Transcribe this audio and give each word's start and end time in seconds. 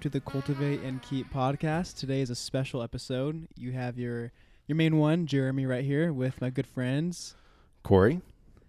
welcome 0.00 0.10
to 0.12 0.18
the 0.18 0.30
Cultivate 0.30 0.80
and 0.80 1.02
Keep 1.02 1.30
podcast. 1.30 1.98
Today 1.98 2.22
is 2.22 2.30
a 2.30 2.34
special 2.34 2.82
episode. 2.82 3.46
You 3.54 3.72
have 3.72 3.98
your 3.98 4.32
your 4.66 4.76
main 4.76 4.96
one, 4.96 5.26
Jeremy, 5.26 5.66
right 5.66 5.84
here 5.84 6.10
with 6.10 6.40
my 6.40 6.48
good 6.48 6.66
friends 6.66 7.34
Corey, 7.82 8.22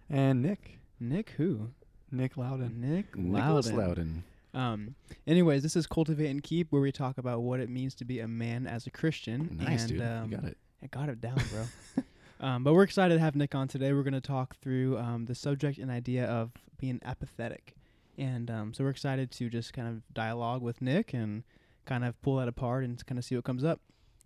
and 0.09 0.41
Nick. 0.41 0.80
Nick. 0.99 1.30
Who? 1.38 1.70
Nick 2.12 2.36
Loudon. 2.36 2.81
Nick 2.81 3.16
Nicholas 3.16 3.72
Loudon. 3.72 3.88
Loudon. 3.88 4.23
Um. 4.53 4.95
Anyways, 5.25 5.63
this 5.63 5.77
is 5.77 5.88
Cultivate 5.88 6.30
and 6.30 6.44
Keep, 6.44 6.70
where 6.70 6.81
we 6.81 6.91
talk 6.91 7.17
about 7.17 7.44
what 7.44 7.61
it 7.61 7.70
means 7.70 7.95
to 7.95 8.03
be 8.03 8.20
a 8.20 8.27
man 8.27 8.67
as 8.67 8.86
a 8.86 8.91
Christian. 8.91 9.58
Nice, 9.61 9.84
and, 9.84 9.89
dude. 9.89 10.02
Um, 10.02 10.31
you 10.31 10.38
got 10.38 10.45
it. 10.50 10.58
I 10.84 10.88
got 10.88 11.08
it 11.08 11.22
down, 11.22 11.41
bro. 11.50 12.03
um, 12.45 12.66
but 12.66 12.73
we're 12.73 12.84
excited 12.84 13.13
to 13.13 13.22
have 13.22 13.38
Nick 13.38 13.55
on 13.55 13.70
today. 13.70 13.94
We're 13.94 14.03
going 14.03 14.13
to 14.16 14.20
talk 14.20 14.58
through 14.58 14.98
um, 14.98 15.27
the 15.27 15.36
subject 15.36 15.77
and 15.77 15.89
idea 15.89 16.25
of 16.25 16.52
being 16.77 17.00
apathetic. 17.05 17.77
And 18.21 18.52
um, 18.52 18.71
so 18.71 18.84
we're 18.84 18.91
excited 18.91 19.31
to 19.31 19.49
just 19.49 19.73
kind 19.73 19.88
of 19.88 20.13
dialogue 20.13 20.61
with 20.61 20.80
Nick 20.80 21.11
and 21.11 21.43
kind 21.85 22.05
of 22.05 22.21
pull 22.21 22.35
that 22.35 22.47
apart 22.47 22.84
and 22.84 23.03
kind 23.07 23.17
of 23.17 23.25
see 23.25 23.35
what 23.35 23.44
comes 23.44 23.63
up. 23.63 23.81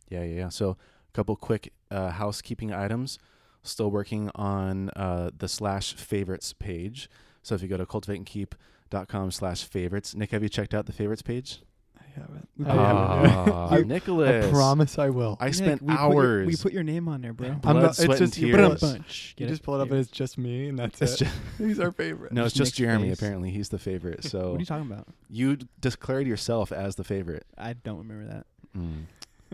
Yeah, 0.09 0.23
yeah, 0.23 0.35
yeah. 0.35 0.49
So, 0.49 0.71
a 0.71 1.12
couple 1.13 1.34
quick 1.38 1.71
uh, 1.90 2.10
housekeeping 2.10 2.74
items. 2.74 3.18
Still 3.63 3.90
working 3.90 4.29
on 4.35 4.90
uh, 4.98 5.29
the 5.35 5.48
slash 5.48 5.93
favorites 5.93 6.52
page. 6.52 7.10
So, 7.41 7.55
if 7.55 7.62
you 7.62 7.70
go 7.70 7.77
to 7.77 7.85
cultivateandkeep.com 7.85 9.32
slash 9.32 9.63
favorites, 9.63 10.13
Nick, 10.13 10.32
have 10.32 10.43
you 10.43 10.49
checked 10.49 10.74
out 10.74 10.87
the 10.87 10.91
favorites 10.91 11.21
page? 11.21 11.62
I 12.18 12.21
haven't. 12.21 12.49
We 12.58 12.66
I 12.66 12.70
put- 12.70 12.77
haven't. 12.77 13.54
Ah, 13.54 13.77
Nicholas. 13.85 14.46
I 14.46 14.49
promise 14.52 14.98
I 14.99 15.10
will. 15.10 15.38
I 15.40 15.46
Nick, 15.46 15.54
spent 15.55 15.82
we 15.82 15.94
Put 15.96 16.02
your, 16.02 16.13
hours. 16.24 16.48
we 16.48 16.55
put 16.55 16.74
your 16.74 16.84
name 16.84 17.08
on 17.08 17.21
there, 17.21 17.34
bro. 17.34 17.49
Blood, 17.54 17.66
I'm 17.66 17.82
not- 17.82 17.90
it's 17.91 18.04
sweat, 18.04 18.18
just- 18.20 18.38
and 18.38 18.48
you 18.48 18.54
put 18.54 18.62
Put 18.62 18.71
it 18.71 18.76
a 18.76 18.80
tears. 18.80 18.94
bunch. 18.94 19.35
you 19.38 19.46
Get 19.46 19.49
just 19.52 19.63
pull 19.63 19.76
it 19.76 19.82
up 19.82 19.88
Yeah. 19.88 19.94
and 19.96 20.02
it's 20.02 20.12
just 20.12 20.38
me, 20.38 20.70
and 20.70 20.80
that's 20.80 21.02
It's 21.02 21.21
it. 21.21 21.26
just, 21.26 21.38
He's 21.58 21.80
our 21.80 21.91
favorite. 21.91 22.32
no, 22.34 22.46
it's 22.46 22.54
Just 22.54 22.71
just 22.71 22.80
Nick's 22.80 22.90
Jeremy. 22.91 23.10
face. 23.10 23.20
Apparently, 23.20 23.52
he's 23.52 23.70
the 23.70 23.80
favorite. 23.80 24.24
So 24.30 24.52
What 24.52 24.58
are 24.58 24.60
you 24.60 24.66
talking 24.66 24.91
about? 24.91 25.08
you 25.30 25.58
declared 25.82 26.27
yourself 26.27 26.71
as 26.71 26.96
the 26.96 27.04
favorite. 27.04 27.46
I 27.58 27.74
don't 27.74 27.98
remember 27.99 28.26
that. 28.34 28.46
Mm. 28.77 29.04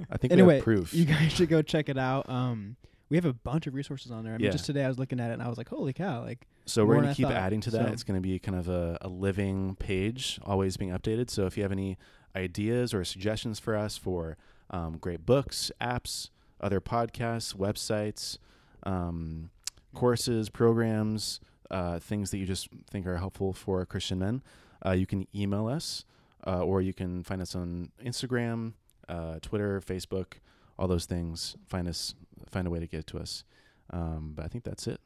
I 0.10 0.18
think 0.18 0.32
we 0.32 0.40
Anyway, 0.40 0.56
have 0.56 0.64
proof. 0.64 0.94
You 0.94 1.06
guys 1.06 1.32
should 1.34 1.50
go 1.50 1.62
check 1.62 1.90
it 1.90 1.98
out. 1.98 2.30
Um, 2.30 2.76
we 3.10 3.18
have 3.18 3.26
a 3.26 3.34
bunch 3.34 3.68
of 3.68 3.74
resources 3.74 4.10
on 4.12 4.24
there. 4.24 4.34
I 4.34 4.38
mean, 4.38 4.46
Yeah. 4.46 4.52
just 4.52 4.66
today 4.66 4.86
I 4.86 4.88
was 4.88 4.98
looking 4.98 5.20
at 5.20 5.32
it 5.32 5.34
and 5.34 5.44
I 5.44 5.50
was 5.50 5.58
like, 5.58 5.68
"Holy 5.68 5.92
cow!" 5.92 6.24
Like, 6.24 6.48
So 6.66 6.86
we're 6.86 6.94
than 6.96 7.02
going 7.02 7.10
I 7.10 7.12
to 7.14 7.18
keep 7.18 7.26
thought. 7.28 7.36
adding 7.36 7.60
to 7.62 7.72
that. 7.72 7.88
So- 7.88 7.92
It's 7.92 8.04
going 8.04 8.18
to 8.18 8.22
be 8.22 8.40
kind 8.40 8.58
of 8.58 8.70
a, 8.70 8.98
a 9.02 9.10
living 9.10 9.76
page, 9.76 10.40
always 10.44 10.78
being 10.78 10.92
updated. 10.92 11.30
So 11.30 11.46
if 11.46 11.58
you 11.58 11.64
have 11.64 11.74
any 11.74 11.98
ideas 12.36 12.94
or 12.94 13.04
suggestions 13.04 13.60
for 13.60 13.76
us 13.76 13.98
for 13.98 14.38
um, 14.70 14.98
great 14.98 15.26
books, 15.26 15.72
apps, 15.82 16.30
other 16.60 16.80
podcasts, 16.80 17.56
websites, 17.56 18.38
um, 18.84 19.50
courses, 19.94 20.50
programs, 20.50 21.40
uh, 21.70 22.00
things 22.00 22.32
that 22.32 22.38
you 22.38 22.46
just 22.46 22.70
think 22.90 23.06
are 23.08 23.18
helpful 23.18 23.54
for 23.54 23.86
Christian 23.86 24.20
men, 24.20 24.42
uh, 24.86 24.92
you 24.92 25.06
can 25.06 25.28
email 25.36 25.68
us 25.68 26.06
uh, 26.48 26.60
or 26.64 26.82
you 26.82 26.94
can 26.94 27.24
find 27.24 27.42
us 27.42 27.56
on 27.56 27.92
Instagram, 28.04 28.74
uh, 29.10 29.40
Twitter, 29.42 29.82
Facebook, 29.82 30.34
all 30.80 30.88
those 30.88 31.06
things. 31.06 31.56
Find 31.68 31.88
us, 31.88 32.16
find 32.50 32.66
a 32.68 32.70
way 32.70 32.80
to 32.80 32.88
get 32.88 33.06
to 33.08 33.20
us. 33.20 33.44
Um, 33.92 34.34
but 34.36 34.46
I 34.46 34.48
think 34.48 34.64
that's 34.64 34.88
it. 34.88 35.00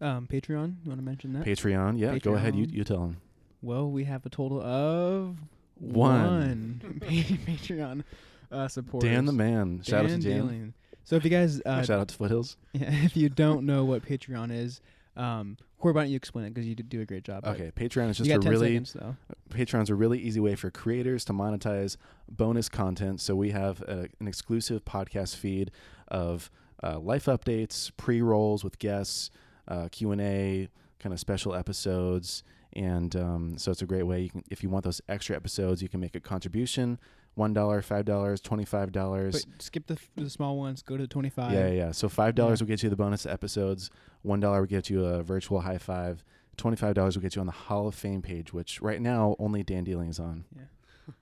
um, 0.00 0.26
Patreon. 0.26 0.76
You 0.82 0.88
want 0.90 1.00
to 1.00 1.04
mention 1.04 1.32
that? 1.34 1.44
Patreon, 1.44 1.98
yeah. 1.98 2.16
Go 2.18 2.34
ahead, 2.34 2.56
you 2.56 2.66
you 2.70 2.82
tell 2.84 3.00
them. 3.00 3.18
Well, 3.62 3.90
we 3.90 4.04
have 4.04 4.24
a 4.24 4.30
total 4.30 4.60
of 4.62 5.36
One. 5.80 6.80
one 6.82 7.00
Patreon 7.00 8.04
uh, 8.52 8.68
supporters. 8.68 9.10
Dan 9.10 9.24
the 9.24 9.32
man. 9.32 9.82
Shout 9.82 10.04
out 10.04 10.10
to 10.10 10.18
Dan. 10.18 10.20
Dealing. 10.20 10.74
So 11.04 11.16
if 11.16 11.24
you 11.24 11.30
guys, 11.30 11.60
uh, 11.66 11.82
Shout 11.82 11.98
out 11.98 12.08
to 12.08 12.14
Foothills. 12.14 12.56
yeah, 12.72 12.90
if 13.04 13.16
you 13.16 13.28
don't 13.28 13.66
know 13.66 13.84
what 13.84 14.04
Patreon 14.04 14.52
is, 14.52 14.80
um, 15.16 15.56
Corey, 15.78 15.94
why 15.94 16.02
don't 16.02 16.10
you 16.10 16.16
explain 16.16 16.44
it 16.44 16.50
because 16.54 16.68
you 16.68 16.74
did 16.74 16.88
do 16.88 17.00
a 17.00 17.06
great 17.06 17.24
job. 17.24 17.44
Okay, 17.46 17.72
Patreon 17.74 18.10
is 18.10 18.18
just 18.18 18.30
a 18.30 18.38
really 18.38 18.68
seconds 18.68 18.92
though. 18.92 19.16
Patreon's 19.48 19.90
a 19.90 19.94
really 19.94 20.18
easy 20.18 20.38
way 20.38 20.54
for 20.54 20.70
creators 20.70 21.24
to 21.24 21.32
monetize 21.32 21.96
bonus 22.30 22.68
content. 22.68 23.20
So 23.20 23.34
we 23.34 23.50
have 23.50 23.80
a, 23.82 24.08
an 24.20 24.28
exclusive 24.28 24.84
podcast 24.84 25.36
feed 25.36 25.70
of 26.08 26.50
uh, 26.82 26.98
life 26.98 27.24
updates, 27.26 27.90
pre-rolls 27.96 28.62
with 28.62 28.78
guests, 28.78 29.30
uh, 29.68 29.88
Q 29.90 30.12
and 30.12 30.20
A, 30.20 30.68
kind 30.98 31.12
of 31.12 31.18
special 31.18 31.54
episodes, 31.54 32.42
and 32.74 33.14
um, 33.16 33.58
so 33.58 33.70
it's 33.70 33.82
a 33.82 33.86
great 33.86 34.04
way. 34.04 34.20
You 34.22 34.30
can, 34.30 34.44
if 34.50 34.62
you 34.62 34.70
want 34.70 34.84
those 34.84 35.00
extra 35.08 35.34
episodes, 35.36 35.82
you 35.82 35.88
can 35.88 36.00
make 36.00 36.14
a 36.14 36.20
contribution: 36.20 36.98
one 37.34 37.52
dollar, 37.52 37.82
five 37.82 38.04
dollars, 38.04 38.40
twenty-five 38.40 38.92
dollars. 38.92 39.46
Skip 39.58 39.86
the, 39.86 39.94
f- 39.94 40.08
the 40.16 40.30
small 40.30 40.56
ones. 40.58 40.82
Go 40.82 40.96
to 40.96 41.02
the 41.04 41.08
twenty-five. 41.08 41.52
Yeah, 41.52 41.68
yeah, 41.68 41.72
yeah. 41.72 41.90
So 41.92 42.08
five 42.08 42.34
dollars 42.34 42.60
Yeah. 42.60 42.64
will 42.64 42.68
get 42.68 42.82
you 42.82 42.90
the 42.90 42.96
bonus 42.96 43.26
episodes. 43.26 43.90
One 44.22 44.40
dollar 44.40 44.60
will 44.60 44.66
get 44.66 44.88
you 44.90 45.04
a 45.04 45.22
virtual 45.22 45.60
high 45.60 45.78
five. 45.78 46.24
Twenty-five 46.56 46.94
dollars 46.94 47.16
will 47.16 47.22
get 47.22 47.34
you 47.36 47.40
on 47.40 47.46
the 47.46 47.52
Hall 47.52 47.88
of 47.88 47.94
Fame 47.94 48.22
page, 48.22 48.52
which 48.52 48.80
right 48.82 49.00
now 49.00 49.34
only 49.38 49.62
Dan 49.62 49.84
Dealing 49.84 50.08
is 50.10 50.18
on. 50.20 50.44
Yeah. 50.56 50.62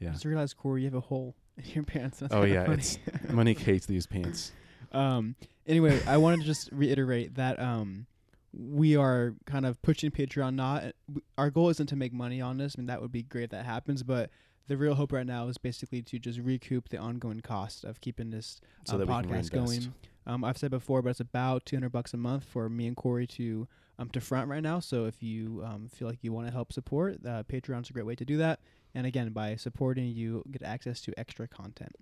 Yeah. 0.00 0.12
Just 0.12 0.24
realized, 0.24 0.56
Corey, 0.56 0.80
you 0.80 0.86
have 0.86 0.94
a 0.94 1.00
hole 1.00 1.34
in 1.58 1.64
your 1.74 1.84
pants. 1.84 2.20
That's 2.20 2.32
Oh 2.32 2.44
yeah, 2.44 2.64
funny. 2.64 2.78
it's 2.78 2.98
Monique 3.30 3.58
hates 3.60 3.84
these 3.84 4.06
pants. 4.06 4.50
Um. 4.92 5.36
Anyway, 5.66 6.00
I 6.06 6.16
wanted 6.16 6.40
to 6.40 6.46
just 6.46 6.70
reiterate 6.72 7.34
that 7.34 7.60
um, 7.60 8.06
we 8.52 8.96
are 8.96 9.34
kind 9.46 9.64
of 9.64 9.80
pushing 9.82 10.10
Patreon. 10.10 10.54
Not 10.54 10.92
our 11.38 11.50
goal 11.50 11.68
isn't 11.70 11.86
to 11.88 11.96
make 11.96 12.12
money 12.12 12.40
on 12.40 12.58
this. 12.58 12.74
I 12.76 12.80
mean, 12.80 12.86
that 12.86 13.00
would 13.00 13.12
be 13.12 13.22
great 13.22 13.44
if 13.44 13.50
that 13.50 13.64
happens. 13.64 14.02
But 14.02 14.30
the 14.66 14.76
real 14.76 14.94
hope 14.94 15.12
right 15.12 15.26
now 15.26 15.48
is 15.48 15.58
basically 15.58 16.02
to 16.02 16.18
just 16.18 16.38
recoup 16.38 16.88
the 16.88 16.96
ongoing 16.98 17.40
cost 17.40 17.84
of 17.84 18.00
keeping 18.00 18.30
this 18.30 18.60
So 18.84 18.94
uh, 18.94 18.98
can 18.98 19.08
podcast 19.08 19.50
going. 19.50 19.94
Um, 20.26 20.44
I've 20.44 20.58
said 20.58 20.70
before, 20.70 21.02
but 21.02 21.10
it's 21.10 21.20
about 21.20 21.64
200 21.66 21.90
bucks 21.90 22.12
a 22.14 22.16
month 22.16 22.44
for 22.44 22.68
me 22.68 22.86
and 22.86 22.96
Corey 22.96 23.26
to 23.28 23.66
um 23.98 24.10
to 24.10 24.20
front 24.20 24.48
right 24.48 24.62
now. 24.62 24.80
So 24.80 25.06
if 25.06 25.22
you 25.22 25.62
um 25.64 25.88
feel 25.88 26.08
like 26.08 26.18
you 26.22 26.32
want 26.32 26.46
to 26.46 26.52
help 26.52 26.72
support, 26.72 27.18
uh, 27.26 27.42
Patreon's 27.44 27.90
a 27.90 27.92
great 27.92 28.06
way 28.06 28.14
to 28.16 28.24
do 28.24 28.36
that. 28.38 28.60
And 28.94 29.06
again, 29.06 29.30
by 29.30 29.56
supporting, 29.56 30.06
you 30.06 30.42
get 30.50 30.62
access 30.62 31.00
to 31.02 31.18
extra 31.18 31.46
content. 31.46 31.94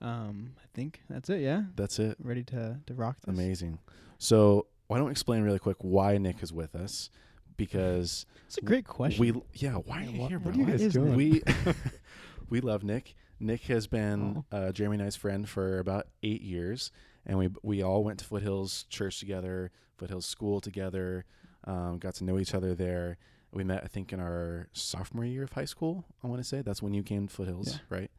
Um, 0.00 0.52
I 0.58 0.66
think 0.74 1.00
that's 1.08 1.30
it. 1.30 1.40
Yeah, 1.40 1.62
That's 1.76 1.98
it. 1.98 2.16
ready 2.22 2.42
to 2.44 2.80
to 2.86 2.94
rock 2.94 3.16
this. 3.24 3.34
Amazing. 3.34 3.78
So 4.18 4.66
why 4.86 4.96
don't 4.98 5.06
we 5.06 5.12
explain 5.12 5.42
really 5.42 5.58
quick 5.58 5.76
why 5.80 6.18
Nick 6.18 6.42
is 6.42 6.52
with 6.52 6.74
us? 6.74 7.10
Because 7.56 8.26
It's 8.46 8.58
a 8.58 8.62
great 8.62 8.86
question. 8.86 9.20
we 9.20 9.32
yeah, 9.54 9.74
why 9.74 10.00
are 10.00 10.04
you 10.04 10.20
what- 10.20 10.28
here, 10.30 10.38
what 10.38 10.54
are 10.54 10.58
you 10.58 10.66
guys 10.66 10.92
doing? 10.92 11.14
We 11.14 11.42
we 12.50 12.60
love 12.60 12.82
Nick. 12.84 13.14
Nick 13.40 13.62
has 13.62 13.86
been 13.86 14.44
uh, 14.52 14.72
Jeremy 14.72 14.96
and 14.96 15.06
I's 15.06 15.16
friend 15.16 15.48
for 15.48 15.78
about 15.78 16.06
eight 16.22 16.42
years, 16.42 16.90
and 17.26 17.38
we 17.38 17.50
we 17.62 17.82
all 17.82 18.02
went 18.04 18.18
to 18.20 18.24
Foothills 18.24 18.84
Church 18.84 19.18
together, 19.20 19.70
Foothills 19.96 20.26
School 20.26 20.60
together, 20.60 21.24
um, 21.64 21.98
got 21.98 22.14
to 22.16 22.24
know 22.24 22.38
each 22.38 22.54
other 22.54 22.74
there. 22.74 23.18
We 23.52 23.62
met, 23.62 23.82
I 23.84 23.86
think, 23.86 24.12
in 24.12 24.18
our 24.18 24.68
sophomore 24.72 25.24
year 25.24 25.44
of 25.44 25.52
high 25.52 25.64
school. 25.64 26.04
I 26.24 26.26
want 26.26 26.40
to 26.40 26.44
say 26.48 26.60
that's 26.62 26.82
when 26.82 26.92
you 26.94 27.02
came 27.04 27.28
to 27.28 27.32
Foothills, 27.34 27.78
right? 27.88 28.10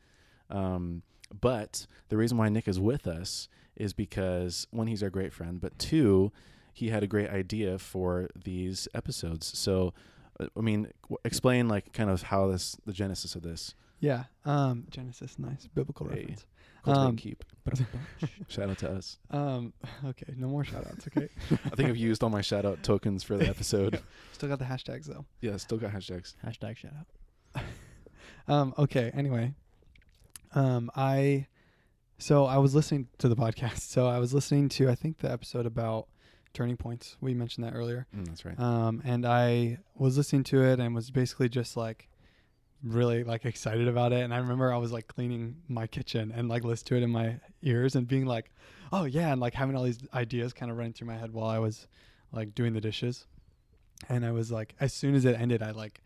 Um, 0.50 1.02
but 1.42 1.88
the 2.10 2.16
reason 2.18 2.38
why 2.38 2.48
Nick 2.50 2.68
is 2.70 2.80
with 2.80 3.06
us 3.08 3.50
is 3.76 3.92
because 3.94 4.66
one, 4.72 4.88
he's 4.88 5.04
our 5.04 5.10
great 5.10 5.34
friend, 5.34 5.60
but 5.60 5.78
two, 5.78 6.32
he 6.76 6.90
had 6.90 7.02
a 7.04 7.08
great 7.08 7.30
idea 7.30 7.78
for 7.80 8.30
these 8.36 8.88
episodes. 8.94 9.58
So, 9.58 9.94
uh, 10.40 10.48
I 10.58 10.62
mean, 10.62 10.92
w- 11.04 11.18
explain 11.24 11.68
like 11.68 11.92
kind 11.94 12.10
of 12.10 12.22
how 12.24 12.48
this, 12.48 12.76
the 12.86 12.94
genesis 12.94 13.36
of 13.36 13.42
this. 13.42 13.74
Yeah. 14.00 14.26
Um, 14.44 14.86
Genesis, 14.90 15.40
nice 15.40 15.68
biblical 15.74 16.08
Hey. 16.10 16.20
reference. 16.20 16.46
Um, 16.86 17.16
keep. 17.16 17.44
Shout 18.48 18.70
out 18.70 18.78
to 18.80 18.92
us. 18.92 19.18
Um, 19.32 19.74
okay, 20.06 20.34
no 20.38 20.48
more 20.48 20.64
shout 20.64 20.86
outs, 20.86 21.08
okay? 21.08 21.30
I 21.66 21.70
think 21.70 21.90
I've 21.90 21.98
used 21.98 22.22
all 22.22 22.30
my 22.30 22.42
shout 22.42 22.64
out 22.64 22.84
tokens 22.84 23.24
for 23.24 23.38
the 23.38 23.48
episode. 23.48 24.00
Still 24.34 24.50
got 24.50 24.60
the 24.60 24.66
hashtags 24.66 25.06
though. 25.06 25.26
yeah, 25.42 25.58
still 25.58 25.80
got 25.80 25.92
hashtags. 25.94 26.36
Hashtag 26.46 26.78
shout 26.78 26.92
out. 27.56 27.64
Um, 28.48 28.74
okay, 28.78 29.10
anyway. 29.16 29.54
Um, 30.54 30.92
I 30.96 31.48
so 32.20 32.46
I 32.46 32.58
was 32.60 32.76
listening 32.76 33.08
to 33.18 33.28
the 33.28 33.36
podcast. 33.36 33.80
So 33.80 34.06
I 34.08 34.20
was 34.20 34.34
listening 34.34 34.70
to 34.70 34.90
I 34.90 34.94
think 34.96 35.18
the 35.20 35.32
episode 35.32 35.66
about 35.66 36.08
turning 36.56 36.78
points. 36.78 37.18
We 37.22 37.34
mentioned 37.34 37.66
that 37.66 37.74
earlier. 37.74 38.08
Mm, 38.16 38.28
that's 38.28 38.46
right. 38.46 38.60
Um, 38.60 39.02
and 39.06 39.26
I 39.26 39.80
was 39.96 40.18
listening 40.18 40.44
to 40.46 40.64
it 40.64 40.80
and 40.80 40.96
was 40.96 41.12
basically 41.12 41.50
just 41.50 41.78
like 41.78 42.08
really 42.84 43.24
like 43.24 43.46
excited 43.46 43.88
about 43.88 44.14
it. 44.14 44.24
And 44.24 44.34
I 44.34 44.38
remember 44.38 44.74
I 44.74 44.78
was 44.78 44.92
like 44.92 45.08
cleaning 45.08 45.58
my 45.68 45.88
kitchen 45.88 46.32
and 46.36 46.48
like 46.48 46.64
listened 46.64 46.88
to 46.88 46.96
it 46.96 47.04
in 47.04 47.12
my 47.12 47.40
ears 47.62 47.96
and 47.96 48.08
being 48.08 48.26
like, 48.26 48.52
oh 48.92 49.06
yeah, 49.06 49.32
and 49.32 49.42
like 49.42 49.54
having 49.54 49.76
all 49.76 49.84
these 49.84 50.00
ideas 50.14 50.54
kind 50.54 50.72
of 50.72 50.78
running 50.78 50.94
through 50.94 51.08
my 51.08 51.18
head 51.18 51.32
while 51.32 51.50
I 51.50 51.60
was 51.60 51.88
like 52.32 52.56
doing 52.56 52.74
the 52.74 52.82
dishes. 52.82 53.26
And 54.10 54.26
I 54.26 54.32
was 54.32 54.52
like, 54.52 54.76
as 54.80 54.94
soon 54.94 55.16
as 55.16 55.26
it 55.26 55.40
ended, 55.40 55.62
I 55.62 55.72
like, 55.72 56.02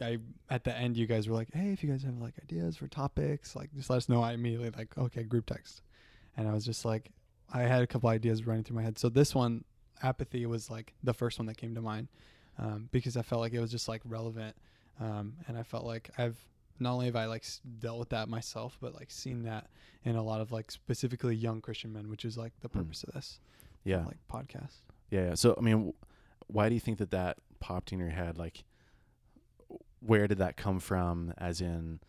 I 0.00 0.18
at 0.50 0.64
the 0.64 0.76
end, 0.76 0.96
you 0.96 1.06
guys 1.06 1.28
were 1.28 1.34
like, 1.34 1.48
hey, 1.52 1.72
if 1.72 1.82
you 1.82 1.90
guys 1.90 2.02
have 2.02 2.18
like 2.18 2.34
ideas 2.42 2.76
for 2.76 2.86
topics, 2.86 3.56
like 3.56 3.72
just 3.74 3.90
let 3.90 3.96
us 3.96 4.08
know. 4.08 4.22
I 4.22 4.32
immediately 4.32 4.70
like, 4.70 4.96
okay, 4.96 5.22
group 5.22 5.46
text. 5.46 5.82
And 6.36 6.48
I 6.48 6.52
was 6.52 6.64
just 6.64 6.84
like, 6.84 7.10
I 7.52 7.62
had 7.62 7.82
a 7.82 7.86
couple 7.86 8.08
ideas 8.08 8.46
running 8.46 8.64
through 8.64 8.76
my 8.76 8.82
head. 8.82 8.98
So 8.98 9.08
this 9.08 9.34
one, 9.34 9.64
apathy, 10.02 10.44
was 10.46 10.70
like 10.70 10.94
the 11.02 11.14
first 11.14 11.38
one 11.38 11.46
that 11.46 11.56
came 11.56 11.74
to 11.74 11.80
mind 11.82 12.08
um, 12.58 12.88
because 12.92 13.16
I 13.16 13.22
felt 13.22 13.40
like 13.40 13.52
it 13.52 13.60
was 13.60 13.70
just 13.70 13.88
like 13.88 14.02
relevant, 14.04 14.56
um, 15.00 15.34
and 15.48 15.56
I 15.58 15.62
felt 15.62 15.84
like 15.84 16.10
I've 16.18 16.38
not 16.78 16.92
only 16.92 17.06
have 17.06 17.16
I 17.16 17.26
like 17.26 17.44
dealt 17.78 17.98
with 17.98 18.08
that 18.10 18.28
myself, 18.28 18.76
but 18.80 18.94
like 18.94 19.10
seen 19.10 19.44
that 19.44 19.68
in 20.04 20.14
a 20.16 20.22
lot 20.22 20.40
of 20.40 20.52
like 20.52 20.70
specifically 20.70 21.34
young 21.34 21.60
Christian 21.60 21.92
men, 21.92 22.08
which 22.10 22.24
is 22.24 22.36
like 22.36 22.52
the 22.60 22.68
Hmm. 22.68 22.78
purpose 22.80 23.02
of 23.04 23.14
this 23.14 23.40
Yeah. 23.84 24.04
like 24.04 24.18
podcast. 24.30 24.82
Yeah, 25.10 25.28
yeah. 25.28 25.34
So 25.34 25.54
I 25.56 25.60
mean, 25.62 25.74
w- 25.76 25.94
why 26.48 26.68
do 26.68 26.74
you 26.74 26.80
think 26.80 26.98
that 26.98 27.10
that 27.12 27.38
popped 27.60 27.92
in 27.92 27.98
your 27.98 28.10
head? 28.10 28.36
Like, 28.38 28.64
where 30.00 30.26
did 30.26 30.38
that 30.38 30.56
come 30.56 30.78
from? 30.80 31.32
As 31.38 31.60
in, 31.60 32.00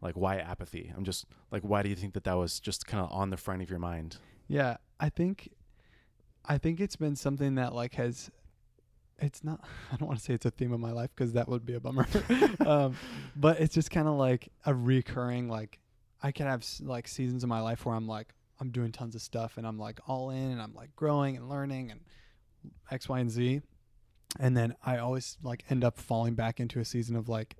like, 0.00 0.16
why 0.16 0.36
apathy? 0.38 0.92
I'm 0.96 1.04
just 1.04 1.26
like, 1.50 1.62
why 1.62 1.82
do 1.82 1.88
you 1.88 1.96
think 1.96 2.14
that 2.14 2.24
that 2.24 2.34
was 2.34 2.60
just 2.60 2.86
kind 2.86 3.04
of 3.04 3.12
on 3.12 3.30
the 3.30 3.36
front 3.36 3.62
of 3.62 3.70
your 3.70 3.78
mind? 3.78 4.16
Yeah, 4.48 4.76
I 5.00 5.08
think 5.08 5.50
I 6.44 6.58
think 6.58 6.80
it's 6.80 6.96
been 6.96 7.16
something 7.16 7.54
that 7.56 7.74
like 7.74 7.94
has 7.94 8.30
it's 9.18 9.44
not 9.44 9.60
I 9.92 9.96
don't 9.96 10.08
want 10.08 10.18
to 10.18 10.24
say 10.24 10.34
it's 10.34 10.46
a 10.46 10.50
theme 10.50 10.72
of 10.72 10.80
my 10.80 10.92
life 10.92 11.14
cuz 11.16 11.32
that 11.32 11.48
would 11.48 11.64
be 11.66 11.74
a 11.74 11.80
bummer. 11.80 12.06
um, 12.66 12.96
but 13.36 13.60
it's 13.60 13.74
just 13.74 13.90
kind 13.90 14.08
of 14.08 14.14
like 14.14 14.50
a 14.66 14.74
recurring 14.74 15.48
like 15.48 15.78
I 16.22 16.32
can 16.32 16.46
have 16.46 16.62
s- 16.62 16.80
like 16.84 17.08
seasons 17.08 17.42
of 17.42 17.48
my 17.48 17.60
life 17.60 17.84
where 17.86 17.94
I'm 17.94 18.06
like 18.08 18.34
I'm 18.60 18.70
doing 18.70 18.92
tons 18.92 19.14
of 19.14 19.22
stuff 19.22 19.56
and 19.58 19.66
I'm 19.66 19.78
like 19.78 20.00
all 20.06 20.30
in 20.30 20.50
and 20.52 20.60
I'm 20.62 20.74
like 20.74 20.94
growing 20.96 21.36
and 21.36 21.48
learning 21.48 21.90
and 21.90 22.00
X 22.90 23.08
Y 23.08 23.18
and 23.18 23.30
Z. 23.30 23.60
And 24.38 24.56
then 24.56 24.74
I 24.84 24.98
always 24.98 25.36
like 25.42 25.64
end 25.68 25.84
up 25.84 25.98
falling 25.98 26.34
back 26.34 26.58
into 26.60 26.78
a 26.80 26.84
season 26.84 27.16
of 27.16 27.28
like 27.28 27.56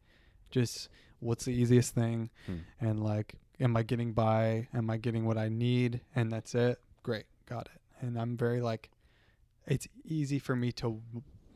just 0.50 0.88
what's 1.20 1.44
the 1.44 1.52
easiest 1.52 1.94
thing 1.94 2.30
Hmm. 2.46 2.56
and 2.80 3.02
like 3.02 3.34
am 3.60 3.76
i 3.76 3.82
getting 3.82 4.12
by 4.12 4.68
am 4.74 4.90
i 4.90 4.96
getting 4.96 5.24
what 5.24 5.38
i 5.38 5.48
need 5.48 6.00
and 6.16 6.32
that's 6.32 6.54
it 6.54 6.78
great 7.04 7.26
got 7.46 7.66
it 7.74 7.80
and 8.02 8.18
i'm 8.20 8.36
very 8.36 8.60
like 8.60 8.90
it's 9.66 9.86
easy 10.04 10.38
for 10.38 10.54
me 10.54 10.70
to 10.72 11.00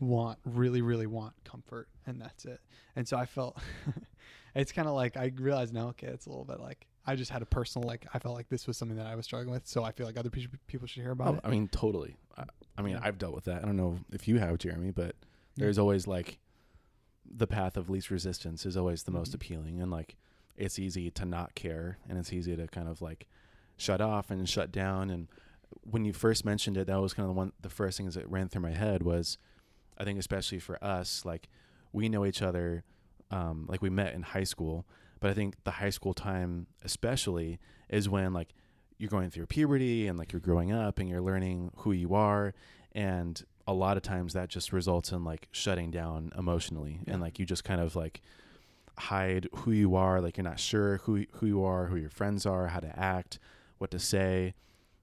want 0.00 0.38
really 0.44 0.81
really 0.81 1.06
want 1.06 1.34
comfort 1.44 1.88
and 2.06 2.20
that's 2.20 2.44
it 2.46 2.60
and 2.94 3.06
so 3.08 3.16
i 3.16 3.26
felt 3.26 3.58
it's 4.54 4.72
kind 4.72 4.88
of 4.88 4.94
like 4.94 5.16
i 5.16 5.31
realized 5.37 5.75
now 5.75 5.88
okay 5.88 6.06
it's 6.06 6.26
a 6.26 6.28
little 6.31 6.44
bit 6.44 6.60
like 6.60 6.87
i 7.06 7.14
just 7.16 7.31
had 7.31 7.43
a 7.43 7.46
personal 7.46 7.87
like 7.88 8.06
i 8.14 8.19
felt 8.19 8.34
like 8.34 8.48
this 8.48 8.66
was 8.66 8.76
something 8.76 8.96
that 8.96 9.06
i 9.06 9.14
was 9.14 9.25
struggling 9.25 9.52
with 9.52 9.66
so 9.66 9.82
i 9.82 9.90
feel 9.93 10.06
like 10.06 10.16
other 10.19 10.31
pe- 10.31 10.46
people 10.66 10.87
should 10.87 11.02
hear 11.02 11.12
about 11.12 11.28
Oh, 11.28 11.34
it 11.34 11.40
I 11.44 11.50
mean, 11.50 11.69
totally. 11.69 12.16
I, 12.37 12.44
I 12.78 12.82
mean, 12.82 12.94
Yeah. 12.94 13.00
I've 13.02 13.16
dealt 13.19 13.34
with 13.34 13.44
that. 13.46 13.62
I 13.62 13.66
don't 13.66 13.76
know 13.78 13.99
if 14.12 14.28
you 14.28 14.38
have, 14.38 14.58
Jeremy, 14.58 14.90
but 14.90 15.16
there's 15.56 15.78
always 15.78 16.06
like 16.06 16.38
the 17.25 17.46
path 17.46 17.78
of 17.78 17.88
least 17.88 18.10
resistance 18.10 18.66
is 18.66 18.76
always 18.76 19.04
the 19.04 19.10
most 19.10 19.31
Mhm. 19.32 19.34
appealing, 19.37 19.81
and 19.81 19.90
like 19.90 20.16
it's 20.58 20.78
easy 20.78 21.10
to 21.12 21.25
not 21.25 21.54
care, 21.54 21.96
and 22.06 22.19
it's 22.19 22.32
easy 22.34 22.54
to 22.54 22.66
kind 22.69 22.87
of 22.88 23.00
like 23.00 23.26
shut 23.78 24.02
off 24.02 24.31
and 24.31 24.46
shut 24.46 24.70
down. 24.70 25.08
And 25.08 25.28
when 25.82 26.04
you 26.04 26.12
first 26.12 26.44
mentioned 26.44 26.76
it, 26.76 26.86
that 26.86 27.00
was 27.00 27.12
kind 27.14 27.28
of 27.28 27.34
the 27.34 27.38
one, 27.38 27.52
the 27.60 27.68
first 27.70 27.96
things 27.98 28.14
that 28.14 28.28
ran 28.30 28.48
through 28.48 28.62
my 28.62 28.72
head 28.72 29.02
was, 29.02 29.38
I 29.98 30.04
think 30.04 30.18
especially 30.18 30.58
for 30.58 30.82
us, 30.82 31.24
like 31.24 31.48
we 31.92 32.08
know 32.08 32.24
each 32.26 32.42
other, 32.42 32.84
um, 33.30 33.66
like 33.68 33.82
we 33.82 33.90
met 33.90 34.14
in 34.14 34.22
high 34.22 34.44
school, 34.44 34.86
but 35.20 35.30
I 35.30 35.34
think 35.34 35.56
the 35.64 35.72
high 35.72 35.90
school 35.90 36.14
time 36.14 36.66
especially 36.84 37.58
is 37.88 38.08
when 38.08 38.32
like 38.32 38.48
you're 38.98 39.10
going 39.10 39.30
through 39.30 39.46
puberty 39.46 40.06
and 40.06 40.18
like 40.18 40.32
you're 40.32 40.40
growing 40.40 40.72
up 40.72 40.98
and 40.98 41.08
you're 41.08 41.20
learning 41.20 41.70
who 41.78 41.92
you 41.92 42.14
are 42.14 42.54
and 42.92 43.44
a 43.66 43.72
lot 43.74 43.96
of 43.96 44.02
times 44.02 44.32
that 44.32 44.48
just 44.48 44.72
results 44.72 45.12
in 45.12 45.24
like 45.24 45.48
shutting 45.52 45.90
down 45.90 46.32
emotionally 46.38 47.00
Yeah. 47.06 47.14
and 47.14 47.22
like 47.22 47.38
you 47.38 47.44
just 47.44 47.64
kind 47.64 47.80
of 47.80 47.94
like 47.96 48.22
hide 48.98 49.48
who 49.54 49.72
you 49.72 49.94
are 49.96 50.20
like 50.22 50.36
you're 50.38 50.44
not 50.44 50.58
sure 50.58 50.98
who 50.98 51.24
who 51.32 51.46
you 51.46 51.62
are 51.64 51.86
who 51.86 51.96
your 51.96 52.08
friends 52.08 52.46
are 52.46 52.68
how 52.68 52.80
to 52.80 52.98
act 52.98 53.38
what 53.78 53.90
to 53.90 53.98
say 53.98 54.54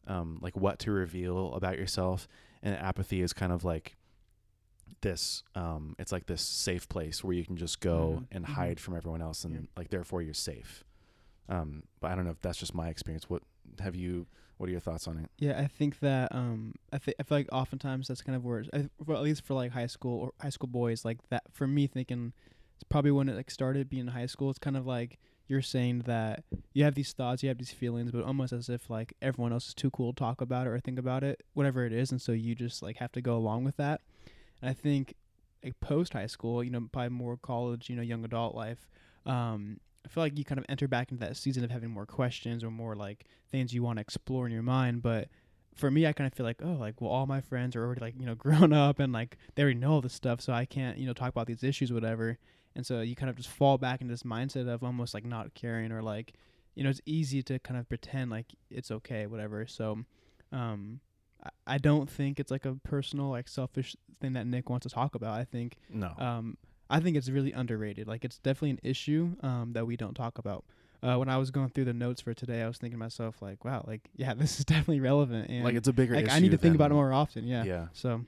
um, 0.08 0.40
like 0.42 0.56
what 0.58 0.80
to 0.80 0.92
reveal 0.92 1.54
about 1.54 1.78
yourself 1.78 2.28
and 2.62 2.76
apathy 2.76 3.22
is 3.22 3.34
kind 3.34 3.52
of 3.52 3.64
like 3.64 3.96
this 5.02 5.44
um, 5.56 5.96
it's 6.00 6.12
like 6.12 6.26
this 6.28 6.42
safe 6.42 6.88
place 6.88 7.24
where 7.24 7.34
you 7.34 7.46
can 7.46 7.58
just 7.58 7.80
go 7.80 8.20
Mhm. 8.22 8.28
and 8.32 8.46
Mhm. 8.46 8.50
hide 8.50 8.80
from 8.80 8.96
everyone 8.96 9.22
else 9.22 9.44
and 9.44 9.54
Yeah. 9.56 9.62
like 9.76 9.90
therefore 9.90 10.22
you're 10.22 10.34
safe 10.34 10.84
um, 11.50 11.84
but 12.00 12.12
i 12.12 12.16
don't 12.16 12.24
know 12.26 12.32
if 12.32 12.42
that's 12.42 12.58
just 12.58 12.74
my 12.74 12.88
experience 12.90 13.30
what 13.30 13.44
have 13.80 13.96
you 13.96 14.28
what 14.58 14.70
are 14.70 14.72
your 14.72 14.80
thoughts 14.80 15.08
on 15.08 15.18
it 15.18 15.30
Yeah, 15.40 15.60
I 15.60 15.68
think 15.68 16.00
that 16.00 16.34
um, 16.34 16.76
I 16.94 17.00
think 17.00 17.16
I 17.20 17.24
feel 17.24 17.38
like 17.40 17.50
oftentimes 17.52 18.08
that's 18.08 18.22
kind 18.22 18.36
of 18.36 18.46
where, 18.46 18.64
I, 18.74 18.88
well, 19.06 19.18
at 19.18 19.24
least 19.24 19.44
for 19.44 19.56
like 19.56 19.72
high 19.72 19.88
school 19.88 20.20
or 20.22 20.32
high 20.40 20.52
school 20.52 20.68
boys, 20.70 21.04
like 21.04 21.18
that. 21.30 21.44
For 21.52 21.68
me, 21.68 21.88
thinking 21.88 22.32
it's 22.76 22.84
probably 22.84 23.12
when 23.12 23.28
it 23.28 23.36
like 23.36 23.50
started 23.52 23.90
being 23.90 24.02
in 24.02 24.08
high 24.10 24.28
school. 24.28 24.50
It's 24.52 24.60
kind 24.60 24.78
of 24.78 24.86
like 24.86 25.18
you're 25.48 25.62
saying 25.62 26.04
that 26.06 26.44
you 26.74 26.84
have 26.84 26.96
these 26.96 27.14
thoughts, 27.14 27.44
you 27.44 27.50
have 27.50 27.58
these 27.58 27.72
feelings, 27.72 28.12
but 28.12 28.24
almost 28.24 28.54
as 28.54 28.70
if 28.70 28.90
like 28.90 29.14
everyone 29.22 29.52
else 29.52 29.68
is 29.68 29.74
too 29.74 29.92
cool 29.92 30.14
to 30.14 30.20
talk 30.20 30.42
about 30.42 30.68
it 30.68 30.70
or 30.70 30.80
think 30.80 31.00
about 31.00 31.24
it, 31.24 31.44
whatever 31.54 31.86
it 31.86 31.94
is, 31.94 32.12
and 32.12 32.22
so 32.22 32.32
you 32.32 32.56
just 32.56 32.82
like 32.82 32.98
have 32.98 33.12
to 33.12 33.22
go 33.22 33.36
along 33.36 33.64
with 33.64 33.78
that. 33.78 34.02
And 34.62 34.70
I 34.70 34.74
think 34.74 35.16
like 35.64 35.80
post 35.80 36.14
high 36.14 36.28
school, 36.28 36.64
you 36.64 36.72
know, 36.72 36.88
probably 36.92 37.10
more 37.10 37.38
college, 37.38 37.90
you 37.90 37.96
know, 37.96 38.02
young 38.02 38.24
adult 38.26 38.56
life. 38.56 38.88
Um, 39.26 39.80
I 40.06 40.10
feel 40.10 40.24
like 40.24 40.38
you 40.38 40.44
kind 40.44 40.60
of 40.60 40.66
enter 40.68 40.88
back 40.88 41.12
into 41.12 41.26
that 41.26 41.38
season 41.38 41.64
of 41.64 41.72
having 41.72 41.90
more 41.90 42.06
questions 42.06 42.64
or 42.64 42.70
more 42.70 42.96
like 42.96 43.26
things 43.50 43.74
you 43.74 43.84
want 43.84 43.98
to 43.98 44.02
explore 44.02 44.46
in 44.46 44.52
your 44.52 44.64
mind. 44.64 45.02
But 45.02 45.30
for 45.76 45.90
me, 45.90 46.06
I 46.06 46.14
kind 46.14 46.28
of 46.28 46.34
feel 46.34 46.46
like, 46.46 46.62
oh, 46.64 46.74
like, 46.74 47.00
well, 47.00 47.10
all 47.10 47.26
my 47.26 47.42
friends 47.42 47.76
are 47.76 47.84
already 47.84 48.02
like, 48.02 48.16
you 48.20 48.26
know, 48.26 48.36
grown 48.38 48.74
up 48.74 49.00
and 49.00 49.14
like 49.14 49.38
they 49.56 49.64
already 49.64 49.80
know 49.80 49.94
all 49.94 50.02
this 50.02 50.14
stuff. 50.14 50.42
So 50.42 50.54
I 50.54 50.66
can't, 50.66 50.98
you 50.98 51.06
know, 51.06 51.14
talk 51.14 51.30
about 51.30 51.48
these 51.48 51.64
issues, 51.64 51.94
whatever. 51.94 52.38
And 52.76 52.86
so 52.86 53.02
you 53.02 53.16
kind 53.16 53.30
of 53.30 53.36
just 53.36 53.50
fall 53.50 53.78
back 53.78 54.02
into 54.02 54.12
this 54.14 54.24
mindset 54.24 54.68
of 54.68 54.84
almost 54.84 55.14
like 55.14 55.26
not 55.26 55.54
caring 55.54 55.92
or 55.92 56.02
like, 56.02 56.34
you 56.76 56.84
know, 56.84 56.90
it's 56.90 57.02
easy 57.06 57.44
to 57.44 57.60
kind 57.60 57.80
of 57.80 57.88
pretend 57.88 58.32
like 58.32 58.48
it's 58.70 58.90
okay, 58.92 59.28
whatever. 59.28 59.68
So, 59.68 60.00
um, 60.52 61.00
I- 61.44 61.76
I 61.76 61.78
don't 61.78 62.10
think 62.10 62.40
it's 62.40 62.50
like 62.52 62.66
a 62.66 62.76
personal, 62.84 63.30
like 63.30 63.48
selfish 63.48 63.96
thing 64.22 64.34
that 64.34 64.48
Nick 64.48 64.70
wants 64.70 64.86
to 64.86 64.90
talk 64.94 65.14
about. 65.16 65.38
I 65.40 65.44
think 65.44 65.78
no 65.90 66.14
um, 66.18 66.58
I 66.90 67.00
think 67.00 67.18
it's 67.18 67.30
really 67.30 67.52
underrated. 67.52 68.08
Like 68.08 68.24
it's 68.26 68.38
definitely 68.40 68.72
an 68.72 68.80
issue 68.84 69.36
um, 69.42 69.74
that 69.74 69.86
we 69.86 69.98
don't 69.98 70.14
talk 70.14 70.38
about. 70.38 70.64
Uh, 71.02 71.18
when 71.18 71.28
I 71.28 71.38
was 71.38 71.52
going 71.52 71.68
through 71.70 71.86
the 71.86 71.94
notes 71.94 72.22
for 72.22 72.34
today, 72.34 72.62
I 72.62 72.68
was 72.68 72.78
thinking 72.78 72.98
to 72.98 73.04
myself 73.04 73.42
like, 73.42 73.66
wow, 73.66 73.84
like 73.86 74.10
yeah, 74.16 74.34
this 74.38 74.58
is 74.60 74.66
definitely 74.66 75.02
relevant, 75.02 75.50
and 75.50 75.64
like 75.64 75.76
it's 75.76 75.88
a 75.88 75.94
bigger 75.94 76.16
like 76.16 76.26
issue 76.26 76.34
I 76.36 76.40
need 76.40 76.52
to 76.52 76.58
think 76.58 76.76
about 76.76 76.92
it 76.92 76.94
more 76.96 77.12
often. 77.14 77.46
Yeah. 77.46 77.64
yeah 77.66 77.88
So 77.94 78.26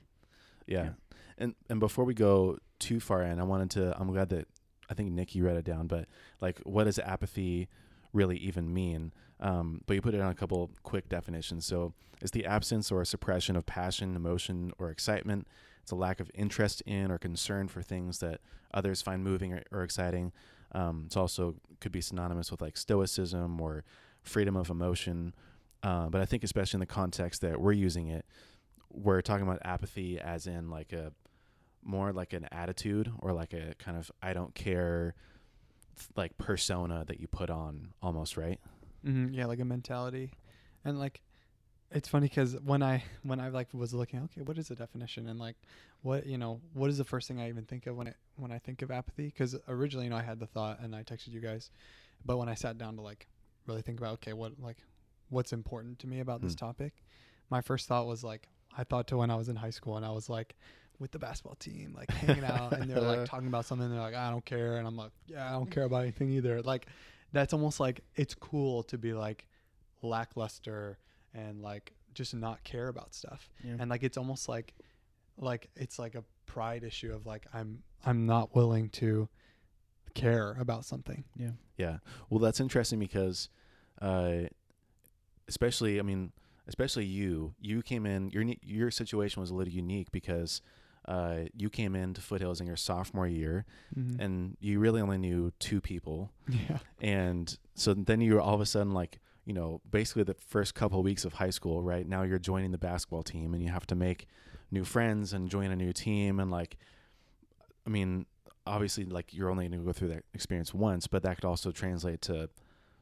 Yeah. 0.66 0.84
Yeah. 0.84 0.90
And 1.38 1.54
and 1.70 1.80
before 1.80 2.04
we 2.04 2.14
go 2.14 2.58
too 2.78 3.00
far 3.00 3.22
in, 3.22 3.40
I 3.40 3.44
wanted 3.44 3.70
to 3.72 3.96
I'm 3.98 4.12
glad 4.12 4.28
that 4.30 4.48
I 4.88 4.94
think 4.94 5.12
Nikki 5.12 5.42
read 5.42 5.56
it 5.56 5.64
down, 5.64 5.86
but 5.86 6.06
like 6.40 6.58
what 6.60 6.84
does 6.84 6.98
apathy 6.98 7.68
really 8.12 8.36
even 8.38 8.72
mean? 8.72 9.12
Um, 9.40 9.82
but 9.86 9.94
you 9.94 10.02
put 10.02 10.14
it 10.14 10.20
on 10.20 10.30
a 10.30 10.34
couple 10.34 10.70
quick 10.82 11.08
definitions. 11.08 11.66
So 11.66 11.92
it's 12.20 12.30
the 12.30 12.46
absence 12.46 12.90
or 12.90 13.04
suppression 13.04 13.56
of 13.56 13.66
passion, 13.66 14.16
emotion, 14.16 14.72
or 14.78 14.90
excitement. 14.90 15.46
It's 15.82 15.92
a 15.92 15.96
lack 15.96 16.20
of 16.20 16.30
interest 16.34 16.80
in 16.82 17.10
or 17.10 17.18
concern 17.18 17.68
for 17.68 17.82
things 17.82 18.18
that 18.20 18.40
others 18.72 19.02
find 19.02 19.22
moving 19.22 19.52
or, 19.52 19.62
or 19.70 19.82
exciting. 19.82 20.32
Um, 20.72 21.04
it's 21.06 21.16
also 21.16 21.56
could 21.80 21.92
be 21.92 22.00
synonymous 22.00 22.50
with 22.50 22.60
like 22.60 22.76
stoicism 22.76 23.60
or 23.60 23.84
freedom 24.22 24.56
of 24.56 24.70
emotion. 24.70 25.34
Uh, 25.82 26.08
but 26.08 26.20
I 26.20 26.24
think 26.24 26.42
especially 26.42 26.78
in 26.78 26.80
the 26.80 26.86
context 26.86 27.42
that 27.42 27.60
we're 27.60 27.72
using 27.72 28.08
it, 28.08 28.24
we're 28.90 29.20
talking 29.20 29.46
about 29.46 29.60
apathy 29.64 30.18
as 30.18 30.46
in 30.46 30.70
like 30.70 30.92
a 30.92 31.12
more 31.86 32.12
like 32.12 32.32
an 32.32 32.46
attitude 32.52 33.10
or 33.20 33.32
like 33.32 33.52
a 33.52 33.74
kind 33.78 33.96
of 33.96 34.10
I 34.22 34.32
don't 34.32 34.54
care 34.54 35.14
like 36.16 36.36
persona 36.38 37.04
that 37.06 37.20
you 37.20 37.26
put 37.26 37.48
on 37.50 37.94
almost 38.02 38.36
right 38.36 38.60
hmm 39.04 39.28
yeah, 39.32 39.46
like 39.46 39.60
a 39.60 39.64
mentality, 39.64 40.32
and 40.84 40.98
like 40.98 41.20
it's 41.92 42.08
funny 42.08 42.28
because 42.28 42.54
when 42.64 42.82
I 42.82 43.04
when 43.22 43.40
I 43.40 43.48
like 43.48 43.68
was 43.72 43.94
looking, 43.94 44.20
okay, 44.24 44.42
what 44.42 44.58
is 44.58 44.68
the 44.68 44.74
definition 44.74 45.28
and 45.28 45.38
like 45.38 45.56
what 46.02 46.26
you 46.26 46.38
know 46.38 46.60
what 46.74 46.90
is 46.90 46.98
the 46.98 47.04
first 47.04 47.28
thing 47.28 47.40
I 47.40 47.48
even 47.48 47.64
think 47.64 47.86
of 47.86 47.96
when 47.96 48.08
it 48.08 48.16
when 48.36 48.50
I 48.52 48.58
think 48.58 48.82
of 48.82 48.90
apathy? 48.90 49.26
Because 49.26 49.56
originally, 49.68 50.06
you 50.06 50.10
know, 50.10 50.16
I 50.16 50.22
had 50.22 50.40
the 50.40 50.46
thought 50.46 50.80
and 50.80 50.94
I 50.94 51.02
texted 51.04 51.28
you 51.32 51.40
guys, 51.40 51.70
but 52.24 52.36
when 52.38 52.48
I 52.48 52.54
sat 52.54 52.78
down 52.78 52.96
to 52.96 53.02
like 53.02 53.28
really 53.66 53.82
think 53.82 54.00
about 54.00 54.14
okay, 54.14 54.32
what 54.32 54.52
like 54.60 54.78
what's 55.28 55.52
important 55.52 55.98
to 56.00 56.06
me 56.08 56.20
about 56.20 56.42
this 56.42 56.52
Hmm. 56.52 56.56
topic, 56.56 57.04
my 57.50 57.60
first 57.60 57.86
thought 57.88 58.06
was 58.06 58.24
like 58.24 58.48
I 58.76 58.84
thought 58.84 59.06
to 59.08 59.16
when 59.18 59.30
I 59.30 59.36
was 59.36 59.48
in 59.48 59.56
high 59.56 59.70
school 59.70 59.96
and 59.96 60.04
I 60.04 60.10
was 60.10 60.28
like 60.28 60.56
with 60.98 61.10
the 61.10 61.18
basketball 61.18 61.56
team, 61.56 61.94
like 61.96 62.10
hanging 62.10 62.44
out, 62.44 62.72
and 62.72 62.90
they're 62.90 63.00
like 63.00 63.24
talking 63.28 63.48
about 63.48 63.64
something. 63.66 63.90
They're 63.90 64.00
like, 64.00 64.14
I 64.14 64.30
don't 64.30 64.44
care, 64.44 64.76
and 64.76 64.86
I'm 64.86 64.96
like, 64.96 65.12
yeah, 65.26 65.48
I 65.48 65.52
don't 65.52 65.70
care 65.70 65.84
about 65.84 66.02
anything 66.02 66.30
either. 66.30 66.62
Like, 66.62 66.86
that's 67.32 67.52
almost 67.52 67.80
like 67.80 68.00
it's 68.14 68.34
cool 68.34 68.82
to 68.84 68.98
be 68.98 69.12
like 69.12 69.46
lackluster 70.02 70.98
and 71.34 71.62
like 71.62 71.92
just 72.14 72.34
not 72.34 72.62
care 72.64 72.88
about 72.88 73.14
stuff, 73.14 73.50
yeah. 73.64 73.76
and 73.78 73.90
like 73.90 74.02
it's 74.02 74.16
almost 74.16 74.48
like 74.48 74.74
like 75.38 75.68
it's 75.76 75.98
like 75.98 76.14
a 76.14 76.24
pride 76.46 76.84
issue 76.84 77.12
of 77.12 77.26
like 77.26 77.46
I'm 77.52 77.82
I'm 78.04 78.26
not 78.26 78.54
willing 78.54 78.88
to 78.90 79.28
care 80.14 80.56
about 80.58 80.84
something. 80.84 81.24
yeah. 81.36 81.50
yeah 81.76 81.98
well 82.30 82.40
that's 82.40 82.58
interesting 82.58 82.98
because 82.98 83.50
uh 84.00 84.44
especially 85.46 85.98
I 85.98 86.02
mean 86.02 86.32
especially 86.66 87.04
you 87.04 87.54
you 87.60 87.82
came 87.82 88.06
in 88.06 88.30
your 88.30 88.44
your 88.62 88.90
situation 88.90 89.40
was 89.40 89.50
a 89.50 89.54
little 89.54 89.72
unique 89.72 90.10
because 90.10 90.62
uh 91.08 91.40
you 91.56 91.70
came 91.70 91.94
into 91.94 92.20
foothills 92.20 92.60
in 92.60 92.66
your 92.66 92.76
sophomore 92.76 93.26
year 93.28 93.64
Mm-hmm. 93.96 94.20
and 94.20 94.56
you 94.60 94.78
really 94.80 95.00
only 95.00 95.18
knew 95.18 95.52
two 95.58 95.80
people 95.80 96.30
yeah, 96.48 96.78
and 97.00 97.56
so 97.74 97.94
then 97.94 98.20
you're 98.20 98.40
all 98.40 98.54
of 98.54 98.60
a 98.60 98.66
sudden 98.66 98.92
like 98.92 99.20
you 99.44 99.52
know 99.54 99.80
basically 99.90 100.24
the 100.24 100.34
first 100.34 100.74
couple 100.74 100.98
of 100.98 101.04
weeks 101.04 101.24
of 101.24 101.34
high 101.34 101.50
school 101.50 101.80
right 101.82 102.08
now 102.08 102.22
you're 102.22 102.38
joining 102.38 102.72
the 102.72 102.78
basketball 102.78 103.22
team 103.22 103.54
and 103.54 103.62
you 103.62 103.70
have 103.70 103.86
to 103.86 103.94
make 103.94 104.26
new 104.70 104.84
friends 104.84 105.32
and 105.32 105.48
join 105.48 105.70
a 105.70 105.76
new 105.76 105.92
team 105.92 106.40
and 106.40 106.50
like 106.50 106.76
i 107.86 107.90
mean 107.90 108.26
obviously 108.66 109.04
like 109.04 109.32
you're 109.32 109.48
only 109.50 109.68
going 109.68 109.78
to 109.80 109.86
go 109.86 109.92
through 109.92 110.08
that 110.08 110.24
experience 110.34 110.74
once 110.74 111.06
but 111.06 111.22
that 111.22 111.36
could 111.36 111.44
also 111.44 111.70
translate 111.70 112.20
to 112.20 112.48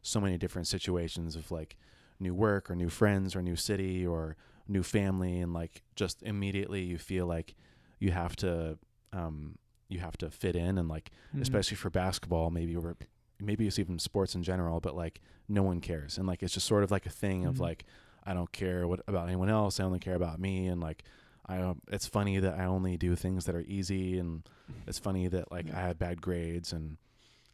so 0.03 0.21
many 0.21 0.37
different 0.37 0.67
situations 0.69 1.37
of 1.37 1.51
like 1.51 1.77
new 2.21 2.35
work 2.35 2.71
or 2.71 2.75
new 2.77 2.91
friends 2.91 3.35
or 3.35 3.41
new 3.41 3.57
city 3.57 4.07
or 4.07 4.37
new 4.69 4.83
family 4.83 5.41
and 5.41 5.55
like 5.55 5.83
just 5.97 6.23
immediately 6.23 6.83
you 6.83 6.99
feel 6.99 7.27
like 7.27 7.55
you 7.99 8.11
have 8.11 8.37
to 8.37 8.79
um 9.13 9.59
you 9.89 9.99
have 10.01 10.17
to 10.17 10.31
fit 10.31 10.57
in 10.57 10.79
and 10.79 10.89
like 10.89 11.11
Mhm. 11.35 11.43
especially 11.43 11.77
for 11.77 11.91
basketball 11.91 12.51
maybe 12.51 12.75
or 12.77 12.97
maybe 13.41 13.67
it's 13.67 13.79
even 13.79 13.99
sports 13.99 14.35
in 14.35 14.43
general 14.43 14.81
but 14.81 14.97
like 14.97 15.21
no 15.49 15.63
one 15.63 15.81
cares. 15.81 16.17
And 16.19 16.27
like 16.27 16.43
it's 16.43 16.55
just 16.55 16.67
sort 16.67 16.83
of 16.85 16.91
like 16.91 17.05
a 17.07 17.11
thing 17.11 17.45
of 17.45 17.57
Mhm. 17.57 17.61
like 17.61 17.85
i 18.27 18.33
don't 18.33 18.51
care 18.53 18.89
what 18.89 19.01
about 19.07 19.29
anyone 19.29 19.51
else. 19.51 19.79
I 19.79 19.85
only 19.85 19.99
care 19.99 20.15
about 20.15 20.41
me. 20.41 20.67
And 20.67 20.81
like 20.81 21.05
i 21.47 21.59
um, 21.59 21.83
it's 21.89 22.07
funny 22.07 22.39
that 22.39 22.59
i 22.59 22.65
only 22.65 22.97
do 22.97 23.15
things 23.15 23.45
that 23.45 23.55
are 23.55 23.61
easy. 23.67 24.19
And 24.19 24.49
it's 24.87 24.99
funny 24.99 25.29
that 25.29 25.53
like 25.53 25.67
Yeah. 25.67 25.79
i 25.79 25.83
had 25.83 25.99
bad 25.99 26.23
grades. 26.23 26.73
And 26.73 26.97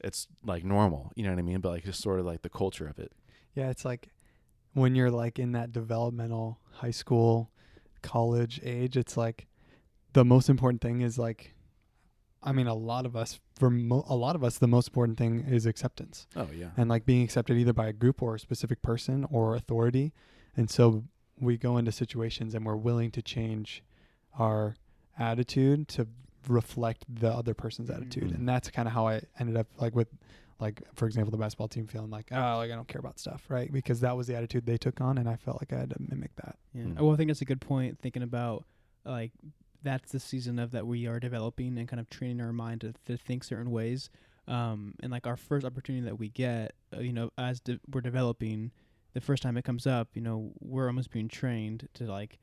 it's 0.02 0.28
like 0.44 0.64
normal. 0.64 1.12
You 1.16 1.24
know 1.24 1.30
what 1.30 1.38
i 1.40 1.42
mean? 1.42 1.60
But 1.60 1.70
like 1.70 1.84
just 1.84 2.00
sort 2.00 2.20
of 2.20 2.26
like 2.26 2.42
the 2.42 2.48
culture 2.48 2.86
of 2.86 2.98
it. 3.00 3.12
Yeah, 3.54 3.68
it's 3.70 3.84
like 3.84 4.10
when 4.72 4.94
you're 4.94 5.10
like 5.10 5.38
in 5.40 5.50
that 5.52 5.72
developmental 5.72 6.60
high 6.74 6.92
school, 6.92 7.50
college 8.02 8.60
age, 8.62 8.96
it's 8.96 9.16
like 9.16 9.48
the 10.12 10.24
most 10.24 10.48
important 10.48 10.80
thing 10.80 11.00
is 11.00 11.18
like 11.18 11.54
I 12.42 12.52
mean 12.52 12.66
a 12.66 12.74
lot 12.74 13.04
of 13.06 13.14
us 13.16 13.38
for 13.58 13.70
mo- 13.70 14.04
a 14.08 14.16
lot 14.16 14.34
of 14.34 14.42
us 14.42 14.58
the 14.58 14.66
most 14.68 14.88
important 14.88 15.18
thing 15.18 15.44
is 15.48 15.66
acceptance 15.66 16.26
oh 16.36 16.48
yeah 16.54 16.70
and 16.76 16.88
like 16.88 17.04
being 17.04 17.22
accepted 17.22 17.56
either 17.58 17.72
by 17.72 17.86
a 17.88 17.92
group 17.92 18.22
or 18.22 18.34
a 18.34 18.38
specific 18.38 18.82
person 18.82 19.26
or 19.30 19.54
authority. 19.54 20.12
And 20.56 20.68
so 20.70 21.04
we 21.38 21.56
go 21.56 21.76
into 21.78 21.92
situations 21.92 22.54
and 22.54 22.66
we're 22.66 22.76
willing 22.76 23.10
to 23.12 23.22
change 23.22 23.82
our 24.38 24.74
attitude 25.18 25.88
to 25.88 26.06
reflect 26.48 27.04
the 27.08 27.30
other 27.30 27.54
person's 27.54 27.90
attitude. 27.90 28.24
Mhm. 28.30 28.34
And 28.36 28.48
that's 28.48 28.70
kind 28.70 28.88
of 28.88 28.94
how 28.94 29.06
I 29.08 29.22
ended 29.38 29.56
up 29.56 29.66
like 29.78 29.94
with 29.94 30.08
like 30.58 30.82
for 30.94 31.06
example 31.06 31.30
the 31.30 31.36
basketball 31.38 31.68
team 31.68 31.86
feeling 31.86 32.10
like 32.10 32.28
oh 32.32 32.56
like 32.58 32.70
I 32.70 32.74
don't 32.74 32.88
care 32.88 32.98
about 33.00 33.18
stuff, 33.18 33.44
right? 33.48 33.70
Because 33.72 34.00
that 34.00 34.16
was 34.16 34.26
the 34.26 34.36
attitude 34.36 34.66
they 34.66 34.76
took 34.78 35.00
on 35.00 35.18
and 35.18 35.28
I 35.28 35.36
felt 35.36 35.60
like 35.60 35.72
I 35.72 35.78
had 35.80 35.90
to 35.90 35.96
mimic 36.00 36.34
that. 36.36 36.56
Yeah. 36.74 36.84
Mm. 36.84 37.00
Well, 37.00 37.12
I 37.12 37.16
think 37.16 37.28
that's 37.28 37.42
a 37.42 37.46
good 37.46 37.60
point. 37.60 37.98
Thinking 38.00 38.22
about 38.22 38.64
like 39.04 39.32
that's 39.82 40.12
the 40.12 40.20
season 40.20 40.58
of 40.58 40.70
that 40.72 40.86
we 40.86 41.06
are 41.06 41.18
developing 41.20 41.78
and 41.78 41.88
kind 41.88 42.00
of 42.00 42.08
training 42.10 42.40
our 42.40 42.52
mind 42.52 42.82
to, 42.82 42.94
to 43.06 43.16
think 43.16 43.44
certain 43.44 43.70
ways. 43.70 44.10
Um, 44.48 44.94
and 45.02 45.12
like 45.12 45.26
our 45.26 45.36
first 45.36 45.64
opportunity 45.64 46.04
that 46.04 46.18
we 46.18 46.28
get, 46.28 46.74
uh, 46.96 47.00
you 47.00 47.12
know, 47.12 47.30
as 47.38 47.60
de- 47.60 47.78
we're 47.92 48.00
developing, 48.00 48.72
the 49.14 49.20
first 49.20 49.42
time 49.42 49.56
it 49.56 49.64
comes 49.64 49.86
up, 49.86 50.08
you 50.14 50.22
know, 50.22 50.52
we're 50.60 50.86
almost 50.86 51.10
being 51.10 51.28
trained 51.28 51.88
to 51.94 52.04
like 52.04 52.38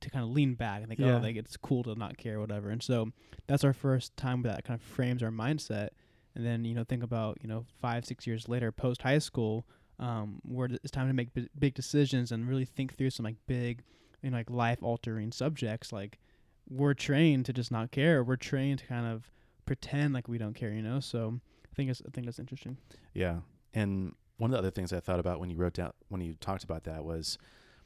to 0.00 0.10
kind 0.10 0.24
of 0.24 0.30
lean 0.30 0.54
back 0.54 0.80
and 0.80 0.88
think, 0.88 1.00
Yeah. 1.00 1.16
oh, 1.16 1.18
like 1.20 1.36
it's 1.36 1.56
cool 1.56 1.82
to 1.84 1.94
not 1.94 2.16
care, 2.18 2.40
whatever. 2.40 2.70
And 2.70 2.82
so 2.82 3.10
that's 3.46 3.64
our 3.64 3.72
first 3.72 4.16
time 4.16 4.42
that 4.42 4.64
kind 4.64 4.78
of 4.78 4.84
frames 4.84 5.22
our 5.22 5.30
mindset. 5.30 5.88
And 6.34 6.44
then 6.44 6.64
you 6.64 6.74
know, 6.74 6.84
think 6.84 7.02
about 7.02 7.38
you 7.42 7.48
know, 7.48 7.64
five 7.80 8.04
six 8.04 8.26
years 8.26 8.48
later, 8.48 8.72
post 8.72 9.02
high 9.02 9.18
school, 9.18 9.66
um, 9.98 10.40
where 10.44 10.68
it's 10.70 10.90
time 10.90 11.06
to 11.08 11.14
make 11.14 11.32
b- 11.34 11.48
big 11.58 11.74
decisions 11.74 12.32
and 12.32 12.48
really 12.48 12.64
think 12.64 12.96
through 12.96 13.10
some 13.10 13.24
like 13.24 13.36
big, 13.46 13.82
you 14.22 14.30
know, 14.30 14.36
like 14.38 14.50
life 14.50 14.82
altering 14.82 15.30
subjects. 15.30 15.92
Like 15.92 16.18
we're 16.68 16.94
trained 16.94 17.46
to 17.46 17.52
just 17.52 17.70
not 17.70 17.90
care. 17.90 18.22
We're 18.22 18.36
trained 18.36 18.80
to 18.80 18.86
kind 18.86 19.06
of 19.06 19.30
pretend 19.66 20.14
like 20.14 20.28
we 20.28 20.38
don't 20.38 20.54
care, 20.54 20.70
you 20.70 20.82
know. 20.82 21.00
So 21.00 21.40
I 21.64 21.74
think 21.74 21.90
it's 21.90 22.02
I 22.06 22.10
think 22.10 22.26
that's 22.26 22.38
interesting. 22.38 22.78
Yeah. 23.12 23.40
And 23.72 24.14
one 24.36 24.50
of 24.50 24.52
the 24.52 24.58
other 24.58 24.70
things 24.70 24.92
I 24.92 25.00
thought 25.00 25.20
about 25.20 25.40
when 25.40 25.50
you 25.50 25.56
wrote 25.56 25.74
down 25.74 25.92
when 26.08 26.20
you 26.20 26.34
talked 26.34 26.64
about 26.64 26.84
that 26.84 27.04
was 27.04 27.38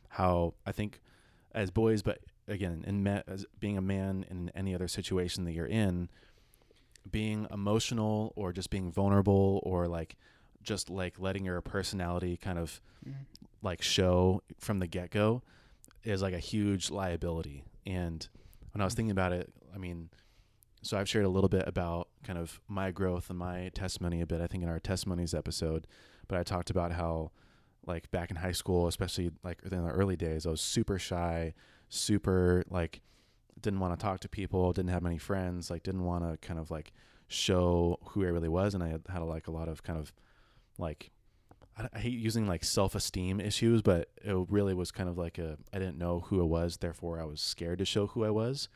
how 0.09 0.55
I 0.67 0.73
think 0.73 1.01
as 1.53 1.71
boys, 1.71 2.03
but 2.03 2.21
again, 2.47 2.85
in 2.87 3.03
ma- 3.03 3.23
as 3.27 3.47
being 3.59 3.77
a 3.77 3.83
man 3.83 4.25
in 4.31 4.51
any 4.55 4.75
other 4.75 4.89
situation 4.89 5.45
that 5.45 5.53
you're 5.53 5.67
in, 5.67 6.09
being 7.11 7.47
emotional 7.51 8.33
or 8.37 8.53
just 8.53 8.71
being 8.71 8.91
vulnerable 8.91 9.61
or 9.65 9.87
like 9.87 10.17
just 10.63 10.91
like 10.91 11.19
letting 11.19 11.45
your 11.45 11.61
personality 11.61 12.37
kind 12.37 12.59
of 12.59 12.81
mm-hmm. 13.07 13.23
like 13.63 13.83
show 13.83 14.43
from 14.59 14.79
the 14.79 14.87
get 14.87 15.11
go 15.11 15.43
is 16.05 16.23
like 16.23 16.35
a 16.35 16.39
huge 16.39 16.91
liability. 16.91 17.65
And 17.87 18.29
when 18.73 18.81
I 18.81 18.85
was 18.85 18.95
thinking 18.95 19.11
about 19.11 19.33
it, 19.33 19.53
I 19.75 19.79
mean, 19.79 20.11
so 20.83 20.97
I've 20.97 21.09
shared 21.09 21.25
a 21.25 21.29
little 21.29 21.49
bit 21.49 21.65
about 21.67 22.09
kind 22.25 22.39
of 22.39 22.61
my 22.69 22.91
growth 22.91 23.31
and 23.31 23.39
my 23.39 23.71
testimony 23.75 24.21
a 24.21 24.27
bit, 24.27 24.41
I 24.41 24.47
think 24.47 24.63
in 24.63 24.69
our 24.69 24.79
testimonies 24.79 25.35
episode, 25.35 25.87
but 26.29 26.39
I 26.39 26.43
talked 26.43 26.71
about 26.71 26.93
how 26.93 27.33
like 27.87 28.11
back 28.11 28.31
in 28.31 28.37
high 28.37 28.53
school, 28.53 28.87
especially 28.87 29.31
like 29.43 29.61
in 29.63 29.85
the 29.85 29.91
early 29.91 30.17
days, 30.17 30.47
I 30.47 30.51
was 30.51 30.61
super 30.61 30.99
shy, 30.99 31.55
super 31.89 32.65
like 32.69 33.01
didn't 33.61 33.81
want 33.81 33.99
to 33.99 34.03
talk 34.03 34.21
to 34.21 34.29
people, 34.29 34.73
didn't 34.73 34.91
have 34.91 35.03
many 35.03 35.19
friends, 35.19 35.71
like 35.71 35.83
didn't 35.83 36.05
want 36.05 36.25
to 36.25 36.37
kind 36.47 36.61
of 36.61 36.71
like 36.71 36.93
show 37.29 37.99
who 38.11 38.25
I 38.25 38.29
really 38.29 38.49
was. 38.49 38.75
And 38.75 38.83
I 38.83 38.89
had, 38.89 39.03
had 39.09 39.23
like 39.23 39.49
a 39.49 39.51
lot 39.51 39.69
of 39.69 39.83
kind 39.83 39.99
of 39.99 40.13
like, 40.79 41.11
I, 41.93 41.99
hate 41.99 42.19
using 42.19 42.47
like 42.47 42.65
self 42.65 42.95
esteem 42.95 43.41
issues, 43.41 43.83
but 43.83 44.09
it 44.25 44.37
really 44.49 44.75
was 44.75 44.91
kind 44.91 45.09
of 45.09 45.17
like 45.17 45.39
a, 45.39 45.59
I 45.73 45.79
didn't 45.79 45.99
know 45.99 46.21
who 46.27 46.41
I 46.41 46.45
was. 46.45 46.79
Therefore 46.79 47.21
I 47.21 47.25
was 47.25 47.41
scared 47.41 47.79
to 47.79 47.85
show 47.85 48.09
who 48.09 48.25
I 48.25 48.31
was. 48.31 48.69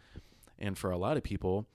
And 0.58 0.78
for 0.78 0.90
a 0.90 0.96
lot 0.96 1.16
of 1.16 1.22
people, 1.22 1.66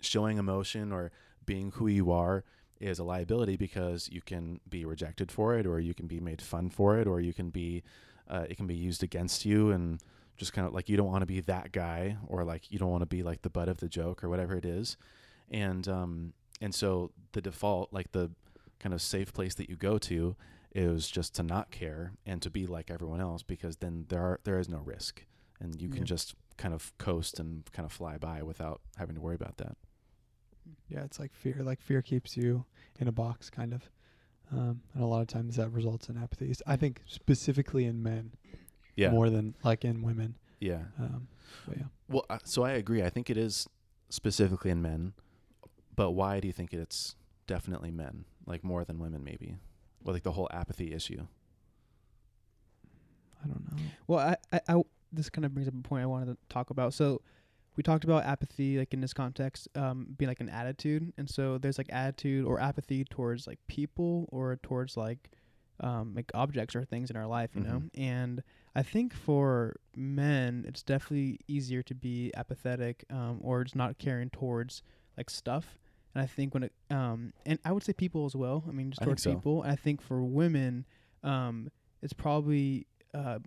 showing 0.00 0.38
emotion 0.38 0.92
or 0.92 1.10
being 1.46 1.72
who 1.72 1.86
you 1.86 2.12
are 2.12 2.44
is 2.80 2.98
a 2.98 3.04
liability 3.04 3.56
because 3.56 4.08
you 4.12 4.20
can 4.20 4.60
be 4.68 4.84
rejected 4.84 5.32
for 5.32 5.56
it 5.56 5.66
or 5.66 5.80
you 5.80 5.94
can 5.94 6.06
be 6.06 6.20
made 6.20 6.40
fun 6.40 6.70
for 6.70 6.98
it 6.98 7.06
or 7.06 7.20
you 7.20 7.32
can 7.32 7.50
be 7.50 7.82
uh, 8.28 8.44
it 8.48 8.56
can 8.56 8.66
be 8.66 8.74
used 8.74 9.02
against 9.02 9.44
you 9.44 9.70
and 9.70 10.00
just 10.36 10.52
kind 10.52 10.66
of 10.68 10.74
like 10.74 10.88
you 10.88 10.96
don't 10.96 11.08
want 11.08 11.22
to 11.22 11.26
be 11.26 11.40
that 11.40 11.72
guy 11.72 12.16
or 12.28 12.44
like 12.44 12.70
you 12.70 12.78
don't 12.78 12.90
want 12.90 13.02
to 13.02 13.06
be 13.06 13.22
like 13.22 13.42
the 13.42 13.50
butt 13.50 13.68
of 13.68 13.78
the 13.78 13.88
joke 13.88 14.22
or 14.22 14.28
whatever 14.28 14.54
it 14.54 14.64
is 14.64 14.96
and 15.50 15.88
um 15.88 16.32
and 16.60 16.74
so 16.74 17.10
the 17.32 17.40
default 17.40 17.92
like 17.92 18.12
the 18.12 18.30
kind 18.80 18.94
of 18.94 19.02
safe 19.02 19.32
place 19.32 19.54
that 19.54 19.68
you 19.68 19.76
go 19.76 19.98
to 19.98 20.36
is 20.74 21.08
just 21.08 21.34
to 21.34 21.42
not 21.42 21.70
care 21.70 22.12
and 22.26 22.40
to 22.42 22.50
be 22.50 22.66
like 22.66 22.90
everyone 22.90 23.20
else 23.20 23.42
because 23.42 23.76
then 23.78 24.06
there 24.08 24.20
are 24.20 24.40
there 24.44 24.58
is 24.58 24.68
no 24.68 24.78
risk 24.78 25.24
and 25.60 25.80
you 25.80 25.88
can 25.88 26.04
just 26.04 26.34
kind 26.56 26.74
of 26.74 26.92
coast 26.98 27.40
and 27.40 27.70
kind 27.72 27.86
of 27.86 27.92
fly 27.92 28.18
by 28.18 28.42
without 28.42 28.80
having 28.96 29.14
to 29.14 29.20
worry 29.20 29.34
about 29.34 29.56
that 29.56 29.76
Yeah, 30.88 31.02
it's 31.04 31.18
like 31.18 31.34
fear. 31.34 31.56
Like 31.62 31.80
fear 31.80 32.02
keeps 32.02 32.36
you 32.36 32.64
in 33.00 33.08
a 33.08 33.12
box, 33.12 33.48
kind 33.50 33.72
of. 33.72 33.88
Um, 34.52 34.80
and 34.94 35.02
a 35.02 35.06
lot 35.06 35.20
of 35.20 35.26
times 35.26 35.56
that 35.56 35.70
results 35.70 36.08
in 36.08 36.16
apathy. 36.16 36.52
I 36.66 36.76
think 36.76 37.02
specifically 37.06 37.84
in 37.84 38.02
men 38.02 38.32
yeah 38.96 39.10
more 39.10 39.30
than 39.30 39.54
like 39.64 39.84
in 39.84 40.02
women. 40.02 40.36
yeah 40.60 40.82
Um, 40.98 41.28
yeah. 41.74 41.84
Well, 42.08 42.24
uh, 42.30 42.38
so 42.44 42.62
I 42.64 42.72
agree. 42.72 43.02
I 43.02 43.10
think 43.10 43.30
it 43.30 43.36
is 43.36 43.68
specifically 44.10 44.70
in 44.70 44.80
men, 44.82 45.12
but 45.94 46.12
why 46.12 46.40
do 46.40 46.46
you 46.46 46.52
think 46.52 46.72
it's 46.72 47.14
definitely 47.48 47.90
men, 47.90 48.24
like 48.46 48.62
more 48.62 48.84
than 48.84 49.00
women, 49.00 49.24
maybe, 49.24 49.56
or 50.04 50.12
like 50.12 50.22
the 50.22 50.30
whole 50.32 50.48
apathy 50.52 50.92
issue? 50.92 51.26
I 53.42 53.48
don't 53.48 53.64
know. 53.72 53.82
Well, 54.06 54.20
I, 54.20 54.36
I, 54.56 54.76
I 54.76 54.82
this 55.10 55.28
kind 55.28 55.44
of 55.44 55.52
brings 55.54 55.66
up 55.66 55.74
a 55.74 55.82
point 55.88 56.04
I 56.04 56.06
wanted 56.06 56.26
to 56.26 56.36
talk 56.48 56.70
about. 56.70 56.94
So 56.94 57.22
we 57.76 57.82
talked 57.82 58.04
about 58.04 58.24
apathy, 58.24 58.78
like 58.78 58.92
in 58.92 59.00
this 59.00 59.12
context, 59.12 59.68
um, 59.74 60.14
being 60.16 60.28
like 60.28 60.40
an 60.40 60.48
attitude, 60.48 61.12
and 61.18 61.28
so 61.28 61.58
there's 61.58 61.78
like 61.78 61.88
attitude 61.90 62.44
or 62.44 62.60
apathy 62.60 63.04
towards 63.04 63.46
like 63.46 63.58
people 63.66 64.28
or 64.30 64.56
towards 64.62 64.96
like 64.96 65.30
um, 65.80 66.12
like 66.14 66.30
objects 66.34 66.74
or 66.76 66.84
things 66.84 67.10
in 67.10 67.16
our 67.16 67.26
life, 67.26 67.50
you 67.54 67.62
know. 67.62 67.82
And 67.94 68.42
I 68.74 68.82
think 68.82 69.14
for 69.14 69.76
men, 69.96 70.64
it's 70.66 70.82
definitely 70.82 71.38
easier 71.46 71.82
to 71.84 71.94
be 71.94 72.32
apathetic 72.36 73.04
um, 73.10 73.38
or 73.42 73.62
just 73.64 73.76
not 73.76 73.98
caring 73.98 74.30
towards 74.30 74.82
like 75.16 75.30
stuff. 75.30 75.78
And 76.14 76.22
I 76.22 76.26
think 76.26 76.54
when 76.54 76.62
it 76.64 76.72
um, 76.90 77.32
and 77.46 77.58
I 77.64 77.72
would 77.72 77.82
say 77.82 77.92
people 77.92 78.24
as 78.26 78.34
well. 78.34 78.64
I 78.68 78.72
mean, 78.72 78.90
just 78.90 79.02
I 79.02 79.04
towards 79.04 79.22
so. 79.22 79.34
people. 79.34 79.62
I 79.66 79.76
think 79.76 80.00
for 80.02 80.22
women, 80.22 80.84
um, 81.22 81.70
it's 82.02 82.12
probably 82.12 82.86
uh, 83.14 83.38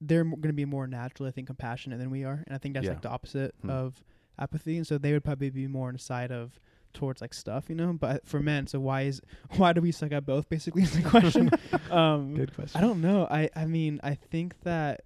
they're 0.00 0.24
going 0.24 0.42
to 0.42 0.52
be 0.52 0.64
more 0.64 0.86
naturally, 0.86 1.28
I 1.28 1.32
think, 1.32 1.46
compassionate 1.46 1.98
than 1.98 2.10
we 2.10 2.24
are, 2.24 2.42
and 2.46 2.54
I 2.54 2.58
think 2.58 2.74
that's 2.74 2.84
Yeah. 2.86 2.92
like 2.92 3.02
the 3.02 3.10
opposite 3.10 3.54
Hmm. 3.62 3.70
of 3.70 4.02
apathy. 4.38 4.76
And 4.76 4.86
so 4.86 4.98
they 4.98 5.12
would 5.12 5.24
probably 5.24 5.50
be 5.50 5.66
more 5.66 5.88
on 5.88 5.94
the 5.94 5.98
side 6.00 6.30
of 6.32 6.58
towards 6.92 7.20
like 7.20 7.34
stuff, 7.34 7.66
you 7.68 7.74
know. 7.74 7.92
But 7.92 8.26
for 8.26 8.40
men, 8.40 8.66
so 8.66 8.80
why 8.80 9.02
is 9.02 9.20
why 9.56 9.72
do 9.72 9.80
we 9.80 9.92
suck 9.92 10.12
at 10.12 10.24
both? 10.26 10.48
Basically, 10.48 10.82
is 10.88 10.92
the 10.92 11.02
question. 11.02 11.50
um, 11.90 12.34
Good 12.34 12.54
question. 12.54 12.78
I 12.78 12.80
don't 12.82 13.00
know. 13.00 13.26
I 13.30 13.48
I 13.56 13.66
mean, 13.66 14.00
I 14.02 14.14
think 14.14 14.60
that 14.62 15.02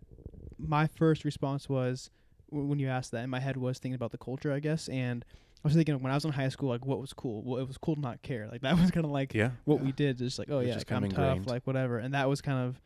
my 0.59 0.87
first 0.87 1.25
response 1.25 1.69
was 1.69 2.11
w- 2.51 2.67
when 2.69 2.79
you 2.79 2.89
asked 2.89 3.11
that 3.13 3.25
in 3.25 3.31
my 3.31 3.41
head 3.41 3.57
was 3.57 3.79
thinking 3.79 3.97
about 3.97 4.13
the 4.13 4.19
culture, 4.19 4.53
I 4.53 4.61
guess, 4.61 4.89
and 4.89 5.25
I 5.65 5.69
was 5.69 5.75
thinking 5.75 5.99
when 6.01 6.13
I 6.13 6.15
was 6.15 6.25
in 6.27 6.33
high 6.33 6.51
school, 6.51 6.69
like 6.69 6.85
what 6.85 7.01
was 7.01 7.13
cool. 7.15 7.43
Well, 7.43 7.59
it 7.61 7.67
was 7.67 7.79
cool 7.79 7.95
to 7.95 8.01
not 8.01 8.21
care. 8.23 8.49
Like 8.53 8.61
that 8.67 8.79
was 8.79 8.91
kind 8.91 9.07
of 9.07 9.11
like 9.13 9.35
Yeah, 9.35 9.51
what 9.65 9.79
Yeah. 9.79 9.85
we 9.85 9.93
did 9.93 10.19
just 10.19 10.39
like 10.39 10.51
oh 10.51 10.59
It's 10.59 10.69
yeah 10.69 10.75
just 10.75 10.91
like, 10.91 10.97
i'm 10.97 11.05
of 11.05 11.11
tough 11.15 11.47
like 11.47 11.67
whatever 11.67 11.99
and 11.99 12.13
that 12.15 12.29
was 12.29 12.41
kind 12.41 12.59
of 12.69 12.81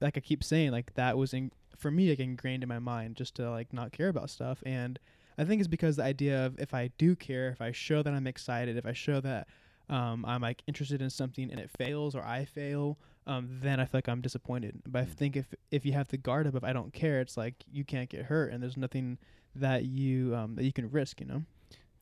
like 0.00 0.16
i 0.16 0.20
keep 0.20 0.44
saying 0.44 0.70
like 0.70 0.92
that 0.94 1.16
was 1.16 1.32
in, 1.32 1.50
for 1.76 1.90
me 1.90 2.10
like 2.10 2.20
ingrained 2.20 2.62
in 2.62 2.68
my 2.68 2.78
mind 2.78 3.16
just 3.16 3.34
to 3.36 3.50
like 3.50 3.72
not 3.72 3.90
care 3.92 4.08
about 4.08 4.28
stuff 4.28 4.62
and 4.66 4.98
i 5.38 5.44
think 5.44 5.60
it's 5.60 5.68
because 5.68 5.96
the 5.96 6.02
idea 6.04 6.44
of 6.44 6.58
if 6.58 6.74
i 6.74 6.90
do 6.98 7.16
care 7.16 7.48
if 7.48 7.60
i 7.62 7.72
show 7.72 8.02
that 8.02 8.12
i'm 8.12 8.26
excited 8.26 8.76
if 8.76 8.84
i 8.84 8.92
show 8.92 9.20
that 9.20 9.46
um, 9.88 10.24
i'm 10.26 10.42
like 10.42 10.62
interested 10.66 11.00
in 11.00 11.08
something 11.10 11.50
and 11.50 11.58
it 11.60 11.70
fails 11.78 12.14
or 12.14 12.22
i 12.24 12.44
fail 12.44 12.98
um, 13.26 13.48
then 13.62 13.80
i 13.80 13.84
feel 13.84 13.98
like 13.98 14.08
i'm 14.08 14.20
disappointed 14.20 14.82
but 14.86 15.00
i 15.02 15.04
Mm. 15.06 15.10
think 15.14 15.36
if 15.36 15.54
if 15.70 15.86
you 15.86 15.92
have 15.92 16.08
the 16.08 16.18
guard 16.18 16.46
up 16.46 16.54
of 16.54 16.64
i 16.64 16.72
don't 16.72 16.92
care 16.92 17.20
it's 17.20 17.36
like 17.36 17.54
you 17.70 17.84
can't 17.84 18.10
get 18.10 18.26
hurt 18.26 18.52
and 18.52 18.62
there's 18.62 18.76
nothing 18.76 19.16
that 19.54 19.84
you 19.84 20.34
um, 20.34 20.56
that 20.56 20.64
you 20.64 20.72
can 20.72 20.90
risk 20.90 21.20
you 21.20 21.26
know 21.26 21.42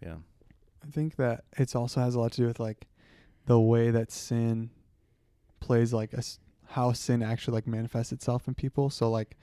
yeah, 0.02 0.16
I 0.86 0.90
think 0.90 1.16
that 1.16 1.44
it's 1.52 1.74
also 1.74 2.00
has 2.00 2.14
a 2.14 2.20
lot 2.20 2.32
to 2.32 2.42
do 2.42 2.46
with 2.46 2.60
like 2.60 2.86
the 3.46 3.60
way 3.60 3.90
that 3.90 4.12
sin 4.12 4.70
plays 5.60 5.92
like 5.92 6.12
a 6.12 6.22
how 6.68 6.92
sin 6.92 7.22
actually 7.22 7.54
like 7.54 7.66
manifests 7.66 8.12
itself 8.12 8.48
in 8.48 8.54
people. 8.54 8.90
So 8.90 9.10
like 9.10 9.36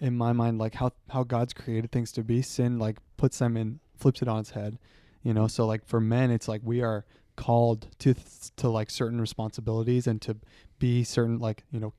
in 0.00 0.16
my 0.16 0.32
mind, 0.32 0.58
like 0.58 0.74
how 0.74 0.92
how 1.10 1.24
God's 1.24 1.52
created 1.52 1.90
things 1.90 2.12
to 2.12 2.22
be, 2.22 2.42
sin 2.42 2.78
like 2.78 2.98
puts 3.16 3.38
them 3.38 3.56
in 3.56 3.80
flips 3.96 4.22
it 4.22 4.28
on 4.28 4.40
its 4.40 4.50
head. 4.50 4.78
You 5.22 5.34
know, 5.34 5.48
so 5.48 5.66
like 5.66 5.84
for 5.86 6.00
men, 6.00 6.30
it's 6.30 6.46
like 6.48 6.60
we 6.64 6.82
are 6.82 7.04
called 7.36 7.88
to 7.98 8.14
th- 8.14 8.50
to 8.56 8.68
like 8.68 8.90
certain 8.90 9.20
responsibilities 9.20 10.06
and 10.06 10.20
to 10.22 10.36
be 10.78 11.04
certain 11.04 11.38
like 11.38 11.64
you 11.70 11.78
know 11.78 11.92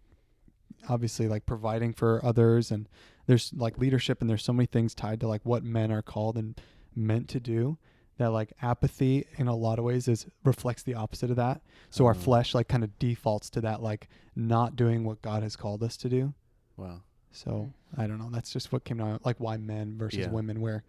obviously 0.89 1.27
like 1.27 1.45
providing 1.45 1.93
for 1.93 2.23
others 2.25 2.71
and 2.71 2.89
there's 3.27 3.51
like 3.55 3.77
leadership 3.77 4.19
and 4.19 4.29
there's 4.29 4.43
so 4.43 4.53
many 4.53 4.65
things 4.65 4.95
tied 4.95 5.19
to 5.19 5.27
like 5.27 5.41
what 5.43 5.63
men 5.63 5.91
are 5.91 6.01
called 6.01 6.37
and 6.37 6.59
meant 6.97 7.29
to 7.29 7.39
do 7.39 7.77
that 8.17 8.31
like 8.31 8.51
apathy 8.61 9.25
in 9.37 9.47
a 9.47 9.55
lot 9.55 9.77
of 9.77 9.85
ways 9.85 10.07
is 10.07 10.25
reflects 10.43 10.81
the 10.83 10.95
opposite 10.95 11.29
of 11.29 11.35
that 11.35 11.61
so 11.91 12.05
our 12.07 12.11
Oh. 12.11 12.15
flesh 12.15 12.55
like 12.55 12.67
kind 12.67 12.83
of 12.83 12.97
defaults 12.97 13.49
to 13.51 13.61
that 13.61 13.81
like 13.83 14.09
not 14.35 14.75
doing 14.75 15.03
what 15.03 15.21
god 15.21 15.43
has 15.43 15.55
called 15.55 15.83
us 15.83 15.95
to 15.97 16.09
do 16.09 16.33
Wow. 16.77 17.01
so 17.31 17.71
i 17.95 18.07
don't 18.07 18.17
know 18.17 18.29
that's 18.31 18.51
just 18.51 18.71
what 18.71 18.83
came 18.85 18.99
out 18.99 19.23
like 19.25 19.39
why 19.39 19.57
men 19.57 19.97
versus 19.97 20.19
Yeah. 20.19 20.31
women 20.31 20.59
where 20.61 20.83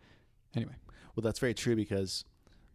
anyway 0.57 0.73
Well, 1.15 1.23
that's 1.23 1.39
very 1.41 1.53
true 1.55 1.75
because, 1.77 2.25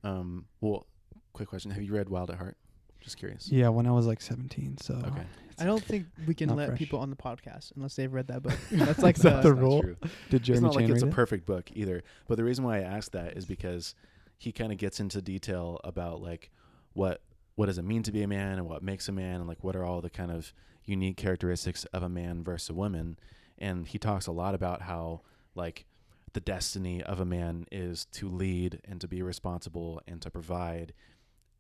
um, 0.04 0.46
well, 0.62 0.86
quick 1.32 1.48
question: 1.50 1.72
Have 1.72 1.82
you 1.82 1.94
read 1.94 2.10
Wild 2.10 2.30
at 2.30 2.38
Heart? 2.38 2.58
Just 3.00 3.18
curious. 3.18 3.50
yeah 3.52 3.70
when 3.70 3.88
i 3.88 3.92
was 3.92 4.06
like 4.06 4.22
17 4.22 4.78
so 4.78 4.94
Okay. 5.08 5.26
I 5.60 5.66
don't 5.66 5.84
think 5.84 6.06
we 6.28 6.34
can 6.34 6.48
Not 6.50 6.58
let 6.58 6.68
fresh. 6.70 6.80
people 6.80 7.00
on 7.00 7.10
the 7.10 7.16
podcast 7.16 7.72
unless 7.76 7.96
they've 7.96 8.12
read 8.12 8.28
that 8.28 8.44
book. 8.44 8.54
That's 8.72 9.00
like 9.00 9.18
Is 9.18 9.24
that 9.24 9.42
the, 9.44 9.50
the 9.50 9.56
That's 9.56 9.62
rule? 9.62 9.82
true. 9.82 9.96
did 10.30 10.38
It's 10.42 10.48
jeremy 10.48 10.64
not 10.68 10.76
like 10.76 10.86
Chan 10.86 10.92
it's 10.94 11.04
a 11.04 11.06
read 11.06 11.14
it? 11.14 11.16
perfect 11.16 11.46
book 11.46 11.70
either. 11.74 12.04
But 12.28 12.36
the 12.38 12.44
reason 12.44 12.64
why 12.66 12.78
I 12.80 12.82
asked 12.82 13.12
that 13.14 13.38
is 13.38 13.46
because 13.46 13.96
he 14.38 14.52
kind 14.52 14.72
of 14.72 14.78
gets 14.78 15.00
into 15.00 15.22
detail 15.22 15.80
about 15.84 16.22
like 16.22 16.52
what 16.94 17.22
what 17.56 17.68
does 17.68 17.78
it 17.78 17.84
mean 17.86 18.04
to 18.04 18.12
be 18.12 18.24
a 18.24 18.28
man 18.28 18.54
and 18.54 18.66
what 18.68 18.82
makes 18.84 19.08
a 19.08 19.12
man 19.12 19.36
and 19.36 19.48
like 19.48 19.64
what 19.64 19.76
are 19.76 19.84
all 19.86 20.02
the 20.02 20.10
kind 20.10 20.32
of 20.32 20.54
unique 20.86 21.18
characteristics 21.18 21.86
of 21.86 22.04
a 22.04 22.10
man 22.10 22.44
versus 22.44 22.70
a 22.70 22.74
woman. 22.74 23.18
And 23.60 23.88
he 23.88 23.98
talks 24.00 24.28
a 24.28 24.32
lot 24.32 24.56
about 24.56 24.82
how 24.82 25.22
like 25.56 25.86
the 26.34 26.40
destiny 26.42 27.02
of 27.04 27.20
a 27.20 27.26
man 27.26 27.68
is 27.72 28.06
to 28.14 28.28
lead 28.28 28.82
and 28.86 29.00
to 29.00 29.08
be 29.08 29.22
responsible 29.22 30.02
and 30.08 30.20
to 30.24 30.32
provide. 30.32 30.94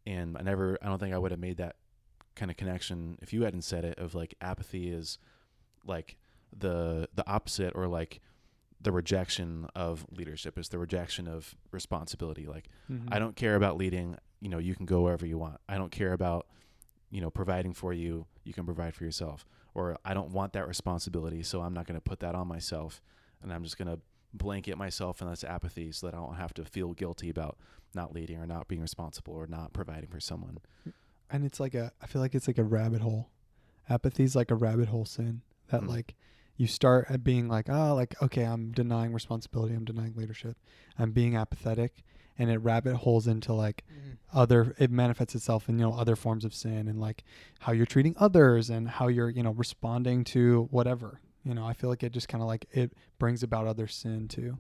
And 0.05 0.35
I 0.37 0.41
never 0.41 0.77
I 0.81 0.87
don't 0.87 0.97
think 0.99 1.13
I 1.13 1.17
would 1.19 1.31
have 1.31 1.39
made 1.39 1.57
that 1.57 1.75
kind 2.35 2.49
of 2.51 2.57
connection 2.57 3.17
if 3.21 3.31
you 3.33 3.43
hadn't 3.43 3.61
said 3.63 3.85
it 3.85 3.97
of 3.99 4.15
like 4.15 4.33
apathy 4.41 4.91
is 4.91 5.17
like 5.85 6.17
the 6.57 7.07
the 7.13 7.27
opposite 7.27 7.73
or 7.75 7.87
like 7.87 8.19
the 8.81 8.91
rejection 8.91 9.67
of 9.75 10.05
leadership 10.11 10.57
is 10.57 10.69
the 10.69 10.77
rejection 10.77 11.27
of 11.27 11.55
responsibility. 11.71 12.45
Like 12.47 12.67
Mhm. 12.91 13.07
i 13.11 13.19
don't 13.19 13.35
care 13.35 13.55
about 13.55 13.77
leading 13.77 14.17
you 14.41 14.49
know 14.49 14.57
you 14.57 14.75
can 14.75 14.85
go 14.85 15.01
wherever 15.01 15.25
you 15.25 15.37
want. 15.37 15.59
I 15.69 15.77
don't 15.77 15.91
care 15.91 16.13
about 16.13 16.47
you 17.09 17.21
know 17.21 17.29
providing 17.29 17.73
for 17.73 17.93
you 17.93 18.25
you 18.43 18.53
can 18.53 18.65
provide 18.65 18.93
for 18.95 19.03
yourself. 19.05 19.45
Or 19.75 19.97
i 20.05 20.13
don't 20.13 20.31
want 20.31 20.53
that 20.53 20.67
responsibility 20.67 21.41
so 21.43 21.61
i'm 21.61 21.73
not 21.73 21.85
going 21.87 21.95
to 21.97 22.01
put 22.01 22.19
that 22.19 22.35
on 22.35 22.47
myself. 22.47 23.01
And 23.41 23.51
i'm 23.53 23.63
just 23.63 23.77
going 23.77 23.87
to 23.87 23.99
blanket 24.33 24.77
myself 24.77 25.21
in 25.21 25.29
this 25.29 25.43
apathy 25.43 25.91
so 25.91 26.07
that 26.07 26.15
i 26.15 26.17
don't 26.17 26.35
have 26.35 26.53
to 26.55 26.65
feel 26.65 26.93
guilty 26.93 27.29
about 27.29 27.57
not 27.95 28.13
leading 28.13 28.37
or 28.39 28.47
not 28.47 28.67
being 28.67 28.81
responsible 28.81 29.33
or 29.35 29.45
not 29.47 29.73
providing 29.73 30.09
for 30.09 30.19
someone 30.19 30.57
and 31.33 31.43
it's 31.43 31.59
like 31.59 31.73
a 31.73 31.91
i 32.01 32.05
feel 32.05 32.21
like 32.21 32.33
it's 32.33 32.47
like 32.47 32.57
a 32.57 32.63
rabbit 32.63 33.01
hole 33.01 33.29
apathy's 33.89 34.35
like 34.35 34.51
a 34.51 34.55
rabbit 34.55 34.87
hole 34.87 35.03
sin 35.05 35.41
that 35.69 35.81
Mm. 35.81 35.87
like 35.89 36.15
you 36.55 36.67
start 36.67 37.07
at 37.09 37.23
being 37.23 37.47
like 37.49 37.67
oh 37.69 37.93
like 37.95 38.15
okay 38.21 38.43
i'm 38.43 38.71
denying 38.71 39.11
responsibility 39.11 39.73
i'm 39.73 39.83
denying 39.85 40.13
leadership 40.15 40.55
i'm 40.97 41.11
being 41.11 41.35
apathetic 41.35 42.03
and 42.37 42.49
it 42.49 42.57
rabbit 42.59 42.95
holes 42.97 43.27
into 43.27 43.51
like 43.53 43.83
Mhm. 43.91 44.17
other 44.31 44.75
it 44.79 44.89
manifests 44.91 45.35
itself 45.35 45.67
in 45.67 45.77
you 45.79 45.85
know 45.85 45.93
other 45.93 46.15
forms 46.15 46.45
of 46.45 46.53
sin 46.53 46.87
and 46.87 46.99
like 47.01 47.23
how 47.59 47.71
you're 47.73 47.85
treating 47.85 48.15
others 48.17 48.69
and 48.69 48.87
how 48.87 49.07
you're 49.07 49.29
you 49.29 49.43
know 49.43 49.51
responding 49.51 50.23
to 50.23 50.67
whatever 50.71 51.19
you 51.43 51.53
know 51.53 51.65
i 51.65 51.73
feel 51.73 51.89
like 51.89 52.03
it 52.03 52.11
just 52.13 52.27
kind 52.29 52.41
of 52.41 52.47
like 52.47 52.65
it 52.71 52.93
brings 53.19 53.43
about 53.43 53.67
other 53.67 53.87
sin 53.87 54.27
too 54.27 54.57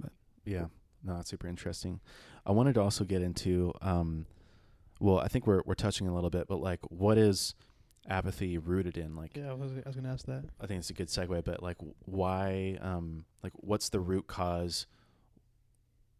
but 0.00 0.12
Yeah, 0.44 0.66
no, 1.04 1.16
that's 1.16 1.30
super 1.30 1.46
interesting. 1.46 2.00
I 2.46 2.52
wanted 2.52 2.74
to 2.74 2.80
also 2.80 3.04
get 3.04 3.22
into, 3.22 3.72
um, 3.82 4.26
well, 5.00 5.18
I 5.18 5.28
think 5.28 5.46
we're 5.46 5.62
we're 5.64 5.74
touching 5.74 6.06
a 6.08 6.14
little 6.14 6.30
bit, 6.30 6.46
but 6.48 6.60
like, 6.60 6.80
what 6.90 7.18
is 7.18 7.54
apathy 8.08 8.56
rooted 8.58 8.96
in? 8.96 9.14
Like, 9.14 9.36
Yeah, 9.36 9.50
I 9.50 9.54
was, 9.54 9.72
I 9.72 9.82
was 9.86 9.94
gonna 9.96 10.12
ask 10.12 10.26
that. 10.26 10.44
I 10.60 10.66
think 10.66 10.78
it's 10.80 10.90
a 10.90 10.94
good 10.94 11.08
segue, 11.08 11.44
but 11.44 11.62
like, 11.62 11.76
why, 12.06 12.78
um, 12.80 13.24
like, 13.42 13.52
what's 13.56 13.88
the 13.90 14.00
root 14.00 14.26
cause? 14.26 14.86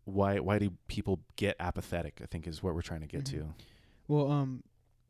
Why 0.04 0.38
why 0.38 0.58
do 0.58 0.72
people 0.86 1.20
get 1.36 1.56
apathetic? 1.60 2.20
I 2.22 2.26
think 2.26 2.46
is 2.46 2.62
what 2.62 2.74
we're 2.74 2.82
trying 2.82 3.00
to 3.02 3.06
get 3.06 3.22
Mhm. 3.24 3.30
to. 3.30 3.54
Well, 4.06 4.30
um, 4.30 4.62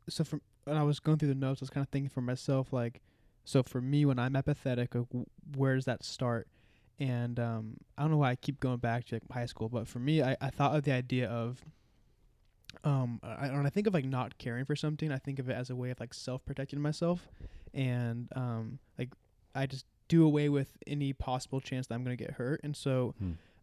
so 0.09 0.23
from 0.23 0.41
when 0.65 0.75
I 0.75 0.83
was 0.83 0.99
going 0.99 1.17
through 1.17 1.29
the 1.29 1.35
notes, 1.35 1.61
I 1.61 1.63
was 1.63 1.69
kind 1.69 1.83
of 1.85 1.89
thinking 1.89 2.09
for 2.09 2.21
myself, 2.21 2.73
like, 2.73 3.01
so 3.45 3.63
for 3.63 3.81
me, 3.81 4.05
when 4.05 4.19
I'm 4.19 4.35
apathetic, 4.35 4.93
like, 4.93 5.07
w- 5.09 5.25
where 5.55 5.75
does 5.75 5.85
that 5.85 6.03
start? 6.03 6.47
And 6.99 7.39
um, 7.39 7.77
I 7.97 8.01
don't 8.01 8.11
know 8.11 8.17
why 8.17 8.31
I 8.31 8.35
keep 8.35 8.59
going 8.59 8.77
back 8.77 9.05
to 9.05 9.15
like, 9.15 9.23
high 9.31 9.45
school, 9.45 9.69
but 9.69 9.87
for 9.87 9.99
me, 9.99 10.21
I, 10.21 10.35
I 10.41 10.49
thought 10.49 10.75
of 10.75 10.83
the 10.83 10.91
idea 10.91 11.29
of, 11.29 11.63
um, 12.83 13.19
I, 13.23 13.49
when 13.49 13.65
I 13.65 13.69
think 13.69 13.87
of 13.87 13.93
like 13.93 14.05
not 14.05 14.37
caring 14.37 14.65
for 14.65 14.75
something, 14.75 15.11
I 15.11 15.17
think 15.17 15.39
of 15.39 15.49
it 15.49 15.53
as 15.53 15.69
a 15.69 15.75
way 15.75 15.89
of 15.89 15.99
like 15.99 16.13
self 16.13 16.45
protecting 16.45 16.79
myself, 16.79 17.27
and 17.73 18.27
um, 18.35 18.79
like 18.97 19.09
I 19.55 19.65
just 19.65 19.85
do 20.07 20.23
away 20.25 20.49
with 20.49 20.77
any 20.87 21.13
possible 21.13 21.59
chance 21.61 21.87
that 21.87 21.95
I'm 21.95 22.03
gonna 22.03 22.15
get 22.15 22.31
hurt, 22.31 22.61
and 22.63 22.75
so 22.75 23.13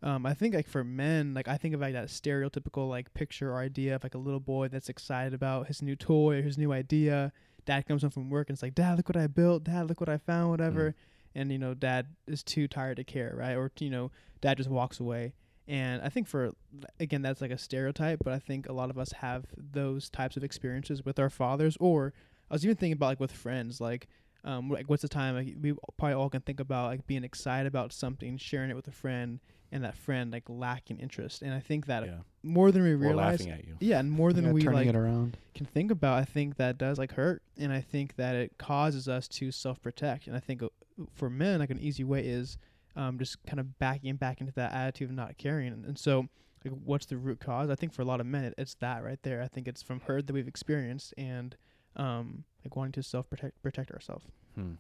um, 0.03 0.27
I 0.27 0.35
think 0.35 0.55
like 0.55 0.69
for 0.69 0.85
men, 0.85 1.35
like 1.35 1.49
I 1.49 1.57
think 1.57 1.75
of 1.75 1.81
like 1.81 1.95
that 1.95 2.09
stereotypical 2.09 2.89
like 2.89 3.13
picture 3.15 3.53
or 3.53 3.59
idea 3.59 3.97
of 3.97 4.03
like 4.03 4.15
a 4.15 4.19
little 4.19 4.41
boy 4.41 4.69
that's 4.69 4.89
excited 4.89 5.35
about 5.35 5.67
his 5.69 5.83
new 5.83 5.97
toy 5.97 6.39
or 6.39 6.43
his 6.43 6.59
new 6.59 6.73
idea. 6.73 7.33
Dad 7.65 7.87
comes 7.89 8.03
home 8.03 8.11
from 8.13 8.31
work 8.31 8.49
and 8.49 8.55
it's 8.55 8.63
like, 8.63 8.75
Dad, 8.75 8.97
look 8.97 9.09
what 9.09 9.17
I 9.17 9.27
built. 9.27 9.65
Dad, 9.65 9.89
look 9.89 9.99
what 10.01 10.09
I 10.09 10.19
found. 10.19 10.51
Whatever. 10.51 10.95
And 11.35 11.51
you 11.51 11.59
know, 11.59 11.75
Dad 11.75 12.07
is 12.27 12.43
too 12.43 12.69
tired 12.69 12.99
to 12.99 13.05
care, 13.05 13.35
right? 13.37 13.55
Or 13.55 13.73
you 13.81 13.91
know, 13.91 14.11
Dad 14.41 14.59
just 14.59 14.71
walks 14.71 15.01
away. 15.01 15.33
And 15.69 16.01
I 16.03 16.09
think 16.09 16.29
for 16.29 16.53
again, 17.01 17.23
that's 17.23 17.41
like 17.41 17.51
a 17.51 17.59
stereotype, 17.59 18.21
but 18.25 18.33
I 18.33 18.39
think 18.39 18.69
a 18.69 18.73
lot 18.73 18.91
of 18.91 18.99
us 18.99 19.13
have 19.13 19.47
those 19.57 20.09
types 20.09 20.37
of 20.37 20.45
experiences 20.45 21.05
with 21.05 21.19
our 21.19 21.31
fathers. 21.31 21.77
Or 21.81 22.13
I 22.51 22.55
was 22.55 22.65
even 22.65 22.77
thinking 22.77 22.93
about 22.93 23.07
like 23.07 23.21
with 23.21 23.33
friends, 23.33 23.81
like 23.81 24.07
um, 24.45 24.71
like 24.71 24.89
what's 24.89 25.03
the 25.03 25.09
time 25.09 25.35
like 25.35 25.55
we 25.61 25.75
probably 25.97 26.15
all 26.15 26.31
can 26.31 26.41
think 26.43 26.61
about 26.61 26.87
like 26.87 27.07
being 27.07 27.25
excited 27.25 27.67
about 27.67 27.93
something, 27.93 28.37
sharing 28.37 28.71
it 28.71 28.77
with 28.77 28.87
a 28.87 28.93
friend, 28.93 29.41
and 29.73 29.83
that 29.83 29.97
friend 29.97 30.31
like 30.31 30.45
lacking 30.49 31.01
interest. 31.01 31.43
And 31.43 31.53
I 31.53 31.59
think 31.61 31.87
that 31.87 32.05
Yeah, 32.05 32.19
more 32.45 32.71
than 32.71 32.83
we 32.83 32.95
we're 32.95 33.09
realize, 33.09 33.41
laughing 33.41 33.53
at 33.53 33.67
you. 33.67 33.77
yeah, 33.81 33.99
and 33.99 34.11
more 34.11 34.33
than 34.33 34.45
Yeah, 34.45 34.53
we 34.53 34.63
like 34.63 34.89
it 34.89 34.95
around 34.97 35.37
can 35.55 35.67
think 35.67 35.91
about, 35.91 36.19
I 36.19 36.25
think 36.25 36.57
that 36.59 36.77
does 36.79 36.99
like 36.99 37.13
hurt, 37.13 37.43
and 37.59 37.73
I 37.73 37.81
think 37.81 38.17
that 38.17 38.37
it 38.37 38.59
causes 38.59 39.09
us 39.09 39.27
to 39.29 39.51
self 39.51 39.83
protect. 39.83 40.29
And 40.29 40.37
I 40.37 40.41
think 40.41 40.63
uh, 40.63 40.69
for 41.13 41.29
men, 41.29 41.59
like 41.59 41.71
an 41.71 41.81
easy 41.81 42.05
way 42.05 42.21
is 42.25 42.57
um, 42.97 43.19
just 43.19 43.45
kind 43.47 43.61
of 43.61 43.79
backing 43.79 44.17
back 44.17 44.41
into 44.41 44.53
that 44.55 44.73
attitude 44.73 45.11
of 45.11 45.17
not 45.17 45.39
caring. 45.39 45.73
And, 45.73 45.85
and 45.85 45.99
so, 45.99 46.29
like, 46.65 46.75
what's 46.85 47.07
the 47.07 47.17
root 47.17 47.39
cause? 47.39 47.71
I 47.71 47.75
think 47.75 47.93
for 47.93 48.03
a 48.03 48.05
lot 48.05 48.21
of 48.21 48.27
men, 48.27 48.45
it, 48.45 48.55
it's 48.59 48.75
that 48.77 49.05
right 49.05 49.19
there. 49.23 49.43
I 49.43 49.49
think 49.49 49.69
it's 49.69 49.83
from 49.83 50.01
hurt 50.01 50.27
that 50.27 50.33
we've 50.33 50.49
experienced, 50.49 51.15
and 51.17 51.57
um, 51.97 52.45
like 52.65 52.75
wanting 52.75 52.93
to 52.93 53.03
self 53.03 53.29
protect 53.29 53.63
protect 53.63 53.91
ourselves. 53.91 54.27
Hmm. 54.55 54.73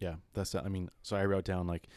Yeah, 0.00 0.16
that's. 0.34 0.54
I 0.54 0.68
mean, 0.68 0.90
so 1.02 1.16
I 1.16 1.24
wrote 1.26 1.44
down 1.44 1.66
like 1.66 1.88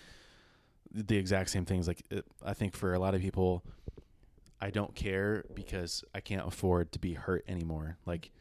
the 0.91 1.17
exact 1.17 1.49
same 1.49 1.65
things. 1.65 1.87
Like, 1.87 2.03
it, 2.11 2.25
I 2.45 2.53
think 2.53 2.75
for 2.75 2.93
a 2.93 2.99
lot 2.99 3.15
of 3.15 3.21
people, 3.21 3.63
I 4.61 4.69
don't 4.69 4.95
care 4.95 5.45
because 5.53 6.03
I 6.13 6.19
can't 6.19 6.45
afford 6.47 6.91
to 6.93 6.99
be 6.99 7.13
hurt 7.13 7.45
anymore. 7.47 7.97
Like, 8.05 8.31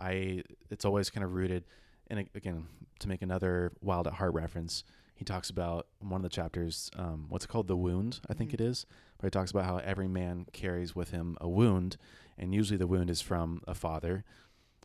I, 0.00 0.42
it's 0.70 0.84
always 0.84 1.10
kind 1.10 1.24
of 1.24 1.34
rooted. 1.34 1.64
And 2.08 2.20
again, 2.34 2.66
to 3.00 3.08
make 3.08 3.22
another 3.22 3.72
Wild 3.82 4.06
at 4.06 4.14
Heart 4.14 4.34
reference, 4.34 4.84
he 5.18 5.24
talks 5.24 5.50
about 5.50 5.88
one 5.98 6.20
of 6.20 6.22
the 6.22 6.28
chapters, 6.28 6.92
um, 6.94 7.26
what's 7.28 7.44
it 7.44 7.48
called, 7.48 7.66
the 7.66 7.76
wound, 7.76 8.20
I 8.30 8.34
think 8.34 8.50
Mhm. 8.50 8.54
it 8.54 8.60
is. 8.60 8.86
But 9.18 9.26
he 9.26 9.30
talks 9.30 9.50
about 9.50 9.64
how 9.64 9.78
every 9.78 10.06
man 10.06 10.46
carries 10.52 10.94
with 10.94 11.10
him 11.10 11.36
a 11.40 11.48
wound, 11.48 11.96
and 12.38 12.54
usually 12.54 12.76
the 12.76 12.86
wound 12.86 13.10
is 13.10 13.20
from 13.20 13.60
a 13.66 13.74
father. 13.74 14.24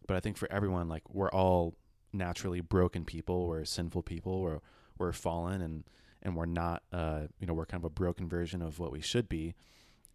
But 0.07 0.17
I 0.17 0.19
think 0.19 0.37
for 0.37 0.51
everyone, 0.51 0.89
like 0.89 1.07
we're 1.13 1.29
all 1.29 1.75
naturally 2.11 2.61
broken 2.61 3.05
people, 3.05 3.47
we're 3.47 3.63
sinful 3.63 4.01
people, 4.03 4.41
we're 4.41 4.59
we're 4.97 5.13
fallen, 5.13 5.61
and 5.61 5.83
and 6.23 6.35
we're 6.35 6.45
not, 6.47 6.81
uh, 6.91 7.27
you 7.39 7.45
know, 7.45 7.53
we're 7.53 7.65
kind 7.67 7.81
of 7.81 7.85
a 7.85 7.89
broken 7.91 8.27
version 8.27 8.61
of 8.63 8.79
what 8.79 8.91
we 8.91 9.01
should 9.01 9.29
be, 9.29 9.53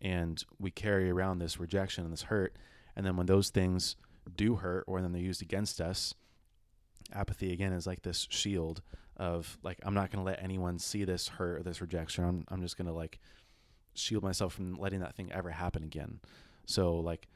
and 0.00 0.44
we 0.59 0.70
carry 0.72 1.11
around 1.11 1.38
this 1.38 1.61
rejection 1.61 2.02
and 2.02 2.12
this 2.12 2.22
hurt, 2.22 2.57
and 2.96 3.07
then 3.07 3.16
when 3.16 3.26
those 3.26 3.50
things 3.50 3.94
do 4.35 4.57
hurt, 4.57 4.83
or 4.88 5.00
then 5.00 5.12
they're 5.12 5.22
used 5.22 5.42
against 5.42 5.81
us, 5.81 6.12
apathy 7.12 7.52
again 7.52 7.72
is 7.72 7.87
like 7.87 8.02
this 8.02 8.26
shield 8.31 8.83
of 9.18 9.59
like 9.62 9.78
I'm 9.83 9.94
not 9.94 10.11
going 10.11 10.24
to 10.24 10.31
let 10.31 10.42
anyone 10.42 10.78
see 10.78 11.04
this 11.04 11.28
hurt 11.28 11.61
or 11.61 11.62
this 11.62 11.81
rejection. 11.81 12.24
I'm 12.24 12.44
I'm 12.48 12.62
just 12.62 12.76
going 12.76 12.87
to 12.87 12.92
like 12.92 13.18
shield 13.94 14.22
myself 14.22 14.54
from 14.54 14.74
letting 14.74 15.00
that 15.00 15.14
thing 15.14 15.33
ever 15.33 15.50
happen 15.50 15.83
again. 15.83 16.20
So 16.66 16.96
like, 16.96 17.28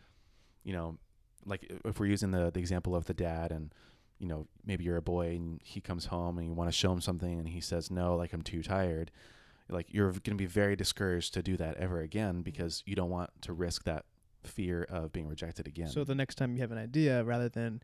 you 0.65 0.73
know, 0.73 0.99
like 1.45 1.71
if 1.85 1.99
we're 1.99 2.07
using 2.07 2.31
the 2.31 2.51
the 2.51 2.61
example 2.61 2.95
of 2.95 3.07
the 3.07 3.15
dad 3.15 3.51
and 3.53 3.75
you 4.19 4.29
know 4.29 4.47
maybe 4.65 4.85
you're 4.85 4.97
a 4.97 5.03
boy 5.03 5.29
and 5.31 5.61
he 5.65 5.81
comes 5.81 6.07
home 6.07 6.39
and 6.39 6.47
you 6.47 6.55
want 6.55 6.71
to 6.71 6.77
show 6.77 6.93
him 6.93 7.01
something 7.01 7.41
and 7.41 7.49
he 7.49 7.61
says 7.61 7.91
no 7.91 8.15
like 8.15 8.33
i'm 8.33 8.43
too 8.43 8.63
tired 8.63 9.11
like 9.69 9.93
you're 9.93 10.13
going 10.13 10.23
to 10.23 10.35
be 10.37 10.47
very 10.47 10.77
discouraged 10.77 11.35
to 11.35 11.43
do 11.43 11.57
that 11.57 11.77
ever 11.79 12.01
again 12.01 12.35
mm-hmm. 12.35 12.43
because 12.43 12.85
you 12.87 12.95
don't 12.95 13.11
want 13.11 13.31
to 13.41 13.53
risk 13.53 13.83
that 13.83 14.05
fear 14.45 14.85
of 14.85 15.13
being 15.13 15.29
rejected 15.29 15.67
again 15.67 15.89
So 15.89 16.05
the 16.05 16.15
next 16.15 16.37
time 16.37 16.55
you 16.55 16.61
have 16.61 16.73
an 16.73 16.79
idea, 16.79 17.23
rather 17.25 17.49
than 17.49 17.83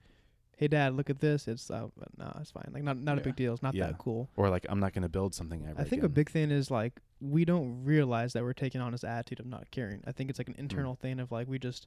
hey 0.59 0.69
dad, 0.69 0.95
look 0.95 1.09
at 1.09 1.21
this. 1.21 1.49
It's 1.49 1.71
uh, 1.71 1.87
no, 2.19 2.37
it's 2.41 2.51
fine. 2.51 2.69
Like 2.73 2.83
not 2.83 2.99
not 2.99 3.17
a 3.17 3.21
big 3.21 3.37
deal. 3.37 3.53
It's 3.55 3.63
not 3.63 3.75
Yeah. 3.75 3.87
that 3.87 3.99
cool. 3.99 4.29
Or 4.37 4.51
like 4.51 4.67
I'm 4.69 4.81
not 4.81 4.93
going 4.93 5.03
to 5.03 5.09
build 5.09 5.35
something 5.35 5.65
ever. 5.69 5.81
I 5.81 5.85
think 5.85 6.03
a 6.03 6.09
big 6.09 6.29
thing 6.31 6.51
is 6.51 6.71
like 6.71 7.01
we 7.21 7.45
don't 7.45 7.85
realize 7.85 8.33
that 8.35 8.43
we're 8.43 8.53
taking 8.53 8.81
on 8.81 8.93
this 8.93 9.05
attitude 9.05 9.41
of 9.41 9.47
not 9.47 9.71
caring. 9.71 10.03
I 10.07 10.13
think 10.13 10.31
it's 10.31 10.39
like 10.39 10.49
an 10.49 10.55
Mm. 10.55 10.59
internal 10.61 10.95
thing 10.95 11.21
of 11.21 11.33
like 11.33 11.49
we 11.49 11.59
just 11.59 11.87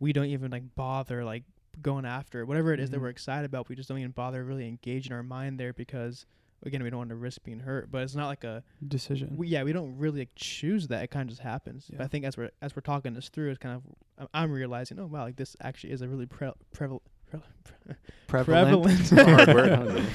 we 0.00 0.12
don't 0.12 0.26
even 0.26 0.50
like 0.50 0.74
bother 0.74 1.24
like 1.24 1.44
going 1.82 2.06
after 2.06 2.40
it. 2.40 2.46
whatever 2.46 2.72
it 2.72 2.80
is 2.80 2.88
that 2.90 2.96
Mhm. 2.98 3.02
we're 3.02 3.08
excited 3.10 3.44
about. 3.44 3.68
We 3.68 3.76
just 3.76 3.88
don't 3.88 3.98
even 3.98 4.10
bother 4.12 4.42
really 4.44 4.66
engaging 4.66 5.12
our 5.12 5.22
mind 5.22 5.60
there 5.60 5.74
because 5.74 6.24
again 6.62 6.82
we 6.82 6.88
don't 6.88 6.98
want 6.98 7.10
to 7.10 7.16
risk 7.16 7.42
being 7.44 7.60
hurt. 7.60 7.90
But 7.90 8.02
it's 8.02 8.14
not 8.14 8.28
like 8.28 8.44
a 8.44 8.62
Decision. 8.88 9.36
we, 9.36 9.48
yeah 9.48 9.62
we 9.62 9.74
don't 9.74 9.96
really 9.98 10.20
like 10.20 10.30
choose 10.36 10.88
that. 10.88 11.02
It 11.04 11.08
kind 11.10 11.22
of 11.28 11.28
just 11.28 11.42
happens. 11.42 11.90
But 11.90 12.00
I 12.00 12.06
think 12.08 12.24
as 12.24 12.36
we're 12.38 12.50
as 12.62 12.74
we're 12.74 12.80
talking 12.80 13.12
this 13.12 13.28
through, 13.28 13.50
it's 13.50 13.58
kind 13.58 13.76
of 13.76 13.82
I'm- 14.18 14.28
I'm 14.32 14.50
realizing 14.52 14.98
oh 14.98 15.06
wow 15.06 15.24
like 15.24 15.36
this 15.36 15.54
actually 15.60 15.92
is 15.92 16.00
a 16.00 16.08
really 16.08 16.24
pre- 16.26 16.52
prevalent. 16.72 17.02
Pre- 17.30 18.44
Prevalent. 18.44 19.10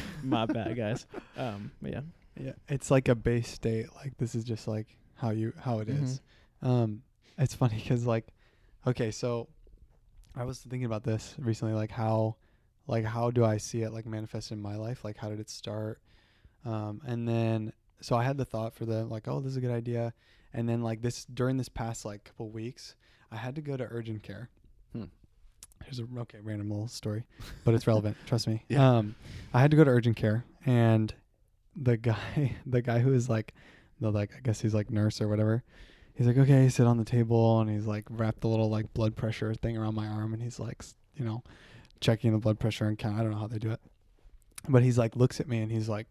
My 0.23 0.45
bad, 0.45 0.75
guys. 0.75 1.05
Um, 1.37 1.71
but 1.81 1.91
yeah. 1.91 2.01
Yeah, 2.39 2.53
it's 2.69 2.89
like 2.89 3.07
a 3.09 3.15
base 3.15 3.49
state. 3.49 3.87
Like 3.95 4.17
this 4.17 4.35
is 4.35 4.43
just 4.43 4.67
like 4.67 4.87
how 5.15 5.31
you 5.31 5.53
how 5.59 5.79
it 5.79 5.89
is. 5.89 6.21
Um, 6.61 7.01
it's 7.37 7.53
funny 7.53 7.75
because 7.75 8.05
like, 8.05 8.27
okay, 8.87 9.11
so 9.11 9.47
I 10.35 10.45
was 10.45 10.59
thinking 10.59 10.85
about 10.85 11.03
this 11.03 11.35
recently. 11.37 11.73
Like 11.73 11.91
how, 11.91 12.35
like 12.87 13.03
how 13.05 13.31
do 13.31 13.43
I 13.43 13.57
see 13.57 13.81
it 13.81 13.91
like 13.91 14.05
manifest 14.05 14.51
in 14.51 14.61
my 14.61 14.75
life? 14.75 15.03
Like 15.03 15.17
how 15.17 15.29
did 15.29 15.39
it 15.39 15.49
start? 15.49 16.01
Um, 16.65 17.01
and 17.05 17.27
then 17.27 17.73
so 18.01 18.15
I 18.15 18.23
had 18.23 18.37
the 18.37 18.45
thought 18.45 18.73
for 18.73 18.85
the 18.85 19.05
like, 19.05 19.27
oh, 19.27 19.39
this 19.39 19.51
is 19.51 19.57
a 19.57 19.61
good 19.61 19.71
idea. 19.71 20.13
And 20.53 20.67
then 20.67 20.81
like 20.81 21.01
this 21.01 21.25
during 21.25 21.57
this 21.57 21.69
past 21.69 22.05
like 22.05 22.23
couple 22.25 22.49
weeks, 22.49 22.95
I 23.31 23.37
had 23.37 23.55
to 23.55 23.61
go 23.61 23.77
to 23.77 23.87
urgent 23.89 24.23
care. 24.23 24.49
Hmm. 24.93 25.05
Here's 25.85 25.99
a 25.99 26.07
okay 26.19 26.39
random 26.41 26.69
little 26.69 26.87
story, 26.87 27.23
but 27.63 27.73
it's 27.73 27.87
relevant. 27.87 28.17
trust 28.25 28.47
me. 28.47 28.63
Yeah. 28.67 28.97
Um, 28.97 29.15
I 29.53 29.61
had 29.61 29.71
to 29.71 29.77
go 29.77 29.83
to 29.83 29.89
urgent 29.91 30.15
care, 30.15 30.45
and 30.65 31.13
the 31.75 31.97
guy, 31.97 32.57
the 32.65 32.81
guy 32.81 32.99
who 32.99 33.13
is 33.13 33.29
like, 33.29 33.53
the 33.99 34.11
like, 34.11 34.31
I 34.35 34.39
guess 34.41 34.61
he's 34.61 34.73
like 34.73 34.89
nurse 34.89 35.21
or 35.21 35.27
whatever. 35.27 35.63
He's 36.13 36.27
like, 36.27 36.37
okay, 36.37 36.69
sit 36.69 36.85
on 36.87 36.97
the 36.97 37.05
table, 37.05 37.59
and 37.61 37.69
he's 37.69 37.85
like 37.85 38.05
wrapped 38.09 38.41
the 38.41 38.47
little 38.47 38.69
like 38.69 38.93
blood 38.93 39.15
pressure 39.15 39.53
thing 39.53 39.77
around 39.77 39.95
my 39.95 40.07
arm, 40.07 40.33
and 40.33 40.41
he's 40.41 40.59
like, 40.59 40.83
you 41.15 41.25
know, 41.25 41.43
checking 41.99 42.31
the 42.31 42.37
blood 42.37 42.59
pressure 42.59 42.85
and 42.85 42.97
count. 42.97 43.17
I 43.17 43.23
don't 43.23 43.31
know 43.31 43.37
how 43.37 43.47
they 43.47 43.59
do 43.59 43.71
it, 43.71 43.79
but 44.67 44.83
he's 44.83 44.97
like, 44.97 45.15
looks 45.15 45.39
at 45.39 45.47
me 45.47 45.59
and 45.59 45.71
he's 45.71 45.87
like, 45.87 46.07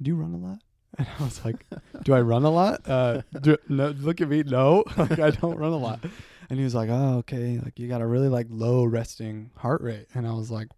do 0.00 0.10
you 0.10 0.16
run 0.16 0.34
a 0.34 0.38
lot? 0.38 0.58
And 0.96 1.08
I 1.18 1.24
was 1.24 1.44
like, 1.44 1.66
do 2.04 2.14
I 2.14 2.20
run 2.20 2.44
a 2.44 2.50
lot? 2.50 2.88
Uh, 2.88 3.22
do, 3.40 3.56
no, 3.68 3.88
look 3.88 4.20
at 4.20 4.28
me. 4.28 4.44
No, 4.44 4.84
like 4.96 5.18
I 5.18 5.30
don't 5.30 5.58
run 5.58 5.72
a 5.72 5.76
lot. 5.76 6.04
And 6.50 6.58
he 6.58 6.64
was 6.64 6.74
like, 6.74 6.88
oh, 6.90 7.18
okay. 7.18 7.58
Like 7.62 7.78
you 7.78 7.88
got 7.88 8.00
a 8.02 8.06
really 8.06 8.28
like 8.28 8.46
low 8.50 8.84
resting 8.84 9.50
heart 9.56 9.80
rate. 9.82 10.06
And 10.14 10.26
I 10.26 10.32
was 10.32 10.50
like, 10.50 10.68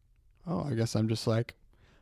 oh, 0.47 0.65
I 0.65 0.75
guess 0.75 0.95
I'm 0.95 1.09
just 1.09 1.27
like 1.27 1.55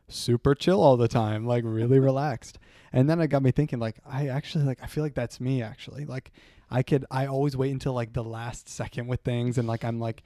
super 0.07 0.53
chill 0.53 0.81
all 0.81 0.97
the 0.97 1.07
time, 1.07 1.45
like 1.47 1.63
really 1.65 1.99
relaxed. 1.99 2.59
And 2.93 3.09
then 3.09 3.19
it 3.19 3.27
got 3.27 3.41
me 3.43 3.51
thinking, 3.51 3.79
like, 3.79 3.97
I 4.05 4.27
actually 4.27 4.63
like, 4.65 4.79
I 4.81 4.87
feel 4.87 5.03
like 5.03 5.15
that's 5.15 5.39
me 5.41 5.61
actually. 5.61 6.05
Like, 6.05 6.31
I 6.71 6.81
could, 6.83 7.05
I 7.11 7.25
always 7.25 7.57
wait 7.57 7.71
until 7.71 7.93
like 7.93 8.13
the 8.13 8.23
last 8.23 8.69
second 8.69 9.07
with 9.07 9.21
things. 9.21 9.57
And 9.57 9.67
like, 9.67 9.83
I'm 9.83 9.99
like, 9.99 10.23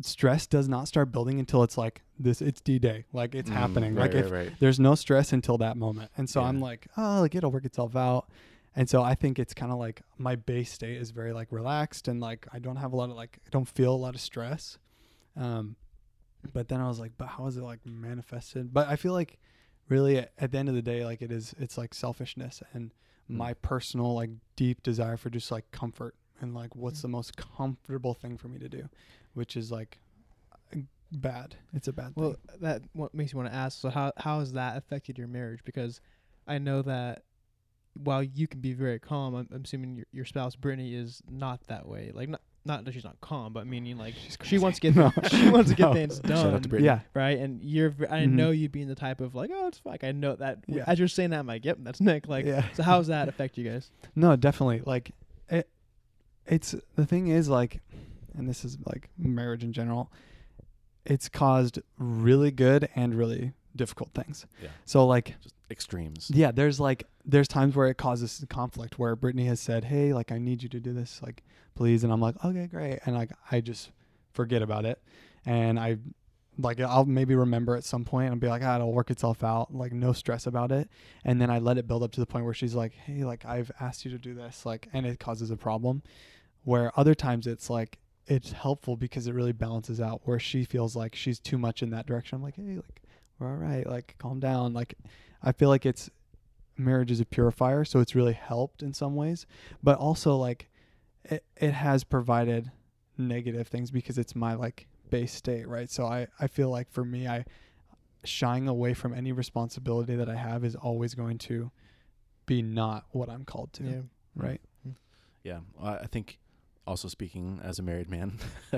stress 0.00 0.46
does 0.46 0.68
not 0.68 0.88
start 0.88 1.12
building 1.12 1.38
until 1.38 1.62
it's 1.62 1.76
like 1.78 2.02
this, 2.18 2.40
it's 2.42 2.60
D 2.60 2.78
Day. 2.78 3.04
Like, 3.12 3.34
it's 3.34 3.50
Mm, 3.50 3.54
happening. 3.54 3.94
Right, 3.94 4.12
like, 4.12 4.24
if 4.24 4.30
right, 4.30 4.46
right. 4.46 4.52
there's 4.60 4.80
no 4.80 4.94
stress 4.94 5.32
until 5.32 5.58
that 5.58 5.76
moment. 5.76 6.10
And 6.16 6.28
so 6.28 6.40
Yeah. 6.40 6.48
I'm 6.48 6.60
like, 6.60 6.86
oh, 6.96 7.20
like 7.20 7.34
it'll 7.34 7.52
work 7.52 7.64
itself 7.64 7.94
out. 7.96 8.26
And 8.74 8.88
so 8.88 9.02
I 9.02 9.14
think 9.14 9.38
it's 9.38 9.52
kind 9.54 9.70
of 9.72 9.78
like 9.78 10.02
my 10.18 10.34
base 10.36 10.72
state 10.72 10.96
is 10.96 11.10
very 11.10 11.32
like 11.32 11.52
relaxed 11.52 12.08
and 12.08 12.20
like 12.20 12.46
I 12.52 12.58
don't 12.58 12.76
have 12.76 12.92
a 12.92 12.96
lot 12.96 13.10
of 13.10 13.16
like 13.16 13.38
I 13.46 13.50
don't 13.50 13.68
feel 13.68 13.94
a 13.94 13.96
lot 13.96 14.14
of 14.14 14.20
stress. 14.20 14.78
Um 15.36 15.76
but 16.52 16.68
then 16.68 16.80
I 16.80 16.88
was 16.88 16.98
like, 16.98 17.12
but 17.18 17.28
how 17.28 17.46
is 17.46 17.56
it 17.56 17.62
like 17.62 17.80
manifested? 17.84 18.72
But 18.74 18.88
I 18.88 18.96
feel 18.96 19.12
like 19.12 19.38
really 19.88 20.18
at, 20.18 20.32
at 20.38 20.52
the 20.52 20.58
end 20.58 20.68
of 20.68 20.74
the 20.74 20.82
day 20.82 21.04
like 21.04 21.20
it 21.22 21.30
is 21.30 21.54
it's 21.58 21.76
like 21.78 21.94
selfishness 21.94 22.62
and 22.72 22.92
Mm. 23.30 23.36
my 23.36 23.54
personal 23.54 24.14
like 24.16 24.30
deep 24.56 24.82
desire 24.82 25.16
for 25.16 25.30
just 25.30 25.52
like 25.52 25.70
comfort 25.70 26.16
and 26.40 26.54
like 26.54 26.74
what's 26.74 26.98
Mm. 26.98 27.02
the 27.02 27.08
most 27.08 27.36
comfortable 27.36 28.14
thing 28.14 28.36
for 28.36 28.48
me 28.48 28.58
to 28.58 28.68
do, 28.68 28.88
which 29.34 29.56
is 29.56 29.70
like 29.70 30.00
bad. 31.12 31.56
It's 31.72 31.86
a 31.88 31.92
bad 31.92 32.14
Well, 32.16 32.30
thing. 32.48 32.60
that 32.62 32.82
what 32.94 33.14
makes 33.14 33.32
me 33.34 33.38
want 33.38 33.50
to 33.50 33.54
ask. 33.54 33.78
So 33.80 33.90
how 33.90 34.12
how 34.16 34.40
has 34.40 34.52
that 34.54 34.76
affected 34.76 35.18
your 35.18 35.28
marriage? 35.28 35.60
Because 35.64 36.00
I 36.48 36.58
know 36.58 36.82
that 36.82 37.22
while 37.94 38.22
you 38.22 38.46
can 38.46 38.60
be 38.60 38.72
very 38.72 38.98
calm, 38.98 39.34
I'm, 39.34 39.48
I'm 39.52 39.62
assuming 39.64 39.96
your 39.96 40.06
your 40.12 40.24
spouse 40.24 40.56
Brittany 40.56 40.94
is 40.94 41.22
not 41.30 41.60
that 41.68 41.86
way. 41.86 42.10
Like 42.14 42.28
not 42.28 42.40
not 42.64 42.84
that 42.84 42.94
she's 42.94 43.02
not 43.04 43.20
calm, 43.20 43.52
but 43.52 43.66
meaning 43.66 43.98
like 43.98 44.14
She's 44.14 44.38
she 44.44 44.58
wants 44.58 44.78
to 44.78 44.90
get 44.92 44.94
she 45.32 45.50
wants 45.50 45.70
to 45.70 45.76
get 45.76 45.86
No. 45.88 45.92
things 45.94 46.18
done, 46.20 46.64
Yeah. 46.80 47.00
right? 47.12 47.36
And 47.38 47.60
you're 47.62 47.90
v- 47.90 48.06
I 48.06 48.20
Mhm. 48.20 48.32
know 48.32 48.50
you 48.52 48.68
being 48.68 48.86
the 48.88 48.94
type 48.94 49.20
of 49.20 49.34
like 49.34 49.50
oh 49.52 49.66
it's. 49.68 49.80
Like, 49.84 50.04
I 50.04 50.12
know 50.12 50.36
that 50.36 50.58
Yeah. 50.68 50.84
as 50.86 50.98
you're 50.98 51.08
saying 51.08 51.30
that 51.30 51.40
I'm 51.40 51.46
like 51.46 51.64
yep 51.64 51.78
that's 51.80 52.00
Nick. 52.00 52.28
Like 52.28 52.46
yeah. 52.46 52.64
so 52.74 52.82
how 52.82 52.98
does 52.98 53.08
that 53.08 53.28
affect 53.28 53.58
you 53.58 53.68
guys? 53.68 53.90
No, 54.14 54.36
definitely. 54.36 54.82
Like 54.86 55.10
it 55.48 55.68
it's 56.46 56.74
the 56.96 57.04
thing 57.06 57.28
is 57.28 57.48
like 57.48 57.80
and 58.34 58.48
this 58.48 58.64
is 58.64 58.78
like 58.86 59.10
marriage 59.18 59.62
in 59.64 59.72
general. 59.72 60.10
It's 61.04 61.28
caused 61.28 61.80
really 61.98 62.52
good 62.52 62.88
and 62.94 63.14
really 63.16 63.52
difficult 63.76 64.10
things. 64.14 64.46
Yeah. 64.62 64.68
So 64.84 65.06
like 65.06 65.34
Just 65.42 65.54
extremes. 65.70 66.30
yeah, 66.32 66.50
there's 66.52 66.78
like 66.80 67.04
there's 67.24 67.48
times 67.48 67.74
where 67.76 67.88
it 67.88 67.96
causes 67.96 68.44
conflict 68.48 68.98
where 68.98 69.14
Brittany 69.16 69.46
has 69.46 69.60
said, 69.60 69.84
"Hey, 69.84 70.12
like 70.12 70.32
I 70.32 70.38
need 70.38 70.62
you 70.62 70.68
to 70.70 70.80
do 70.80 70.92
this, 70.92 71.20
like 71.22 71.42
please," 71.74 72.04
and 72.04 72.12
I'm 72.12 72.20
like, 72.20 72.36
"Okay, 72.44 72.66
great," 72.66 73.00
and 73.06 73.14
like 73.14 73.30
I 73.50 73.60
just 73.60 73.90
forget 74.32 74.62
about 74.62 74.84
it, 74.84 75.00
and 75.46 75.78
I 75.78 75.98
like 76.58 76.80
I'll 76.80 77.06
maybe 77.06 77.34
remember 77.34 77.76
at 77.76 77.84
some 77.84 78.04
point 78.04 78.30
and 78.32 78.40
be 78.40 78.48
like, 78.48 78.62
"Ah, 78.62 78.74
it'll 78.76 78.92
work 78.92 79.10
itself 79.10 79.42
out," 79.42 79.74
like 79.74 79.92
no 79.92 80.12
stress 80.12 80.46
about 80.46 80.70
it, 80.72 80.88
and 81.24 81.40
then 81.40 81.48
I 81.50 81.58
let 81.60 81.78
it 81.78 81.86
build 81.86 82.02
up 82.02 82.12
to 82.12 82.20
the 82.20 82.26
point 82.26 82.44
where 82.44 82.54
she's 82.54 82.74
like, 82.74 82.92
"Hey, 82.92 83.24
like 83.24 83.44
I've 83.46 83.70
asked 83.80 84.04
you 84.04 84.10
to 84.10 84.18
do 84.18 84.34
this," 84.34 84.66
like, 84.66 84.88
and 84.92 85.06
it 85.06 85.18
causes 85.18 85.50
a 85.50 85.56
problem. 85.56 86.02
Where 86.64 86.92
other 86.98 87.14
times 87.14 87.46
it's 87.46 87.68
like 87.70 87.98
it's 88.26 88.52
helpful 88.52 88.96
because 88.96 89.26
it 89.26 89.34
really 89.34 89.50
balances 89.52 90.00
out 90.00 90.20
where 90.24 90.38
she 90.38 90.64
feels 90.64 90.94
like 90.94 91.14
she's 91.14 91.40
too 91.40 91.58
much 91.58 91.82
in 91.82 91.90
that 91.90 92.06
direction. 92.06 92.36
I'm 92.36 92.42
like, 92.42 92.54
"Hey, 92.56 92.76
like 92.76 93.01
we're 93.42 93.50
all 93.50 93.56
right, 93.56 93.86
like 93.86 94.14
calm 94.18 94.40
down," 94.40 94.72
like 94.72 94.94
I 95.42 95.52
feel 95.52 95.68
like 95.68 95.84
it's 95.84 96.08
marriage 96.76 97.10
is 97.10 97.20
a 97.20 97.24
purifier, 97.26 97.84
so 97.84 98.00
it's 98.00 98.14
really 98.14 98.32
helped 98.32 98.82
in 98.82 98.92
some 98.94 99.14
ways, 99.14 99.46
but 99.82 99.98
also 99.98 100.36
like 100.36 100.68
it 101.24 101.44
it 101.56 101.72
has 101.72 102.04
provided 102.04 102.70
negative 103.18 103.68
things 103.68 103.90
because 103.90 104.16
it's 104.18 104.34
my 104.34 104.54
like 104.54 104.86
base 105.10 105.32
state, 105.32 105.68
right? 105.68 105.90
So 105.90 106.06
I 106.06 106.26
I 106.40 106.46
feel 106.46 106.70
like 106.70 106.90
for 106.90 107.04
me 107.04 107.28
I 107.28 107.44
shying 108.24 108.68
away 108.68 108.94
from 108.94 109.12
any 109.12 109.32
responsibility 109.32 110.14
that 110.16 110.28
I 110.28 110.36
have 110.36 110.64
is 110.64 110.76
always 110.76 111.14
going 111.14 111.38
to 111.38 111.70
be 112.46 112.62
not 112.62 113.04
what 113.10 113.28
I'm 113.28 113.44
called 113.44 113.72
to, 113.74 113.84
Yeah. 113.84 114.00
right? 114.36 114.60
Mm-hmm. 114.86 114.96
Yeah, 115.44 115.60
well, 115.76 115.92
I 115.94 115.98
I 115.98 116.06
think 116.06 116.38
also 116.86 117.08
speaking 117.08 117.60
as 117.62 117.78
a 117.78 117.82
married 117.82 118.08
man, 118.08 118.38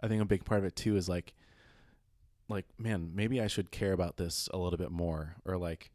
I 0.00 0.08
think 0.08 0.20
a 0.22 0.24
big 0.24 0.44
part 0.44 0.58
of 0.60 0.64
it 0.66 0.76
too 0.76 0.96
is 0.96 1.08
like, 1.08 1.32
like 2.50 2.66
man, 2.78 3.12
maybe 3.14 3.40
I 3.40 3.46
should 3.46 3.70
care 3.70 3.92
about 3.92 4.16
this 4.16 4.48
a 4.52 4.58
little 4.58 4.76
bit 4.78 4.90
more, 4.90 5.36
or 5.44 5.56
like, 5.56 5.90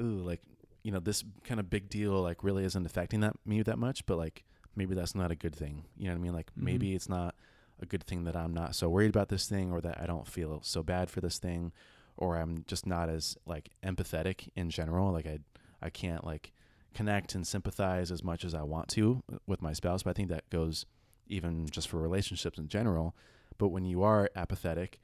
ooh, 0.00 0.18
like 0.24 0.40
you 0.82 0.92
know, 0.92 1.00
this 1.00 1.24
kind 1.44 1.60
of 1.60 1.70
big 1.70 1.88
deal 1.88 2.12
like 2.20 2.44
really 2.44 2.64
isn't 2.64 2.84
affecting 2.86 3.20
that 3.20 3.34
me 3.46 3.62
that 3.62 3.78
much, 3.78 4.04
but 4.06 4.18
like 4.18 4.44
maybe 4.76 4.94
that's 4.94 5.14
not 5.14 5.30
a 5.30 5.36
good 5.36 5.54
thing. 5.54 5.84
You 5.96 6.06
know 6.06 6.12
what 6.12 6.18
I 6.18 6.22
mean? 6.22 6.32
Like 6.34 6.50
Mhm. 6.58 6.62
maybe 6.62 6.94
it's 6.94 7.08
not 7.08 7.34
a 7.80 7.86
good 7.86 8.04
thing 8.04 8.24
that 8.24 8.36
I'm 8.36 8.52
not 8.52 8.74
so 8.74 8.88
worried 8.88 9.10
about 9.10 9.28
this 9.28 9.48
thing, 9.48 9.70
or 9.72 9.80
that 9.80 10.00
I 10.00 10.06
don't 10.06 10.26
feel 10.26 10.60
so 10.62 10.82
bad 10.82 11.10
for 11.10 11.20
this 11.20 11.38
thing, 11.38 11.72
or 12.16 12.36
I'm 12.36 12.64
just 12.66 12.86
not 12.86 13.08
as 13.08 13.36
like 13.46 13.70
empathetic 13.82 14.48
in 14.56 14.70
general. 14.70 15.12
Like 15.12 15.26
I, 15.26 15.38
I 15.80 15.90
can't 15.90 16.24
like 16.24 16.52
connect 16.92 17.34
and 17.34 17.46
sympathize 17.46 18.12
as 18.12 18.22
much 18.22 18.44
as 18.44 18.54
I 18.54 18.62
want 18.62 18.88
to 18.90 19.22
with 19.46 19.60
my 19.62 19.72
spouse. 19.72 20.02
But 20.04 20.10
I 20.10 20.12
think 20.14 20.28
that 20.28 20.48
goes 20.50 20.86
even 21.26 21.66
just 21.68 21.88
for 21.88 21.96
relationships 21.98 22.58
in 22.58 22.68
general. 22.68 23.16
But 23.58 23.68
when 23.68 23.84
you 23.84 24.02
are 24.02 24.28
apathetic, 24.36 25.00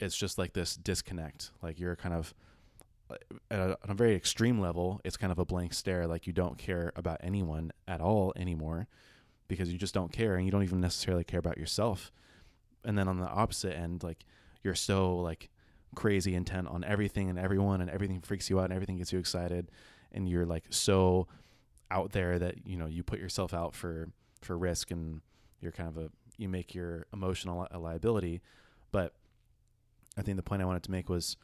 it's 0.00 0.16
just 0.16 0.38
like 0.38 0.52
this 0.52 0.76
disconnect. 0.76 1.50
Like 1.62 1.78
you're 1.78 1.96
kind 1.96 2.14
of 2.14 2.34
uh, 3.10 3.16
at 3.50 3.58
a, 3.58 3.78
on 3.82 3.90
a 3.90 3.94
very 3.94 4.14
extreme 4.14 4.60
level, 4.60 5.00
it's 5.04 5.16
kind 5.16 5.32
of 5.32 5.38
a 5.38 5.44
blank 5.44 5.74
stare. 5.74 6.06
Like 6.06 6.26
you 6.26 6.32
don't 6.32 6.58
care 6.58 6.92
about 6.96 7.18
anyone 7.22 7.72
at 7.86 8.00
all 8.00 8.32
anymore 8.36 8.86
because 9.48 9.72
you 9.72 9.78
just 9.78 9.94
don't 9.94 10.12
care 10.12 10.36
and 10.36 10.44
you 10.44 10.52
don't 10.52 10.62
even 10.62 10.80
necessarily 10.80 11.24
care 11.24 11.40
about 11.40 11.58
yourself. 11.58 12.12
And 12.84 12.96
then 12.96 13.08
on 13.08 13.18
the 13.18 13.26
opposite 13.26 13.76
end, 13.76 14.02
like 14.02 14.24
you're 14.62 14.74
so 14.74 15.16
like 15.16 15.48
crazy 15.94 16.34
intent 16.34 16.68
on 16.68 16.84
everything 16.84 17.28
and 17.28 17.38
everyone 17.38 17.80
and 17.80 17.90
everything 17.90 18.20
freaks 18.20 18.50
you 18.50 18.60
out 18.60 18.64
and 18.64 18.72
everything 18.72 18.98
gets 18.98 19.12
you 19.12 19.18
excited 19.18 19.70
and 20.12 20.28
you're 20.28 20.46
like 20.46 20.64
so 20.70 21.26
out 21.90 22.12
there 22.12 22.38
that 22.38 22.66
you 22.66 22.76
know 22.76 22.86
you 22.86 23.02
put 23.02 23.18
yourself 23.18 23.54
out 23.54 23.74
for 23.74 24.08
for 24.42 24.56
risk 24.56 24.90
and 24.90 25.20
you're 25.60 25.72
kind 25.72 25.88
of 25.88 25.96
a 25.96 26.10
you 26.36 26.48
make 26.48 26.74
your 26.74 27.06
emotional 27.12 27.66
a 27.70 27.78
liability 27.78 28.40
but 28.92 29.14
i 30.18 30.22
think 30.22 30.36
the 30.36 30.42
point 30.42 30.60
i 30.60 30.64
wanted 30.64 30.82
to 30.82 30.90
make 30.90 31.08
was 31.08 31.36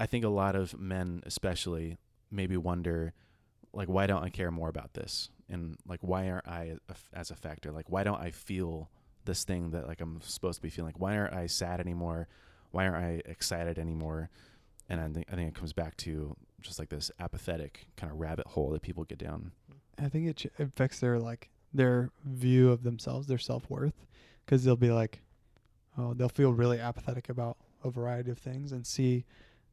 I- 0.00 0.06
think 0.06 0.24
a 0.24 0.28
lot 0.28 0.56
of 0.56 0.78
men 0.78 1.22
especially 1.26 1.98
maybe 2.30 2.56
wonder 2.56 3.12
like 3.72 3.88
why 3.88 4.06
don't 4.06 4.22
i 4.22 4.30
care 4.30 4.50
more 4.50 4.68
about 4.68 4.94
this 4.94 5.28
and 5.50 5.76
like 5.86 6.00
why 6.02 6.30
aren't 6.30 6.48
i 6.48 6.76
as 7.12 7.30
a 7.30 7.36
factor 7.36 7.72
like 7.72 7.90
why 7.90 8.04
don't 8.04 8.20
i 8.20 8.30
feel 8.30 8.90
this 9.24 9.44
thing 9.44 9.70
that 9.70 9.86
like 9.86 10.00
I'm 10.00 10.20
supposed 10.22 10.58
to 10.58 10.62
be 10.62 10.68
feeling. 10.70 10.88
Like, 10.88 11.00
why 11.00 11.16
aren't 11.16 11.34
I 11.34 11.46
sad 11.46 11.80
anymore? 11.80 12.28
Why 12.70 12.86
aren't 12.86 13.04
I 13.04 13.22
excited 13.30 13.78
anymore? 13.78 14.30
And 14.88 15.00
I 15.00 15.08
think 15.08 15.26
I 15.32 15.36
think 15.36 15.48
it 15.48 15.54
comes 15.54 15.72
back 15.72 15.96
to 15.98 16.36
just 16.60 16.78
like 16.78 16.88
this 16.88 17.10
apathetic 17.20 17.86
kind 17.96 18.12
of 18.12 18.18
rabbit 18.18 18.46
hole 18.48 18.70
that 18.70 18.82
people 18.82 19.04
get 19.04 19.18
down. 19.18 19.52
I 19.98 20.08
think 20.08 20.28
it 20.28 20.52
affects 20.58 21.00
their 21.00 21.18
like 21.18 21.50
their 21.72 22.10
view 22.24 22.70
of 22.70 22.82
themselves, 22.82 23.26
their 23.26 23.38
self 23.38 23.68
worth, 23.70 24.06
because 24.44 24.64
they'll 24.64 24.76
be 24.76 24.90
like, 24.90 25.20
oh, 25.98 26.14
they'll 26.14 26.28
feel 26.28 26.52
really 26.52 26.78
apathetic 26.80 27.28
about 27.28 27.56
a 27.84 27.90
variety 27.90 28.30
of 28.30 28.38
things 28.38 28.72
and 28.72 28.86
see 28.86 29.24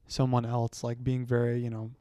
someone 0.08 0.46
else 0.46 0.84
like 0.84 1.04
being 1.04 1.26
very, 1.26 1.60
you 1.60 1.70
know, 1.70 1.92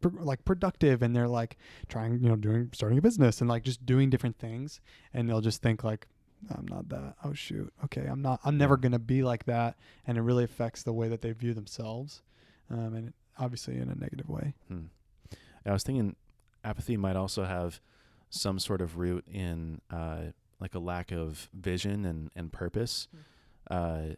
pr- 0.00 0.20
like 0.20 0.44
productive 0.44 1.02
and 1.02 1.14
they're 1.14 1.28
like 1.28 1.56
trying, 1.88 2.20
you 2.20 2.28
know, 2.28 2.36
doing 2.36 2.70
starting 2.72 2.98
a 2.98 3.02
business 3.02 3.40
and 3.40 3.48
like 3.48 3.62
just 3.64 3.84
doing 3.86 4.10
different 4.10 4.38
things, 4.38 4.80
and 5.14 5.28
they'll 5.28 5.40
just 5.40 5.62
think 5.62 5.84
like. 5.84 6.06
I'm 6.54 6.66
not 6.68 6.90
that. 6.90 7.14
Oh 7.24 7.32
shoot. 7.32 7.72
Okay, 7.84 8.06
I'm 8.06 8.20
not. 8.20 8.40
I'm 8.44 8.58
never 8.58 8.76
gonna 8.76 8.98
be 8.98 9.22
like 9.22 9.46
that, 9.46 9.74
and 10.06 10.18
it 10.18 10.20
really 10.20 10.44
affects 10.44 10.82
the 10.82 10.92
way 10.92 11.08
that 11.08 11.22
they 11.22 11.32
view 11.32 11.54
themselves, 11.54 12.22
um, 12.70 12.94
and 12.94 13.14
obviously 13.38 13.78
in 13.78 13.88
a 13.88 13.94
negative 13.94 14.28
way. 14.28 14.52
Hmm. 14.68 14.84
I 15.64 15.72
was 15.72 15.82
thinking 15.82 16.14
apathy 16.62 16.96
might 16.96 17.16
also 17.16 17.44
have 17.44 17.80
some 18.30 18.58
sort 18.58 18.80
of 18.80 18.98
root 18.98 19.24
in 19.32 19.80
uh, 19.90 20.32
like 20.60 20.74
a 20.74 20.78
lack 20.78 21.12
of 21.12 21.48
vision 21.52 22.04
and, 22.04 22.30
and 22.36 22.52
purpose. 22.52 23.08
Uh, 23.70 24.14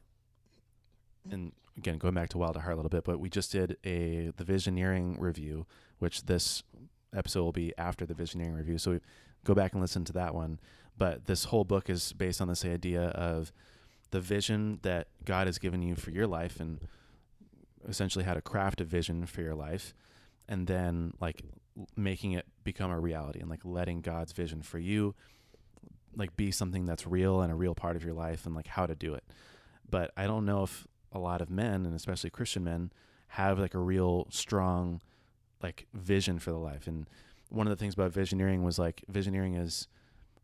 and 1.30 1.52
again, 1.76 1.98
going 1.98 2.14
back 2.14 2.28
to 2.30 2.38
Wild 2.38 2.56
at 2.56 2.62
Heart 2.62 2.74
a 2.74 2.76
little 2.76 2.90
bit, 2.90 3.04
but 3.04 3.20
we 3.20 3.28
just 3.28 3.52
did 3.52 3.76
a 3.84 4.32
the 4.37 4.44
Visioneering 4.44 5.16
review, 5.18 5.66
which 5.98 6.24
this 6.24 6.62
episode 7.14 7.42
will 7.42 7.52
be 7.52 7.72
after 7.78 8.04
the 8.04 8.14
Visioneering 8.14 8.56
review. 8.56 8.78
So 8.78 9.00
go 9.44 9.54
back 9.54 9.72
and 9.72 9.80
listen 9.80 10.04
to 10.06 10.12
that 10.14 10.34
one. 10.34 10.58
But 10.96 11.26
this 11.26 11.44
whole 11.44 11.64
book 11.64 11.88
is 11.88 12.12
based 12.12 12.40
on 12.40 12.48
this 12.48 12.64
idea 12.64 13.08
of 13.08 13.52
the 14.11 14.20
vision 14.20 14.80
that 14.82 15.08
God 15.24 15.46
has 15.46 15.58
given 15.58 15.82
you 15.82 15.94
for 15.94 16.11
your 16.11 16.26
life 16.26 16.61
and 16.61 16.80
essentially 17.87 18.24
how 18.24 18.34
to 18.34 18.40
craft 18.40 18.80
a 18.80 18.84
vision 18.84 19.26
for 19.26 19.42
your 19.42 19.54
life 19.54 19.94
and 20.48 20.66
then 20.66 21.12
like 21.20 21.42
making 21.96 22.32
it 22.32 22.46
become 22.64 22.90
a 22.90 22.98
reality 22.98 23.38
and 23.40 23.48
like 23.48 23.64
letting 23.64 24.00
God's 24.00 24.32
vision 24.32 24.62
for 24.62 24.78
you 24.78 25.14
like 26.16 26.37
be 26.37 26.51
something 26.51 26.85
that's 26.85 27.07
real 27.07 27.40
and 27.40 27.53
a 27.53 27.55
real 27.55 27.75
part 27.75 27.97
of 27.97 28.05
your 28.05 28.14
life 28.14 28.47
and 28.47 28.55
like 28.55 28.66
how 28.66 28.87
to 28.87 28.94
do 28.94 29.14
it. 29.14 29.25
But 29.88 30.11
I 30.16 30.27
don't 30.27 30.44
know 30.44 30.62
if 30.62 30.87
a 31.12 31.18
lot 31.18 31.40
of 31.40 31.51
men 31.51 31.87
and 31.87 31.94
especially 31.94 32.31
Christian 32.31 32.64
men 32.64 32.92
have 33.29 33.59
like 33.59 33.75
a 33.75 33.79
real 33.79 34.27
strong 34.31 35.01
like 35.62 35.87
vision 35.94 36.38
for 36.38 36.51
the 36.51 36.59
life. 36.59 36.87
And 36.87 37.09
one 37.49 37.66
of 37.66 37.71
the 37.71 37.77
things 37.77 37.94
about 37.94 38.12
visioneering 38.12 38.62
was 38.62 38.79
like 38.79 39.05
visioneering 39.11 39.61
is 39.61 39.88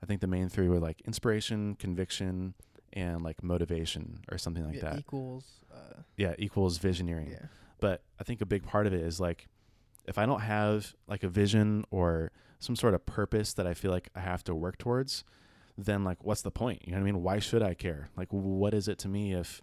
I 0.03 0.07
think 0.07 0.21
the 0.21 0.27
main 0.27 0.49
three 0.49 0.69
were 0.69 0.81
like 0.81 1.01
inspiration, 1.03 1.77
conviction, 1.77 2.55
and 2.93 3.23
like 3.23 3.43
motivation 3.43 4.21
or 4.31 4.39
something 4.39 4.65
like 4.65 4.77
yeah, 4.77 4.91
that. 4.91 4.99
equals. 4.99 5.45
Uh, 5.73 6.03
Yeah, 6.17 6.35
equals 6.39 6.79
visioneering 6.79 7.31
yeah. 7.31 7.47
but 7.81 8.03
I 8.21 8.25
think 8.25 8.41
a 8.41 8.47
big 8.47 8.65
part 8.65 8.87
of 8.87 8.95
it 8.95 9.01
is 9.01 9.19
like 9.19 9.49
if 10.07 10.19
I 10.19 10.27
don't 10.27 10.41
have 10.41 10.95
like 11.09 11.23
a 11.23 11.29
vision 11.29 11.85
or 11.91 12.31
some 12.59 12.77
sort 12.77 12.95
of 12.95 13.05
purpose 13.07 13.55
that 13.55 13.67
I 13.67 13.75
feel 13.75 13.91
like 13.91 14.11
I 14.15 14.21
have 14.21 14.45
to 14.45 14.55
work 14.55 14.79
towards, 14.79 15.25
then 15.77 16.05
like 16.05 16.23
what's 16.25 16.43
the 16.43 16.51
point? 16.51 16.83
You 16.85 16.93
know 16.93 16.99
what 16.99 17.03
I 17.03 17.13
mean? 17.13 17.23
Why 17.23 17.39
should 17.39 17.63
I 17.63 17.75
care? 17.75 18.11
Like 18.17 18.29
what 18.31 18.75
is 18.75 18.89
it 18.89 18.99
to 19.01 19.09
me 19.09 19.35
if 19.35 19.63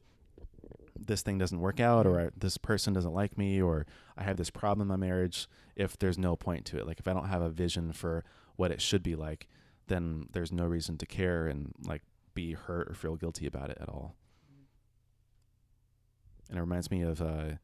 this 0.99 1.21
thing 1.21 1.37
doesn't 1.37 1.59
work 1.59 1.79
out 1.79 2.05
or 2.05 2.19
I, 2.19 2.29
this 2.37 2.57
person 2.57 2.93
doesn't 2.93 3.13
like 3.13 3.37
me 3.37 3.61
or 3.61 3.85
I 4.17 4.23
have 4.23 4.37
this 4.37 4.49
problem 4.49 4.81
in 4.81 4.87
my 4.87 5.07
marriage 5.07 5.47
if 5.75 5.97
there's 5.97 6.17
no 6.17 6.35
point 6.35 6.65
to 6.65 6.77
it. 6.77 6.85
Like 6.85 6.99
if 6.99 7.07
I 7.07 7.13
don't 7.13 7.27
have 7.27 7.41
a 7.41 7.49
vision 7.49 7.91
for 7.91 8.23
what 8.55 8.71
it 8.71 8.81
should 8.81 9.01
be 9.01 9.15
like, 9.15 9.47
then 9.87 10.27
there's 10.31 10.51
no 10.51 10.65
reason 10.65 10.97
to 10.99 11.05
care 11.05 11.47
and 11.47 11.73
like 11.85 12.03
be 12.33 12.53
hurt 12.53 12.89
or 12.89 12.93
feel 12.93 13.15
guilty 13.15 13.47
about 13.47 13.69
it 13.69 13.77
at 13.81 13.89
all. 13.89 14.15
And 16.49 16.57
it 16.57 16.61
reminds 16.61 16.91
me 16.91 17.01
of 17.01 17.21
uh 17.21 17.55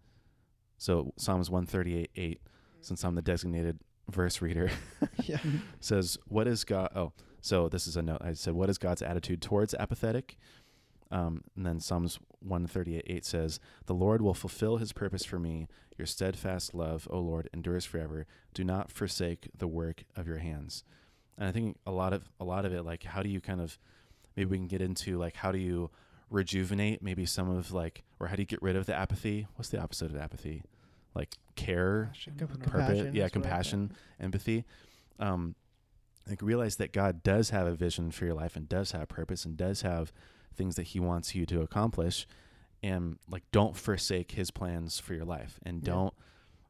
so 0.77 1.13
Psalms 1.17 1.49
138 1.49 2.11
8, 2.15 2.41
since 2.81 3.03
I'm 3.03 3.15
the 3.15 3.21
designated 3.21 3.79
verse 4.09 4.41
reader, 4.41 4.69
yeah. 5.23 5.39
says, 5.79 6.17
What 6.27 6.47
is 6.47 6.63
God? 6.63 6.89
Oh, 6.95 7.13
so 7.47 7.69
this 7.69 7.87
is 7.87 7.95
a 7.95 8.01
note. 8.01 8.21
I 8.21 8.33
said, 8.33 8.55
What 8.55 8.69
is 8.69 8.77
God's 8.77 9.01
attitude 9.01 9.41
towards 9.41 9.73
apathetic? 9.73 10.37
Um, 11.09 11.43
and 11.55 11.65
then 11.65 11.79
Psalms 11.79 12.19
138 12.41 13.05
8 13.07 13.25
says, 13.25 13.59
The 13.85 13.93
Lord 13.93 14.21
will 14.21 14.33
fulfill 14.33 14.77
his 14.77 14.91
purpose 14.91 15.23
for 15.23 15.39
me. 15.39 15.67
Your 15.97 16.05
steadfast 16.05 16.73
love, 16.75 17.07
O 17.09 17.19
Lord, 17.19 17.49
endures 17.53 17.85
forever. 17.85 18.27
Do 18.53 18.65
not 18.65 18.91
forsake 18.91 19.47
the 19.57 19.67
work 19.67 20.03
of 20.15 20.27
your 20.27 20.39
hands. 20.39 20.83
And 21.37 21.47
I 21.47 21.53
think 21.53 21.77
a 21.85 21.91
lot 21.91 22.11
of 22.11 22.29
a 22.39 22.43
lot 22.43 22.65
of 22.65 22.73
it, 22.73 22.83
like 22.83 23.03
how 23.03 23.23
do 23.23 23.29
you 23.29 23.39
kind 23.39 23.61
of 23.61 23.79
maybe 24.35 24.49
we 24.49 24.57
can 24.57 24.67
get 24.67 24.81
into 24.81 25.17
like 25.17 25.37
how 25.37 25.53
do 25.53 25.57
you 25.57 25.89
rejuvenate 26.29 27.01
maybe 27.01 27.25
some 27.25 27.49
of 27.49 27.71
like 27.71 28.03
or 28.19 28.27
how 28.27 28.35
do 28.35 28.41
you 28.41 28.45
get 28.45 28.61
rid 28.61 28.75
of 28.75 28.87
the 28.87 28.93
apathy? 28.95 29.47
What's 29.55 29.69
the 29.69 29.79
opposite 29.79 30.11
of 30.11 30.17
apathy? 30.17 30.63
Like 31.15 31.37
care, 31.55 32.11
Com- 32.37 32.47
purpose, 32.47 32.63
compassion, 32.71 32.97
yeah, 32.97 33.03
that's 33.03 33.15
what 33.15 33.25
I 33.25 33.29
compassion, 33.29 33.91
empathy. 34.19 34.65
Um, 35.19 35.55
like 36.27 36.41
realize 36.41 36.75
that 36.77 36.91
God 36.93 37.23
does 37.23 37.49
have 37.51 37.67
a 37.67 37.73
vision 37.75 38.11
for 38.11 38.25
your 38.25 38.33
life 38.33 38.55
and 38.55 38.67
does 38.67 38.91
have 38.91 39.07
purpose 39.07 39.45
and 39.45 39.55
does 39.57 39.81
have 39.81 40.11
things 40.55 40.75
that 40.75 40.83
He 40.87 40.99
wants 40.99 41.35
you 41.35 41.45
to 41.47 41.61
accomplish, 41.61 42.27
and 42.83 43.17
like 43.29 43.43
don't 43.51 43.75
forsake 43.77 44.31
His 44.31 44.51
plans 44.51 44.99
for 44.99 45.13
your 45.13 45.25
life, 45.25 45.59
and 45.63 45.81
Yeah. 45.81 45.93
don't 45.93 46.13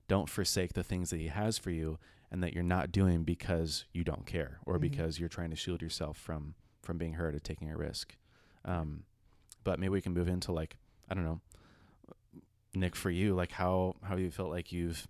don't 0.07 0.29
forsake 0.29 0.71
the 0.73 0.83
things 0.83 1.09
that 1.09 1.19
He 1.19 1.27
has 1.27 1.57
for 1.57 1.69
you, 1.71 1.99
and 2.31 2.41
that 2.43 2.53
you're 2.53 2.63
not 2.63 2.91
doing 2.91 3.23
because 3.23 3.85
you 3.93 4.03
don't 4.05 4.25
care 4.25 4.59
or 4.65 4.77
Mhm. 4.77 4.81
because 4.81 5.19
you're 5.19 5.27
trying 5.29 5.49
to 5.49 5.55
shield 5.55 5.81
yourself 5.81 6.17
from 6.17 6.55
from 6.81 6.97
being 6.97 7.13
hurt 7.13 7.35
or 7.35 7.39
taking 7.39 7.69
a 7.69 7.75
risk. 7.77 8.15
Um, 8.63 9.03
but 9.65 9.79
maybe 9.79 9.89
we 9.89 10.01
can 10.01 10.13
move 10.13 10.27
into 10.29 10.51
like 10.53 10.77
I 11.09 11.13
don't 11.13 11.23
know, 11.23 11.41
Nick, 12.73 12.95
for 12.95 13.09
you, 13.09 13.33
like 13.33 13.51
how 13.53 13.95
how 14.03 14.15
you 14.17 14.29
felt 14.31 14.49
like 14.49 14.71
you've 14.71 15.07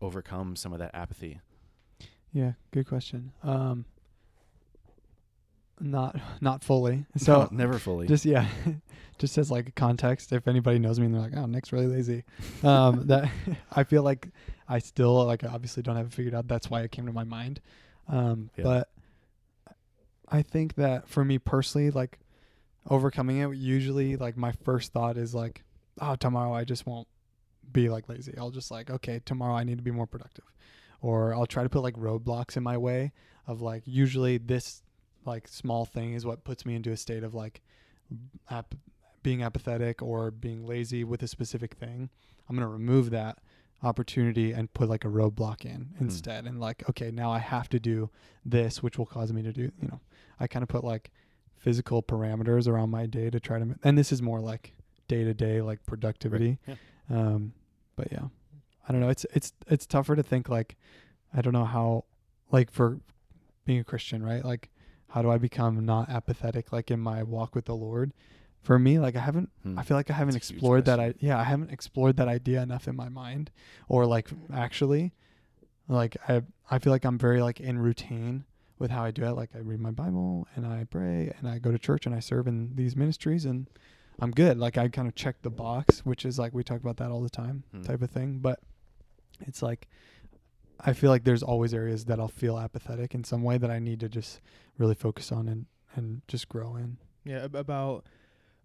overcome 0.00 0.56
some 0.56 0.72
of 0.72 0.78
that 0.78 0.94
apathy. 0.94 1.40
Yeah, 2.34 2.52
good 2.72 2.86
question. 2.88 3.32
Um, 3.42 3.84
not 5.80 6.16
not 6.40 6.62
fully. 6.62 7.06
So 7.16 7.48
never 7.50 7.78
fully. 7.78 8.06
just 8.06 8.24
yeah, 8.24 8.48
just 9.18 9.38
as 9.38 9.50
like 9.50 9.68
a 9.68 9.72
context, 9.72 10.32
if 10.32 10.46
anybody 10.48 10.78
knows 10.78 10.98
me 11.00 11.06
and 11.06 11.14
they're 11.14 11.22
like, 11.22 11.36
"Oh, 11.36 11.46
Nick's 11.46 11.72
really 11.72 11.86
lazy," 11.86 12.24
um, 12.62 13.06
that 13.06 13.30
I 13.72 13.84
feel 13.84 14.02
like 14.02 14.28
I 14.68 14.78
still 14.80 15.24
like 15.24 15.44
I 15.44 15.48
obviously 15.48 15.82
don't 15.82 15.96
have 15.96 16.06
it 16.06 16.12
figured 16.12 16.34
out. 16.34 16.48
That's 16.48 16.68
why 16.68 16.82
it 16.82 16.90
came 16.90 17.06
to 17.06 17.12
my 17.12 17.24
mind. 17.24 17.60
Um, 18.08 18.50
Yeah. 18.56 18.64
But 18.64 18.88
I 20.28 20.42
think 20.42 20.74
that 20.74 21.08
for 21.08 21.24
me 21.24 21.38
personally, 21.38 21.90
like 21.90 22.18
overcoming 22.90 23.38
it, 23.38 23.54
usually 23.56 24.16
like 24.16 24.36
my 24.36 24.52
first 24.64 24.92
thought 24.92 25.16
is 25.16 25.34
like, 25.34 25.62
"Oh, 26.00 26.16
tomorrow 26.16 26.52
I 26.52 26.64
just 26.64 26.84
won't 26.86 27.06
be 27.72 27.88
like 27.88 28.08
lazy. 28.08 28.34
I'll 28.36 28.50
just 28.50 28.70
like, 28.70 28.90
okay, 28.90 29.20
tomorrow 29.24 29.54
I 29.54 29.64
need 29.64 29.78
to 29.78 29.84
be 29.84 29.90
more 29.92 30.06
productive," 30.06 30.44
or 31.04 31.34
I'll 31.34 31.44
try 31.44 31.62
to 31.62 31.68
put 31.68 31.82
like 31.82 31.96
roadblocks 31.96 32.56
in 32.56 32.62
my 32.62 32.78
way 32.78 33.12
of 33.46 33.60
like 33.60 33.82
usually 33.84 34.38
this 34.38 34.82
like 35.26 35.46
small 35.46 35.84
thing 35.84 36.14
is 36.14 36.24
what 36.24 36.44
puts 36.44 36.64
me 36.64 36.74
into 36.74 36.92
a 36.92 36.96
state 36.96 37.22
of 37.22 37.34
like 37.34 37.60
ap- 38.50 38.74
being 39.22 39.42
apathetic 39.42 40.00
or 40.00 40.30
being 40.30 40.64
lazy 40.64 41.04
with 41.04 41.22
a 41.22 41.28
specific 41.28 41.74
thing. 41.74 42.08
I'm 42.48 42.56
going 42.56 42.66
to 42.66 42.72
remove 42.72 43.10
that 43.10 43.38
opportunity 43.82 44.52
and 44.52 44.72
put 44.72 44.88
like 44.88 45.04
a 45.04 45.08
roadblock 45.08 45.66
in 45.66 45.90
instead 46.00 46.46
and 46.46 46.58
like 46.58 46.88
okay, 46.88 47.10
now 47.10 47.30
I 47.30 47.38
have 47.38 47.68
to 47.68 47.78
do 47.78 48.08
this 48.42 48.82
which 48.82 48.96
will 48.96 49.04
cause 49.04 49.30
me 49.30 49.42
to 49.42 49.52
do, 49.52 49.70
you 49.82 49.88
know. 49.88 50.00
I 50.40 50.46
kind 50.46 50.62
of 50.62 50.70
put 50.70 50.84
like 50.84 51.10
physical 51.58 52.02
parameters 52.02 52.66
around 52.66 52.88
my 52.88 53.04
day 53.04 53.28
to 53.28 53.38
try 53.40 53.58
to 53.58 53.74
and 53.84 53.98
this 53.98 54.10
is 54.10 54.22
more 54.22 54.40
like 54.40 54.72
day-to-day 55.08 55.60
like 55.60 55.84
productivity. 55.84 56.58
Yeah. 56.66 56.76
Um 57.10 57.52
but 57.94 58.10
yeah. 58.10 58.28
I 58.88 58.92
don't 58.92 59.00
know, 59.00 59.08
it's 59.08 59.24
it's 59.32 59.52
it's 59.66 59.86
tougher 59.86 60.14
to 60.16 60.22
think 60.22 60.48
like 60.48 60.76
I 61.32 61.40
don't 61.40 61.52
know 61.52 61.64
how 61.64 62.04
like 62.50 62.70
for 62.70 63.00
being 63.64 63.80
a 63.80 63.84
Christian, 63.84 64.22
right? 64.22 64.44
Like 64.44 64.70
how 65.08 65.22
do 65.22 65.30
I 65.30 65.38
become 65.38 65.84
not 65.86 66.08
apathetic 66.10 66.72
like 66.72 66.90
in 66.90 67.00
my 67.00 67.22
walk 67.22 67.54
with 67.54 67.64
the 67.66 67.74
Lord? 67.76 68.12
For 68.62 68.78
me, 68.78 68.98
like 68.98 69.14
I 69.16 69.20
haven't 69.20 69.50
Hmm. 69.62 69.78
I 69.78 69.82
feel 69.82 69.96
like 69.96 70.10
I 70.10 70.14
haven't 70.14 70.34
That's 70.34 70.50
explored 70.50 70.84
that 70.86 70.98
I 71.00 71.14
yeah, 71.18 71.38
I 71.38 71.44
haven't 71.44 71.70
explored 71.70 72.16
that 72.16 72.28
idea 72.28 72.62
enough 72.62 72.88
in 72.88 72.96
my 72.96 73.08
mind 73.08 73.50
or 73.88 74.06
like 74.06 74.28
actually 74.52 75.12
like 75.88 76.16
I 76.28 76.42
I 76.70 76.78
feel 76.78 76.92
like 76.92 77.04
I'm 77.04 77.18
very 77.18 77.42
like 77.42 77.60
in 77.60 77.78
routine 77.78 78.44
with 78.78 78.90
how 78.90 79.04
I 79.04 79.10
do 79.10 79.24
it. 79.24 79.32
Like 79.32 79.50
I 79.54 79.58
read 79.58 79.80
my 79.80 79.90
Bible 79.90 80.46
and 80.56 80.66
I 80.66 80.84
pray 80.84 81.32
and 81.38 81.48
I 81.48 81.58
go 81.58 81.70
to 81.72 81.78
church 81.78 82.06
and 82.06 82.14
I 82.14 82.20
serve 82.20 82.46
in 82.46 82.74
these 82.74 82.96
ministries 82.96 83.44
and 83.44 83.68
I'm 84.18 84.30
good. 84.30 84.58
Like 84.58 84.78
I 84.78 84.88
kind 84.88 85.08
of 85.08 85.14
check 85.14 85.42
the 85.42 85.50
box, 85.50 86.00
which 86.06 86.24
is 86.24 86.38
like 86.38 86.54
we 86.54 86.64
talk 86.64 86.80
about 86.80 86.96
that 86.98 87.10
all 87.10 87.20
the 87.22 87.30
time 87.30 87.64
Hmm. 87.72 87.82
type 87.82 88.00
of 88.02 88.10
thing. 88.10 88.38
But 88.38 88.60
it's 89.40 89.62
like 89.62 89.88
I 90.80 90.92
feel 90.92 91.10
like 91.10 91.24
there's 91.24 91.42
always 91.42 91.72
areas 91.72 92.06
that 92.06 92.20
I'll 92.20 92.28
feel 92.28 92.58
apathetic 92.58 93.14
in 93.14 93.24
some 93.24 93.42
way 93.42 93.58
that 93.58 93.70
I 93.70 93.78
need 93.78 94.00
to 94.00 94.08
just 94.08 94.40
really 94.78 94.94
focus 94.94 95.32
on 95.32 95.48
and 95.48 95.66
and 95.94 96.22
just 96.28 96.48
grow 96.48 96.76
in. 96.76 96.98
Yeah, 97.24 97.44
ab- 97.44 97.54
about 97.54 98.06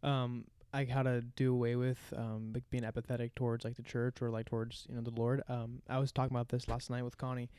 um 0.03 0.45
like 0.73 0.89
how 0.89 1.03
to 1.03 1.21
do 1.21 1.51
away 1.53 1.75
with 1.75 1.99
um 2.15 2.51
like 2.53 2.63
being 2.69 2.84
apathetic 2.84 3.36
towards 3.36 3.65
like 3.65 3.75
the 3.75 3.84
church 3.84 4.21
or 4.21 4.29
like 4.29 4.47
towards 4.47 4.86
you 4.89 4.95
know 4.95 5.01
the 5.01 5.12
Lord. 5.12 5.43
Um, 5.49 5.82
I 5.89 5.99
was 5.99 6.12
talking 6.12 6.36
about 6.36 6.49
this 6.49 6.67
last 6.67 6.89
night 6.89 7.03
with 7.03 7.17
Connie. 7.17 7.49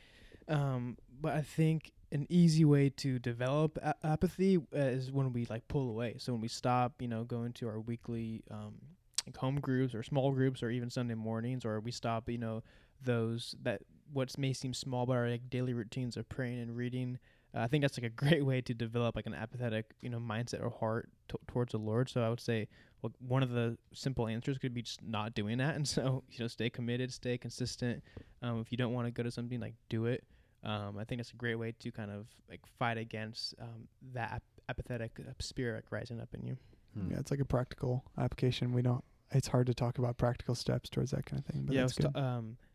Um, 0.47 0.97
but 1.21 1.33
I 1.33 1.41
think 1.41 1.91
an 2.11 2.27
easy 2.29 2.65
way 2.65 2.89
to 2.89 3.19
develop 3.19 3.77
a- 3.81 3.95
apathy 4.03 4.57
uh, 4.57 4.79
is 4.79 5.11
when 5.11 5.31
we 5.33 5.45
like 5.45 5.67
pull 5.67 5.89
away. 5.89 6.15
So 6.17 6.33
when 6.33 6.41
we 6.41 6.47
stop, 6.47 7.01
you 7.01 7.07
know, 7.07 7.23
going 7.23 7.53
to 7.53 7.67
our 7.67 7.79
weekly 7.79 8.43
um, 8.51 8.73
like 9.25 9.37
home 9.37 9.59
groups 9.59 9.93
or 9.95 10.03
small 10.03 10.31
groups 10.31 10.61
or 10.61 10.69
even 10.69 10.89
Sunday 10.89 11.13
mornings, 11.13 11.63
or 11.63 11.79
we 11.79 11.91
stop, 11.91 12.29
you 12.29 12.37
know, 12.37 12.63
those 13.03 13.55
that 13.63 13.81
what 14.13 14.37
may 14.37 14.53
seem 14.53 14.73
small 14.73 15.05
but 15.05 15.13
are 15.13 15.29
like 15.29 15.49
daily 15.49 15.73
routines 15.73 16.17
of 16.17 16.27
praying 16.29 16.59
and 16.59 16.75
reading. 16.75 17.17
Uh, 17.55 17.59
I 17.61 17.67
think 17.67 17.81
that's 17.81 17.97
like 17.97 18.05
a 18.05 18.09
great 18.25 18.45
way 18.45 18.61
to 18.61 18.73
develop 18.73 19.15
like 19.15 19.25
an 19.25 19.33
apathetic, 19.33 19.91
you 20.01 20.09
know, 20.09 20.19
mindset 20.19 20.61
or 20.63 20.69
heart 20.69 21.09
t- 21.29 21.37
towards 21.47 21.71
the 21.71 21.77
Lord. 21.77 22.09
So 22.09 22.21
I 22.21 22.29
would 22.29 22.39
say, 22.39 22.67
well, 23.01 23.11
one 23.19 23.43
of 23.43 23.51
the 23.51 23.77
simple 23.93 24.27
answers 24.27 24.57
could 24.57 24.73
be 24.73 24.81
just 24.81 25.01
not 25.01 25.33
doing 25.33 25.57
that, 25.57 25.75
and 25.75 25.87
so 25.95 26.23
you 26.29 26.39
know, 26.39 26.47
stay 26.47 26.69
committed, 26.69 27.11
stay 27.11 27.37
consistent. 27.37 28.03
Um, 28.41 28.59
if 28.61 28.71
you 28.71 28.77
don't 28.77 28.93
want 28.93 29.07
to 29.07 29.11
go 29.11 29.23
to 29.23 29.31
something, 29.31 29.59
like 29.59 29.75
do 29.89 30.05
it. 30.05 30.23
Um, 30.63 30.97
I 30.99 31.05
think 31.05 31.19
it's 31.19 31.31
a 31.31 31.35
great 31.35 31.55
way 31.55 31.73
to 31.79 31.91
kind 31.91 32.11
of 32.11 32.27
like 32.49 32.61
fight 32.77 32.97
against 32.97 33.55
um, 33.59 33.87
that 34.13 34.31
ap- 34.33 34.43
apathetic 34.69 35.19
uh, 35.19 35.31
spirit 35.39 35.85
like, 35.85 35.91
rising 35.91 36.21
up 36.21 36.29
in 36.33 36.45
you. 36.45 36.57
Hmm. 36.93 37.11
Yeah, 37.11 37.19
it's 37.19 37.31
like 37.31 37.39
a 37.39 37.45
practical 37.45 38.03
application. 38.17 38.73
We 38.73 38.81
don't. 38.81 39.03
It's 39.31 39.47
hard 39.47 39.67
to 39.67 39.73
talk 39.73 39.97
about 39.97 40.17
practical 40.17 40.55
steps 40.55 40.89
towards 40.89 41.11
that 41.11 41.25
kind 41.25 41.39
of 41.39 41.45
thing. 41.45 41.63
But 41.65 41.75
yeah, 41.75 41.81
that's 41.81 41.93
good. 41.93 42.13
ta- 42.13 42.19
um, 42.19 42.57
sh- 42.59 42.70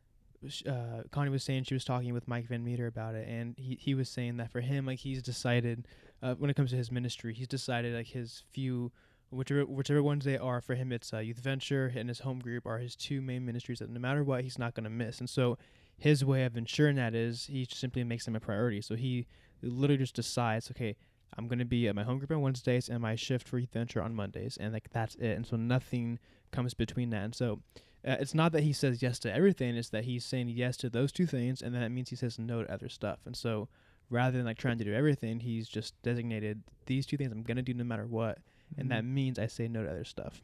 uh, 0.66 1.02
Connie 1.10 1.30
was 1.30 1.44
saying 1.44 1.64
she 1.64 1.74
was 1.74 1.84
talking 1.84 2.12
with 2.12 2.28
Mike 2.28 2.46
Van 2.46 2.64
Meter 2.64 2.86
about 2.86 3.14
it, 3.14 3.28
and 3.28 3.54
he 3.58 3.78
he 3.80 3.94
was 3.94 4.08
saying 4.08 4.36
that 4.38 4.50
for 4.50 4.60
him, 4.60 4.86
like 4.86 4.98
he's 5.00 5.22
decided 5.22 5.86
uh, 6.22 6.34
when 6.34 6.50
it 6.50 6.54
comes 6.54 6.70
to 6.70 6.76
his 6.76 6.90
ministry, 6.90 7.34
he's 7.34 7.48
decided 7.48 7.94
like 7.94 8.08
his 8.08 8.42
few. 8.50 8.92
Whichever 9.30 9.66
whichever 9.66 10.02
ones 10.04 10.24
they 10.24 10.38
are 10.38 10.60
for 10.60 10.76
him, 10.76 10.92
it's 10.92 11.12
uh, 11.12 11.18
youth 11.18 11.40
venture 11.40 11.92
and 11.96 12.08
his 12.08 12.20
home 12.20 12.38
group 12.38 12.64
are 12.64 12.78
his 12.78 12.94
two 12.94 13.20
main 13.20 13.44
ministries 13.44 13.80
that 13.80 13.90
no 13.90 13.98
matter 13.98 14.22
what 14.22 14.44
he's 14.44 14.56
not 14.56 14.74
going 14.74 14.84
to 14.84 14.90
miss. 14.90 15.18
And 15.18 15.28
so 15.28 15.58
his 15.98 16.24
way 16.24 16.44
of 16.44 16.56
ensuring 16.56 16.94
that 16.96 17.12
is 17.14 17.46
he 17.46 17.66
simply 17.68 18.04
makes 18.04 18.24
them 18.24 18.36
a 18.36 18.40
priority. 18.40 18.80
So 18.80 18.94
he 18.94 19.26
literally 19.62 19.98
just 19.98 20.14
decides, 20.14 20.70
okay, 20.70 20.94
I'm 21.36 21.48
going 21.48 21.58
to 21.58 21.64
be 21.64 21.88
at 21.88 21.94
my 21.94 22.04
home 22.04 22.18
group 22.18 22.30
on 22.30 22.40
Wednesdays 22.40 22.88
and 22.88 23.00
my 23.00 23.16
shift 23.16 23.48
for 23.48 23.58
youth 23.58 23.72
venture 23.72 24.02
on 24.02 24.14
Mondays, 24.14 24.56
and 24.58 24.72
like 24.72 24.90
that's 24.90 25.16
it. 25.16 25.32
And 25.32 25.46
so 25.46 25.56
nothing 25.56 26.18
comes 26.52 26.74
between 26.74 27.10
that. 27.10 27.24
And 27.24 27.34
so 27.34 27.60
uh, 28.06 28.16
it's 28.20 28.34
not 28.34 28.52
that 28.52 28.62
he 28.62 28.72
says 28.72 29.02
yes 29.02 29.18
to 29.20 29.32
everything; 29.34 29.76
it's 29.76 29.88
that 29.90 30.04
he's 30.04 30.24
saying 30.24 30.48
yes 30.48 30.76
to 30.78 30.90
those 30.90 31.12
two 31.12 31.26
things, 31.26 31.62
and 31.62 31.74
then 31.74 31.82
that 31.82 31.90
means 31.90 32.10
he 32.10 32.16
says 32.16 32.38
no 32.38 32.62
to 32.62 32.72
other 32.72 32.88
stuff. 32.88 33.20
And 33.26 33.36
so 33.36 33.68
rather 34.10 34.36
than 34.36 34.46
like 34.46 34.58
trying 34.58 34.78
to 34.78 34.84
do 34.84 34.94
everything, 34.94 35.40
he's 35.40 35.68
just 35.68 36.00
designated 36.02 36.62
these 36.86 37.06
two 37.06 37.16
things 37.16 37.32
I'm 37.32 37.42
going 37.42 37.56
to 37.56 37.62
do 37.62 37.74
no 37.74 37.84
matter 37.84 38.06
what, 38.06 38.38
and 38.78 38.90
that 38.90 39.02
Mhm. 39.04 39.08
means 39.08 39.38
I 39.38 39.46
say 39.48 39.66
no 39.68 39.82
to 39.82 39.90
other 39.90 40.04
stuff. 40.04 40.40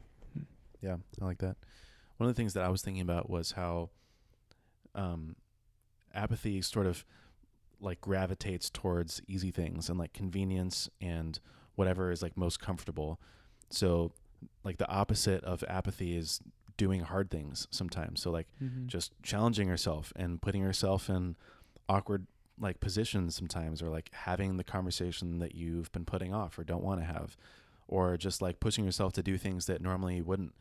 Yeah, 0.81 0.97
I 1.21 1.25
like 1.25 1.37
that. 1.37 1.55
One 2.17 2.29
of 2.29 2.35
the 2.35 2.39
things 2.39 2.53
that 2.53 2.63
I 2.63 2.69
was 2.69 2.81
thinking 2.81 3.01
about 3.01 3.29
was 3.29 3.51
how 3.53 3.89
um, 4.95 5.35
apathy 6.13 6.61
sort 6.61 6.85
of 6.85 7.05
like 7.79 7.99
gravitates 8.01 8.69
towards 8.69 9.21
easy 9.27 9.51
things 9.51 9.89
and 9.89 9.97
like 9.97 10.13
convenience 10.13 10.89
and 11.01 11.39
whatever 11.75 12.11
is 12.11 12.21
like 12.21 12.37
most 12.37 12.59
comfortable. 12.59 13.19
So, 13.69 14.11
like 14.63 14.77
the 14.77 14.87
opposite 14.89 15.43
of 15.43 15.63
apathy 15.67 16.15
is 16.15 16.39
doing 16.77 17.01
hard 17.01 17.29
things 17.29 17.67
sometimes. 17.71 18.21
So, 18.21 18.31
like 18.31 18.47
Mhm. 18.61 18.87
just 18.87 19.13
challenging 19.23 19.67
yourself 19.67 20.11
and 20.15 20.41
putting 20.41 20.61
yourself 20.61 21.09
in 21.09 21.35
awkward 21.89 22.27
like 22.59 22.79
positions 22.79 23.35
sometimes 23.35 23.81
or 23.81 23.89
like 23.89 24.09
having 24.13 24.57
the 24.57 24.63
conversation 24.63 25.39
that 25.39 25.55
you've 25.55 25.91
been 25.91 26.05
putting 26.05 26.33
off 26.33 26.57
or 26.59 26.63
don't 26.63 26.83
want 26.83 27.01
to 27.01 27.05
have 27.05 27.35
or 27.87 28.15
just 28.15 28.41
like 28.41 28.59
pushing 28.59 28.85
yourself 28.85 29.11
to 29.13 29.23
do 29.23 29.37
things 29.37 29.65
that 29.65 29.81
normally 29.81 30.17
you 30.17 30.23
wouldn't 30.23 30.53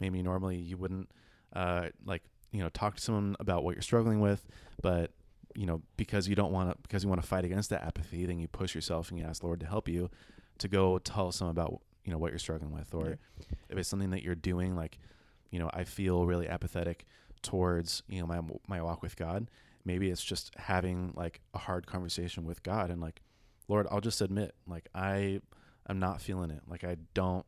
maybe 0.00 0.20
normally 0.22 0.56
you 0.56 0.76
wouldn't 0.76 1.08
uh 1.54 1.88
like 2.04 2.22
you 2.50 2.60
know 2.60 2.68
talk 2.70 2.96
to 2.96 3.00
someone 3.00 3.36
about 3.38 3.62
what 3.62 3.74
you're 3.76 3.82
struggling 3.82 4.20
with 4.20 4.44
but 4.82 5.12
you 5.54 5.64
know 5.66 5.80
because 5.96 6.26
you 6.28 6.34
don't 6.34 6.52
want 6.52 6.68
to 6.70 6.76
because 6.82 7.02
you 7.04 7.08
want 7.08 7.20
to 7.22 7.26
fight 7.26 7.44
against 7.44 7.70
that 7.70 7.82
apathy 7.84 8.26
then 8.26 8.38
you 8.40 8.48
push 8.48 8.74
yourself 8.74 9.10
and 9.10 9.18
you 9.18 9.24
ask 9.24 9.42
lord 9.44 9.60
to 9.60 9.66
help 9.66 9.88
you 9.88 10.10
to 10.58 10.66
go 10.68 10.98
tell 10.98 11.30
someone 11.32 11.52
about 11.52 11.80
you 12.04 12.10
know 12.12 12.18
what 12.18 12.32
you're 12.32 12.38
struggling 12.40 12.72
with 12.72 12.92
or 12.92 13.10
Yeah. 13.10 13.14
if 13.70 13.78
it's 13.78 13.88
something 13.88 14.10
that 14.10 14.22
you're 14.24 14.34
doing 14.34 14.74
like 14.74 14.98
you 15.50 15.58
know 15.58 15.70
i 15.72 15.84
feel 15.84 16.26
really 16.26 16.48
apathetic 16.48 17.06
towards 17.42 18.02
you 18.08 18.20
know 18.20 18.26
my 18.26 18.40
my 18.66 18.82
walk 18.82 19.02
with 19.02 19.16
god. 19.16 19.50
Maybe 19.84 20.10
it's 20.10 20.24
just 20.24 20.52
having 20.56 21.12
like 21.14 21.40
a 21.54 21.58
hard 21.58 21.86
conversation 21.86 22.44
with 22.44 22.64
god 22.64 22.90
and 22.90 23.00
like 23.00 23.20
lord 23.68 23.86
i'll 23.90 24.00
just 24.00 24.20
admit 24.20 24.52
like 24.66 24.88
i 24.94 25.40
i'm 25.86 26.00
not 26.00 26.20
feeling 26.20 26.50
it. 26.50 26.62
Like 26.68 26.82
i 26.82 26.96
don't 27.14 27.46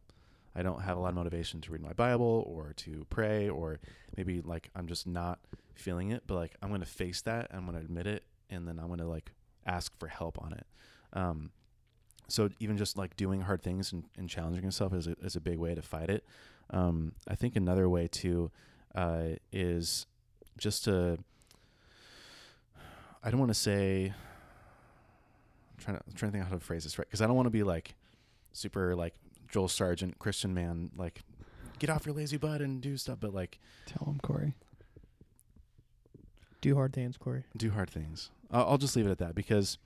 i 0.54 0.62
don't 0.62 0.82
have 0.82 0.96
a 0.96 1.00
lot 1.00 1.08
of 1.08 1.14
motivation 1.16 1.60
to 1.62 1.72
read 1.72 1.82
my 1.82 1.92
bible 1.92 2.44
or 2.46 2.72
to 2.76 3.06
pray 3.10 3.48
or 3.48 3.80
maybe 4.16 4.40
like 4.40 4.70
i'm 4.76 4.86
just 4.86 5.04
not 5.04 5.40
feeling 5.74 6.10
it 6.10 6.22
but 6.28 6.36
like 6.36 6.54
i'm 6.62 6.70
gonna 6.70 6.84
face 6.84 7.22
that 7.22 7.48
i'm 7.52 7.66
gonna 7.66 7.78
admit 7.78 8.06
it 8.06 8.22
and 8.50 8.68
then 8.68 8.78
i'm 8.78 8.88
gonna 8.88 9.08
like 9.08 9.32
ask 9.66 9.96
for 9.98 10.08
help 10.08 10.38
on 10.42 10.52
it. 10.52 10.66
Um 11.12 11.50
so 12.28 12.50
even 12.60 12.76
just 12.76 12.98
like 12.98 13.16
doing 13.16 13.40
hard 13.40 13.62
things 13.62 13.92
and, 13.92 14.04
and 14.18 14.28
challenging 14.28 14.62
yourself 14.62 14.92
is 14.92 15.06
a, 15.06 15.16
is 15.22 15.34
a 15.34 15.40
big 15.40 15.58
way 15.58 15.74
to 15.74 15.80
fight 15.80 16.10
it 16.10 16.24
um, 16.70 17.12
I 17.26 17.34
think 17.34 17.56
another 17.56 17.88
way 17.88 18.08
too 18.08 18.50
uh, 18.94 19.36
is 19.52 20.06
just 20.58 20.84
to. 20.84 21.18
I 23.22 23.30
don't 23.30 23.40
want 23.40 23.50
to 23.50 23.54
say. 23.54 24.12
I'm 25.72 25.84
trying 25.84 25.96
to 25.96 26.02
I'm 26.06 26.14
trying 26.14 26.32
to 26.32 26.38
think 26.38 26.48
how 26.48 26.54
to 26.54 26.60
phrase 26.60 26.84
this 26.84 26.98
right 26.98 27.06
because 27.06 27.22
I 27.22 27.26
don't 27.26 27.36
want 27.36 27.46
to 27.46 27.50
be 27.50 27.62
like 27.62 27.94
super 28.52 28.94
like 28.96 29.14
Joel 29.50 29.68
Sargent 29.68 30.18
Christian 30.18 30.52
man 30.54 30.90
like 30.96 31.22
get 31.78 31.90
off 31.90 32.04
your 32.06 32.14
lazy 32.14 32.36
butt 32.36 32.60
and 32.60 32.80
do 32.80 32.96
stuff, 32.96 33.18
but 33.20 33.32
like 33.34 33.58
Tell 33.86 34.06
him, 34.06 34.18
Corey. 34.20 34.54
Do 36.60 36.74
hard 36.74 36.92
things, 36.92 37.16
Corey. 37.16 37.44
do 37.56 37.70
hard 37.70 37.88
things. 37.88 38.30
I'll, 38.50 38.70
I'll 38.70 38.78
just 38.78 38.96
leave 38.96 39.06
it 39.06 39.10
at 39.10 39.18
that 39.18 39.34
because 39.34 39.78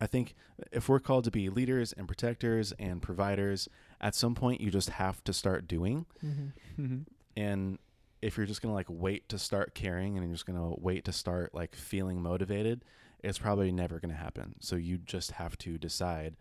I 0.00 0.06
think 0.06 0.34
if 0.72 0.88
we're 0.88 0.98
called 0.98 1.24
to 1.24 1.30
be 1.30 1.48
leaders 1.48 1.92
and 1.92 2.06
protectors 2.08 2.72
and 2.78 3.00
providers, 3.00 3.68
at 4.00 4.14
some 4.14 4.34
point 4.34 4.60
you 4.60 4.70
just 4.70 4.90
have 4.90 5.22
to 5.24 5.32
start 5.32 5.66
doing. 5.68 6.06
Mm-hmm. 6.24 6.82
Mm-hmm. 6.82 6.98
and 7.36 7.78
if 8.22 8.36
you're 8.36 8.46
just 8.46 8.62
gonna 8.62 8.74
like 8.74 8.86
wait 8.88 9.28
to 9.28 9.38
start 9.38 9.74
caring 9.74 10.16
and 10.16 10.24
you're 10.26 10.34
just 10.34 10.46
gonna 10.46 10.72
wait 10.78 11.04
to 11.04 11.12
start 11.12 11.54
like 11.54 11.74
feeling 11.74 12.20
motivated 12.22 12.82
it's 13.22 13.38
probably 13.38 13.70
never 13.72 13.98
gonna 14.00 14.14
happen 14.14 14.54
so 14.60 14.74
you 14.76 14.98
just 14.98 15.32
have 15.32 15.56
to 15.58 15.76
decide 15.78 16.34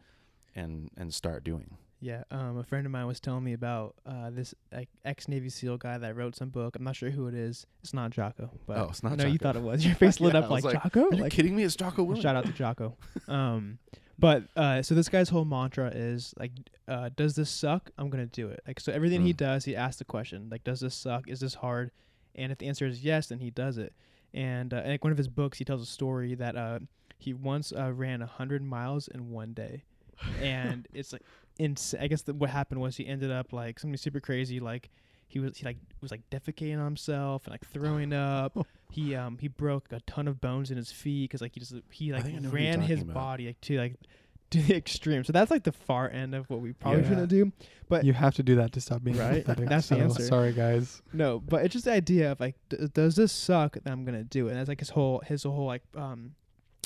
and 0.56 0.89
and 0.98 1.13
start 1.13 1.44
doing 1.44 1.78
Yeah, 2.00 2.24
um, 2.32 2.58
a 2.58 2.63
friend 2.63 2.86
of 2.86 2.91
mine 2.91 3.08
was 3.08 3.20
telling 3.20 3.44
me 3.44 3.54
about 3.54 3.96
uh, 4.06 4.30
this 4.30 4.54
like 4.72 4.89
ex 5.04 5.28
Navy 5.28 5.50
SEAL 5.50 5.78
guy 5.78 5.98
that 5.98 6.15
wrote 6.15 6.36
some 6.36 6.50
book. 6.50 6.76
I'm 6.76 6.84
not 6.84 6.96
sure 6.96 7.10
who 7.10 7.28
it 7.28 7.34
is. 7.34 7.65
It's 7.84 7.94
not 7.94 8.12
Jocko, 8.12 8.52
but 8.68 8.78
Oh, 8.78 8.88
it's 8.89 9.02
not 9.04 9.13
I 9.13 9.15
know 9.15 9.26
you 9.28 9.38
thought 9.39 9.56
it 9.56 9.63
was. 9.63 9.86
Your 9.88 9.96
face 9.96 10.20
lit 10.22 10.34
Yeah, 10.34 10.41
up 10.41 10.50
like, 10.50 10.63
like, 10.63 10.82
Jocko. 10.82 11.08
are 11.10 11.15
you 11.15 11.24
Like, 11.24 11.32
kidding 11.32 11.56
me 11.56 11.63
it's 11.63 11.76
Jocko 11.76 12.06
Willink. 12.06 12.22
shout 12.22 12.36
out 12.36 12.46
to 12.46 12.52
Jocko. 12.54 12.96
um, 13.28 13.80
but 14.17 14.43
uh, 14.56 14.82
so 14.82 14.95
this 14.95 15.10
guy's 15.10 15.30
whole 15.30 15.45
mantra 15.45 15.91
is 15.93 16.34
like, 16.39 16.51
uh, 16.88 17.10
does 17.15 17.36
this 17.36 17.49
suck? 17.49 17.91
I'm 17.97 18.10
gonna 18.10 18.25
do 18.25 18.47
it. 18.49 18.62
Like, 18.67 18.80
so 18.80 18.91
everything 18.91 19.21
he 19.23 19.34
Mm. 19.34 19.38
does, 19.38 19.65
he 19.65 19.75
asks 19.75 19.97
the 19.99 20.06
question, 20.06 20.47
like, 20.49 20.63
does 20.63 20.80
this 20.80 20.95
suck? 20.95 21.28
Is 21.28 21.39
this 21.39 21.56
hard? 21.56 21.91
And 22.36 22.51
if 22.51 22.58
the 22.58 22.67
answer 22.67 22.86
is 22.86 23.04
yes, 23.04 23.28
then 23.28 23.39
he 23.39 23.49
does 23.49 23.78
it. 23.78 23.93
And 24.34 24.73
uh, 24.73 24.78
in 24.84 24.89
like 24.91 25.04
one 25.04 25.12
of 25.12 25.17
his 25.17 25.28
books, 25.30 25.58
he 25.58 25.65
tells 25.65 25.82
a 25.82 25.86
story 25.86 26.36
that 26.36 26.56
uh, 26.56 26.80
he 27.17 27.34
once 27.34 27.71
uh, 27.71 27.91
ran 27.93 28.21
a 28.21 28.25
hundred 28.25 28.62
miles 28.63 29.08
in 29.08 29.32
one 29.32 29.54
day, 29.54 29.84
and 30.41 30.88
it's 30.93 31.13
like, 31.13 31.21
ins- 31.58 31.95
I 31.99 32.08
guess 32.08 32.21
the, 32.23 32.34
what 32.34 32.49
happened 32.49 32.82
was 32.82 32.97
he 32.97 33.08
ended 33.08 33.32
up 33.32 33.54
like 33.54 33.80
something 33.80 33.97
super 33.97 34.19
crazy, 34.19 34.60
like. 34.60 34.89
He 35.28 35.40
was 35.40 35.58
he 35.58 35.66
like 35.66 35.78
was 36.02 36.12
like 36.12 36.22
defecating 36.30 36.78
on 36.78 36.86
himself 36.86 37.46
and 37.46 37.52
like 37.54 37.66
throwing 37.68 38.14
up. 38.14 38.58
he 38.92 39.16
um 39.16 39.38
he 39.40 39.48
broke 39.48 39.92
a 39.92 40.00
ton 40.02 40.28
of 40.28 40.40
bones 40.40 40.72
in 40.72 40.78
his 40.78 40.92
feet 40.92 41.30
because 41.30 41.42
like 41.42 41.54
he 41.54 41.60
just 41.60 41.74
he 41.92 42.14
like 42.14 42.24
think 42.24 42.38
I 42.38 42.40
know 42.40 42.50
who 42.50 42.58
you're 42.58 42.72
ran 42.72 42.82
his 42.82 43.02
about. 43.02 43.14
body 43.14 43.48
like, 43.48 43.62
to 43.62 43.78
like 43.78 43.96
to 44.52 44.62
the 44.62 44.76
extreme. 44.76 45.23
So 45.23 45.34
that's 45.34 45.50
like 45.50 45.63
the 45.63 45.71
far 45.71 46.10
end 46.10 46.36
of 46.36 46.48
what 46.50 46.62
we 46.62 46.71
probably 46.73 47.02
Yeah. 47.02 47.10
shouldn't 47.10 47.30
do. 47.30 47.52
But 47.90 48.06
You 48.06 48.13
have 48.13 48.36
to 48.36 48.44
do 48.44 48.56
that 48.58 48.71
to 48.73 48.82
stop 48.82 49.04
being 49.04 49.17
Right? 49.17 49.40
apathetic. 49.42 49.67
That's 49.69 49.90
the 49.90 49.98
answer. 49.98 50.23
Sorry, 50.23 50.54
guys. 50.54 51.02
no, 51.13 51.40
but 51.40 51.65
it's 51.65 51.73
just 51.73 51.86
the 51.86 51.92
idea 51.94 52.32
of 52.32 52.40
like, 52.40 52.56
d- 52.69 52.78
does 52.94 53.15
this 53.15 53.32
suck? 53.32 53.73
That 53.73 53.92
I'm 53.92 54.06
gonna 54.06 54.23
do 54.23 54.48
it. 54.48 54.52
And 54.52 54.60
that's 54.60 54.69
like 54.69 54.80
his 54.80 54.90
whole 54.90 55.21
his 55.26 55.44
whole 55.44 55.65
like 55.65 55.82
um 55.96 56.36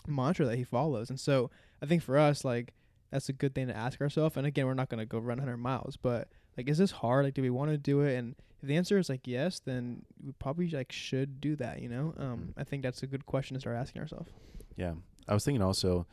mantra 0.07 0.45
that 0.45 0.55
he 0.57 0.63
follows. 0.63 1.09
And 1.09 1.19
so 1.19 1.51
I 1.81 1.85
think 1.85 2.01
for 2.01 2.17
us 2.17 2.43
like 2.45 2.73
that's 3.11 3.27
a 3.29 3.33
good 3.33 3.53
thing 3.55 3.67
to 3.67 3.75
ask 3.75 3.99
ourselves. 4.01 4.37
And 4.37 4.45
again, 4.47 4.65
we're 4.65 4.73
not 4.73 4.89
gonna 4.89 5.05
go 5.05 5.19
run 5.19 5.37
100 5.39 5.57
miles, 5.57 5.97
but 5.97 6.29
like, 6.59 6.67
is 6.67 6.77
this 6.77 6.91
hard? 6.91 7.23
Like, 7.23 7.33
do 7.35 7.41
we 7.41 7.49
want 7.49 7.71
to 7.71 7.77
do 7.77 8.01
it? 8.01 8.17
And 8.17 8.35
if 8.61 8.67
the 8.67 8.75
answer 8.75 8.97
is 8.97 9.07
like 9.07 9.25
yes, 9.25 9.61
then 9.63 10.03
we 10.21 10.33
probably 10.33 10.69
like 10.69 10.91
should 10.91 11.39
do 11.39 11.55
that. 11.55 11.81
You 11.81 11.87
know, 11.87 12.13
um, 12.17 12.53
I 12.57 12.65
think 12.65 12.83
that's 12.83 13.01
a 13.01 13.07
good 13.07 13.25
question 13.25 13.53
to 13.53 13.61
start 13.61 13.77
asking 13.77 14.01
ourselves. 14.01 14.29
Yeah, 14.75 14.95
I 15.25 15.33
was 15.33 15.45
thinking 15.45 15.61
also, 15.61 16.05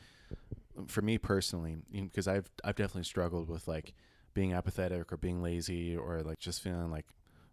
for 0.86 1.02
me 1.02 1.18
personally, 1.18 1.78
because 1.92 2.28
I've 2.28 2.48
I've 2.62 2.76
definitely 2.76 3.02
struggled 3.02 3.48
with 3.48 3.66
like 3.66 3.92
being 4.34 4.52
apathetic 4.52 5.12
or 5.12 5.16
being 5.16 5.42
lazy 5.42 5.96
or 5.96 6.22
like 6.22 6.38
just 6.38 6.62
feeling 6.62 6.92
like, 6.92 7.06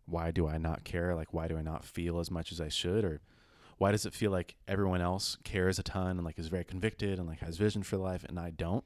why 0.06 0.30
do 0.30 0.48
I 0.48 0.60
not 0.60 0.84
care? 0.84 1.16
Like, 1.16 1.34
why 1.34 1.48
do 1.48 1.58
I 1.58 1.64
not 1.64 1.84
feel 1.84 2.20
as 2.20 2.30
much 2.30 2.52
as 2.52 2.62
I 2.62 2.70
should? 2.70 3.04
Or 3.04 3.22
why 3.80 3.92
does 3.92 4.06
it 4.06 4.14
feel 4.14 4.30
like 4.30 4.54
everyone 4.68 5.02
else 5.02 5.40
cares 5.44 5.80
a 5.80 5.84
ton 5.84 6.18
and 6.18 6.24
like 6.24 6.38
is 6.38 6.48
very 6.48 6.64
convicted 6.64 7.18
and 7.18 7.28
like 7.28 7.40
has 7.40 7.58
vision 7.58 7.82
for 7.82 7.98
life 7.98 8.24
and 8.30 8.40
I 8.40 8.52
don't? 8.52 8.84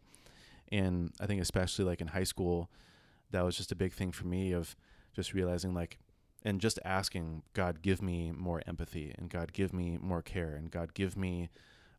And 0.71 1.11
I 1.19 1.25
think 1.25 1.41
especially 1.41 1.83
like 1.83 1.99
in 1.99 2.07
high 2.07 2.23
school, 2.23 2.69
that 3.31 3.43
was 3.43 3.57
just 3.57 3.71
a 3.71 3.75
big 3.75 3.93
thing 3.93 4.11
for 4.11 4.27
me 4.27 4.51
of 4.51 4.75
just 5.15 5.33
realizing 5.33 5.73
like 5.73 5.97
and 6.43 6.61
just 6.61 6.79
asking 6.85 7.43
God 7.53 7.81
give 7.81 8.01
me 8.01 8.31
more 8.31 8.61
empathy 8.67 9.13
and 9.17 9.29
God 9.29 9.53
give 9.53 9.73
me 9.73 9.97
more 9.99 10.21
care 10.21 10.53
and 10.55 10.69
God 10.71 10.93
give 10.93 11.17
me 11.17 11.49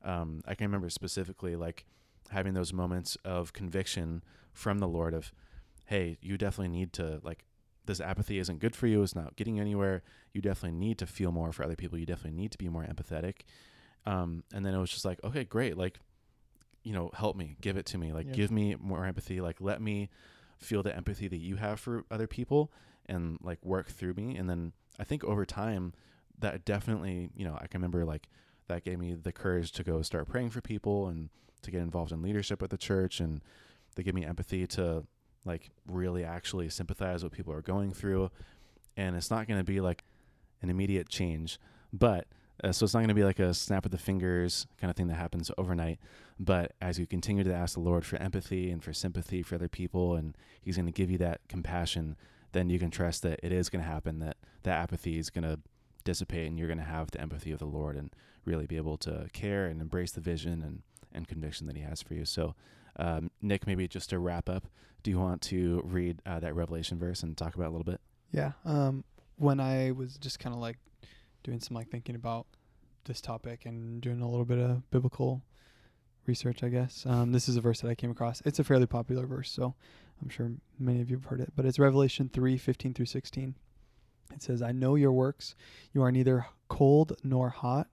um, 0.04 0.42
I 0.46 0.54
can 0.54 0.66
remember 0.66 0.90
specifically 0.90 1.56
like 1.56 1.84
having 2.30 2.54
those 2.54 2.72
moments 2.72 3.16
of 3.24 3.52
conviction 3.52 4.22
from 4.52 4.78
the 4.78 4.88
Lord 4.88 5.12
of, 5.14 5.32
hey, 5.86 6.18
you 6.20 6.38
definitely 6.38 6.68
need 6.76 6.92
to 6.94 7.20
like 7.22 7.44
this 7.86 8.00
apathy 8.00 8.38
isn't 8.38 8.58
good 8.60 8.76
for 8.76 8.86
you. 8.86 9.02
It's 9.02 9.14
not 9.14 9.34
getting 9.36 9.58
anywhere. 9.58 10.02
You 10.32 10.40
definitely 10.42 10.78
need 10.78 10.98
to 10.98 11.06
feel 11.06 11.32
more 11.32 11.52
for 11.52 11.64
other 11.64 11.74
people. 11.76 11.98
You 11.98 12.06
definitely 12.06 12.38
need 12.40 12.52
to 12.52 12.58
be 12.58 12.68
more 12.68 12.84
empathetic. 12.84 13.40
Um, 14.06 14.44
and 14.52 14.64
then 14.64 14.74
it 14.74 14.78
was 14.78 14.90
just 14.90 15.04
like, 15.04 15.18
okay, 15.24 15.44
great. 15.44 15.76
Like, 15.76 15.98
you 16.84 16.92
know, 16.92 17.10
help 17.14 17.34
me, 17.36 17.56
give 17.60 17.76
it 17.76 17.86
to 17.86 17.98
me. 17.98 18.12
Like, 18.12 18.26
Yeah. 18.26 18.32
give 18.34 18.50
me 18.50 18.76
more 18.78 19.04
empathy. 19.04 19.40
Like, 19.40 19.60
let 19.60 19.80
me 19.80 20.10
feel 20.58 20.82
the 20.82 20.94
empathy 20.94 21.28
that 21.28 21.38
you 21.38 21.56
have 21.56 21.80
for 21.80 22.04
other 22.10 22.26
people 22.26 22.72
and 23.06 23.38
like 23.42 23.64
work 23.64 23.88
through 23.88 24.14
me. 24.14 24.36
And 24.36 24.48
then 24.48 24.72
I 24.98 25.04
think 25.04 25.24
over 25.24 25.44
time, 25.44 25.92
that 26.40 26.64
definitely, 26.64 27.30
you 27.34 27.44
know, 27.44 27.56
I 27.60 27.66
can 27.66 27.80
remember 27.80 28.04
like 28.04 28.28
that 28.68 28.84
gave 28.84 28.98
me 28.98 29.14
the 29.14 29.32
courage 29.32 29.72
to 29.72 29.82
go 29.82 30.02
start 30.02 30.28
praying 30.28 30.50
for 30.50 30.60
people 30.60 31.08
and 31.08 31.30
to 31.62 31.70
get 31.70 31.80
involved 31.80 32.12
in 32.12 32.22
leadership 32.22 32.62
at 32.62 32.70
the 32.70 32.76
church. 32.76 33.20
And 33.20 33.40
they 33.96 34.02
gave 34.02 34.14
me 34.14 34.24
empathy 34.24 34.66
to 34.68 35.04
like 35.44 35.70
really 35.86 36.24
actually 36.24 36.68
sympathize 36.68 37.22
what 37.22 37.32
people 37.32 37.52
are 37.52 37.62
going 37.62 37.92
through. 37.92 38.30
And 38.96 39.16
it's 39.16 39.30
not 39.30 39.48
going 39.48 39.58
to 39.58 39.64
be 39.64 39.80
like 39.80 40.04
an 40.62 40.70
immediate 40.70 41.08
change, 41.08 41.58
but 41.92 42.26
uh, 42.62 42.72
so 42.72 42.84
it's 42.84 42.94
not 42.94 43.00
going 43.00 43.08
to 43.08 43.14
be 43.14 43.24
like 43.24 43.38
a 43.38 43.54
snap 43.54 43.84
of 43.84 43.90
the 43.90 43.98
fingers 43.98 44.66
kind 44.80 44.90
of 44.90 44.96
thing 44.96 45.08
that 45.08 45.14
happens 45.14 45.50
overnight. 45.56 45.98
But 46.40 46.72
as 46.80 46.98
you 46.98 47.06
continue 47.06 47.44
to 47.44 47.54
ask 47.54 47.74
the 47.74 47.80
Lord 47.80 48.04
for 48.04 48.16
empathy 48.16 48.70
and 48.70 48.82
for 48.82 48.92
sympathy 48.92 49.42
for 49.42 49.54
other 49.56 49.68
people, 49.68 50.14
and 50.14 50.36
He's 50.62 50.76
going 50.76 50.86
to 50.86 50.92
give 50.92 51.10
you 51.10 51.18
that 51.18 51.40
compassion, 51.48 52.16
then 52.52 52.68
you 52.68 52.78
can 52.78 52.90
trust 52.90 53.22
that 53.22 53.40
it 53.42 53.52
is 53.52 53.68
going 53.68 53.82
to 53.84 53.90
happen. 53.90 54.18
That 54.20 54.36
that 54.62 54.80
apathy 54.80 55.18
is 55.18 55.30
going 55.30 55.44
to 55.44 55.58
dissipate, 56.04 56.48
and 56.48 56.58
you're 56.58 56.68
going 56.68 56.78
to 56.78 56.84
have 56.84 57.10
the 57.10 57.20
empathy 57.20 57.50
of 57.52 57.58
the 57.58 57.66
Lord, 57.66 57.96
and 57.96 58.14
really 58.44 58.66
be 58.66 58.76
able 58.76 58.96
to 58.98 59.28
care 59.32 59.66
and 59.66 59.80
embrace 59.80 60.12
the 60.12 60.20
vision 60.20 60.62
and 60.62 60.82
and 61.12 61.26
conviction 61.26 61.66
that 61.66 61.76
He 61.76 61.82
has 61.82 62.02
for 62.02 62.14
you. 62.14 62.24
So, 62.24 62.54
um, 62.96 63.30
Nick, 63.42 63.66
maybe 63.66 63.88
just 63.88 64.10
to 64.10 64.18
wrap 64.18 64.48
up, 64.48 64.66
do 65.02 65.10
you 65.10 65.18
want 65.18 65.42
to 65.42 65.82
read 65.84 66.20
uh, 66.26 66.40
that 66.40 66.54
Revelation 66.54 66.98
verse 66.98 67.22
and 67.22 67.36
talk 67.36 67.54
about 67.54 67.64
it 67.64 67.68
a 67.68 67.70
little 67.70 67.84
bit? 67.84 68.00
Yeah. 68.32 68.52
Um, 68.64 69.04
when 69.36 69.60
I 69.60 69.92
was 69.92 70.16
just 70.18 70.38
kind 70.38 70.54
of 70.54 70.60
like 70.60 70.78
doing 71.42 71.60
some 71.60 71.76
like 71.76 71.88
thinking 71.88 72.14
about 72.14 72.46
this 73.04 73.20
topic 73.20 73.64
and 73.64 74.00
doing 74.00 74.20
a 74.20 74.28
little 74.28 74.44
bit 74.44 74.58
of 74.58 74.88
biblical 74.90 75.42
research, 76.26 76.62
I 76.62 76.68
guess. 76.68 77.04
Um, 77.06 77.32
this 77.32 77.48
is 77.48 77.56
a 77.56 77.60
verse 77.60 77.80
that 77.80 77.88
I 77.88 77.94
came 77.94 78.10
across. 78.10 78.42
It's 78.44 78.58
a 78.58 78.64
fairly 78.64 78.86
popular 78.86 79.26
verse, 79.26 79.50
so 79.50 79.74
I'm 80.22 80.28
sure 80.28 80.50
many 80.78 81.00
of 81.00 81.10
you 81.10 81.16
have 81.16 81.26
heard 81.26 81.40
it. 81.40 81.52
But 81.56 81.64
it's 81.64 81.78
Revelation 81.78 82.30
three 82.32 82.58
fifteen 82.58 82.94
through 82.94 83.06
16. 83.06 83.54
It 84.34 84.42
says, 84.42 84.60
I 84.60 84.72
know 84.72 84.94
your 84.94 85.12
works. 85.12 85.54
You 85.94 86.02
are 86.02 86.12
neither 86.12 86.46
cold 86.68 87.16
nor 87.24 87.48
hot. 87.48 87.88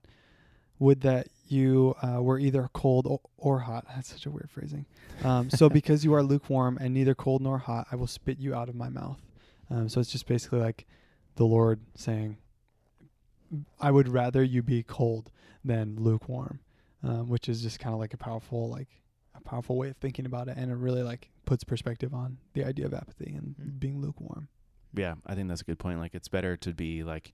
Would 0.78 1.00
that 1.00 1.28
you 1.48 1.94
uh, 2.02 2.22
were 2.22 2.38
either 2.38 2.68
cold 2.74 3.06
or, 3.06 3.20
or 3.38 3.60
hot. 3.60 3.86
That's 3.94 4.12
such 4.12 4.26
a 4.26 4.30
weird 4.30 4.50
phrasing. 4.50 4.84
Um, 5.24 5.48
so 5.48 5.68
because 5.70 6.04
you 6.04 6.12
are 6.14 6.22
lukewarm 6.22 6.76
and 6.78 6.92
neither 6.92 7.14
cold 7.14 7.40
nor 7.40 7.58
hot, 7.58 7.86
I 7.90 7.96
will 7.96 8.06
spit 8.06 8.38
you 8.38 8.54
out 8.54 8.68
of 8.68 8.74
my 8.74 8.88
mouth. 8.90 9.20
Um, 9.70 9.88
so 9.88 10.00
it's 10.00 10.12
just 10.12 10.26
basically 10.26 10.60
like 10.60 10.86
the 11.36 11.44
Lord 11.44 11.80
saying, 11.94 12.36
I 13.80 13.90
would 13.90 14.08
rather 14.08 14.42
you 14.42 14.62
be 14.62 14.82
cold 14.82 15.30
than 15.64 15.96
lukewarm, 15.98 16.60
um, 17.02 17.28
which 17.28 17.48
is 17.48 17.62
just 17.62 17.78
kind 17.80 17.92
of 17.94 18.00
like 18.00 18.14
a 18.14 18.16
powerful, 18.16 18.68
like 18.68 18.88
a 19.34 19.40
powerful 19.40 19.76
way 19.76 19.88
of 19.90 19.96
thinking 19.96 20.26
about 20.26 20.48
it. 20.48 20.56
And 20.56 20.70
it 20.70 20.74
really 20.76 21.02
like 21.02 21.30
puts 21.44 21.64
perspective 21.64 22.12
on 22.14 22.38
the 22.54 22.64
idea 22.64 22.86
of 22.86 22.94
apathy 22.94 23.34
and 23.34 23.54
Mm. 23.56 23.78
being 23.78 24.00
lukewarm. 24.00 24.48
Yeah, 24.94 25.14
I 25.26 25.34
think 25.34 25.48
that's 25.48 25.60
a 25.60 25.64
good 25.64 25.78
point. 25.78 25.98
Like, 26.00 26.14
it's 26.14 26.28
better 26.28 26.56
to 26.56 26.72
be 26.72 27.02
like, 27.04 27.32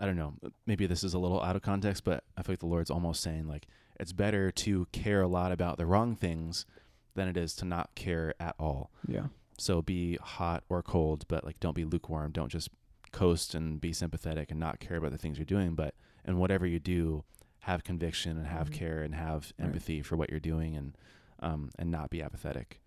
I 0.00 0.06
don't 0.06 0.16
know, 0.16 0.34
maybe 0.66 0.86
this 0.86 1.04
is 1.04 1.14
a 1.14 1.18
little 1.18 1.40
out 1.42 1.56
of 1.56 1.62
context, 1.62 2.04
but 2.04 2.24
I 2.36 2.42
feel 2.42 2.52
like 2.54 2.58
the 2.60 2.66
Lord's 2.66 2.90
almost 2.90 3.22
saying, 3.22 3.46
like, 3.46 3.66
it's 3.98 4.12
better 4.12 4.50
to 4.50 4.86
care 4.92 5.22
a 5.22 5.28
lot 5.28 5.52
about 5.52 5.78
the 5.78 5.86
wrong 5.86 6.16
things 6.16 6.66
than 7.14 7.28
it 7.28 7.36
is 7.36 7.54
to 7.56 7.64
not 7.64 7.94
care 7.94 8.34
at 8.40 8.56
all. 8.58 8.90
Yeah. 9.06 9.26
So 9.56 9.80
be 9.82 10.16
hot 10.16 10.64
or 10.68 10.82
cold, 10.82 11.24
but 11.28 11.44
like, 11.44 11.60
don't 11.60 11.76
be 11.76 11.84
lukewarm. 11.84 12.32
Don't 12.32 12.50
just 12.50 12.68
coast 13.14 13.54
and 13.54 13.80
be 13.80 13.92
sympathetic 13.92 14.50
and 14.50 14.60
not 14.60 14.78
care 14.80 14.98
about 14.98 15.12
the 15.12 15.18
things 15.18 15.38
you're 15.38 15.44
doing. 15.46 15.74
But 15.74 15.94
in 16.26 16.36
whatever 16.38 16.66
you 16.66 16.78
do, 16.78 17.24
have 17.60 17.82
conviction 17.84 18.36
and 18.36 18.46
have 18.46 18.68
Mhm. 18.68 18.74
care 18.74 19.02
and 19.02 19.14
have 19.14 19.52
Right. 19.58 19.66
empathy 19.68 20.02
for 20.02 20.16
what 20.16 20.28
you're 20.28 20.38
doing 20.40 20.76
and, 20.76 20.94
um, 21.40 21.70
and 21.78 21.90
not 21.90 22.10
be 22.10 22.20
apathetic. 22.20 22.80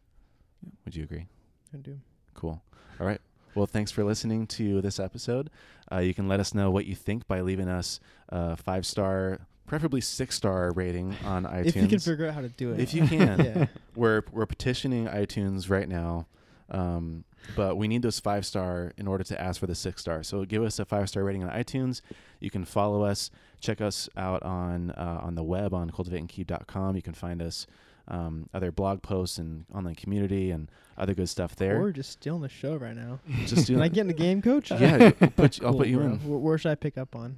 Yeah. 0.61 0.69
Would 0.85 0.95
you 0.95 1.03
agree? 1.03 1.25
I 1.73 1.77
do. 1.77 1.99
Cool. 2.35 2.61
All 2.99 3.07
right. 3.07 3.19
Well, 3.55 3.65
thanks 3.65 3.91
for 3.91 4.03
listening 4.03 4.45
to 4.47 4.81
this 4.81 4.99
episode. 4.99 5.49
Uh, 5.91 5.97
you 5.97 6.13
can 6.13 6.27
let 6.27 6.39
us 6.39 6.53
know 6.53 6.69
what 6.69 6.85
you 6.85 6.93
think 6.93 7.27
by 7.27 7.41
leaving 7.41 7.67
us 7.67 7.99
a 8.29 8.55
five 8.55 8.85
star, 8.85 9.39
preferably 9.65 9.99
six 10.01 10.35
star 10.35 10.71
rating 10.73 11.15
on 11.25 11.43
iTunes. 11.45 11.65
If 11.65 11.75
you 11.75 11.87
can 11.87 11.99
figure 11.99 12.27
out 12.27 12.35
how 12.35 12.41
to 12.41 12.49
do 12.49 12.71
it. 12.73 12.79
If 12.79 12.93
you 12.93 13.07
can. 13.07 13.39
yeah. 13.43 13.65
we're 13.95 14.21
we're 14.31 14.45
petitioning 14.45 15.07
iTunes 15.07 15.69
right 15.71 15.89
now, 15.89 16.27
um, 16.69 17.23
but 17.55 17.77
we 17.77 17.87
need 17.87 18.01
those 18.01 18.19
five 18.19 18.45
star 18.45 18.91
in 18.97 19.07
order 19.07 19.23
to 19.23 19.41
ask 19.41 19.59
for 19.59 19.67
the 19.67 19.75
six 19.75 20.01
star. 20.01 20.23
So 20.23 20.45
give 20.45 20.63
us 20.63 20.79
a 20.79 20.85
five 20.85 21.09
star 21.09 21.23
rating 21.23 21.43
on 21.43 21.49
iTunes. 21.49 22.01
You 22.39 22.49
can 22.49 22.65
follow 22.65 23.03
us. 23.03 23.29
Check 23.61 23.81
us 23.81 24.07
out 24.15 24.43
on 24.43 24.91
uh, 24.91 25.19
on 25.23 25.35
the 25.35 25.43
web 25.43 25.73
on 25.73 25.89
cultivateandkeep.com. 25.89 26.95
You 26.95 27.01
can 27.01 27.13
find 27.13 27.41
us 27.41 27.65
um, 28.07 28.47
other 28.53 28.71
blog 28.71 29.01
posts 29.01 29.37
and 29.37 29.65
online 29.73 29.95
community 29.95 30.51
and 30.51 30.69
other 30.97 31.13
good 31.13 31.27
stuff 31.29 31.55
there. 31.55 31.81
Or 31.81 31.91
just 31.91 32.11
stealing 32.11 32.41
the 32.41 32.49
show 32.49 32.75
right 32.75 32.95
now. 32.95 33.19
Just 33.45 33.67
do 33.67 33.73
Can 33.73 33.81
I 33.81 33.87
get 33.87 34.01
in 34.01 34.07
the 34.07 34.13
game, 34.13 34.41
coach? 34.41 34.71
Yeah, 34.71 35.11
I'll 35.21 35.29
put 35.29 35.57
you, 35.59 35.65
I'll 35.65 35.71
Cool, 35.73 35.79
put 35.79 35.87
you 35.87 35.97
bro. 35.97 36.05
in 36.05 36.11
Where, 36.29 36.37
where 36.39 36.57
should 36.57 36.71
I 36.71 36.75
pick 36.75 36.97
up 36.97 37.15
on? 37.15 37.37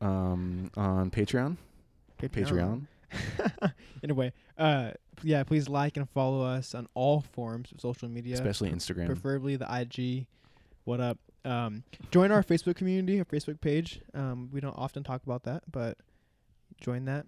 um, 0.00 0.70
on 0.76 1.10
Patreon. 1.10 1.56
Patreon. 2.20 2.86
anyway, 4.02 4.32
uh, 4.58 4.90
yeah, 5.22 5.42
please 5.44 5.68
like 5.68 5.96
and 5.96 6.08
follow 6.10 6.42
us 6.42 6.74
on 6.74 6.88
all 6.94 7.20
forms 7.20 7.72
of 7.72 7.80
social 7.80 8.08
media, 8.08 8.34
especially 8.34 8.70
Instagram. 8.70 9.06
preferably 9.06 9.56
the 9.56 9.66
IG. 9.72 10.26
What 10.84 11.00
up? 11.00 11.18
Um, 11.44 11.82
join 12.10 12.32
our 12.32 12.42
Facebook 12.42 12.76
community, 12.76 13.18
our 13.18 13.24
Facebook 13.24 13.60
page. 13.60 14.00
Um, 14.14 14.50
we 14.52 14.60
don't 14.60 14.76
often 14.76 15.02
talk 15.02 15.22
about 15.24 15.44
that, 15.44 15.62
but 15.70 15.98
join 16.80 17.04
that. 17.06 17.26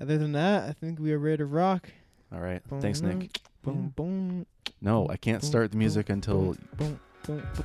Other 0.00 0.18
than 0.18 0.32
that, 0.32 0.68
I 0.68 0.72
think 0.72 0.98
we 0.98 1.12
are 1.12 1.18
ready 1.18 1.38
to 1.38 1.46
rock. 1.46 1.90
All 2.32 2.40
right. 2.40 2.62
Thanks, 2.80 3.00
Nick. 3.00 3.40
Boom, 3.62 3.92
boom. 3.94 4.46
No, 4.80 5.08
I 5.08 5.16
can't 5.16 5.40
boom, 5.40 5.48
start 5.48 5.70
the 5.70 5.76
boom, 5.76 5.78
music 5.80 6.08
until 6.10 6.56
boom, 6.76 7.00
boom, 7.26 7.46
boom. 7.54 7.64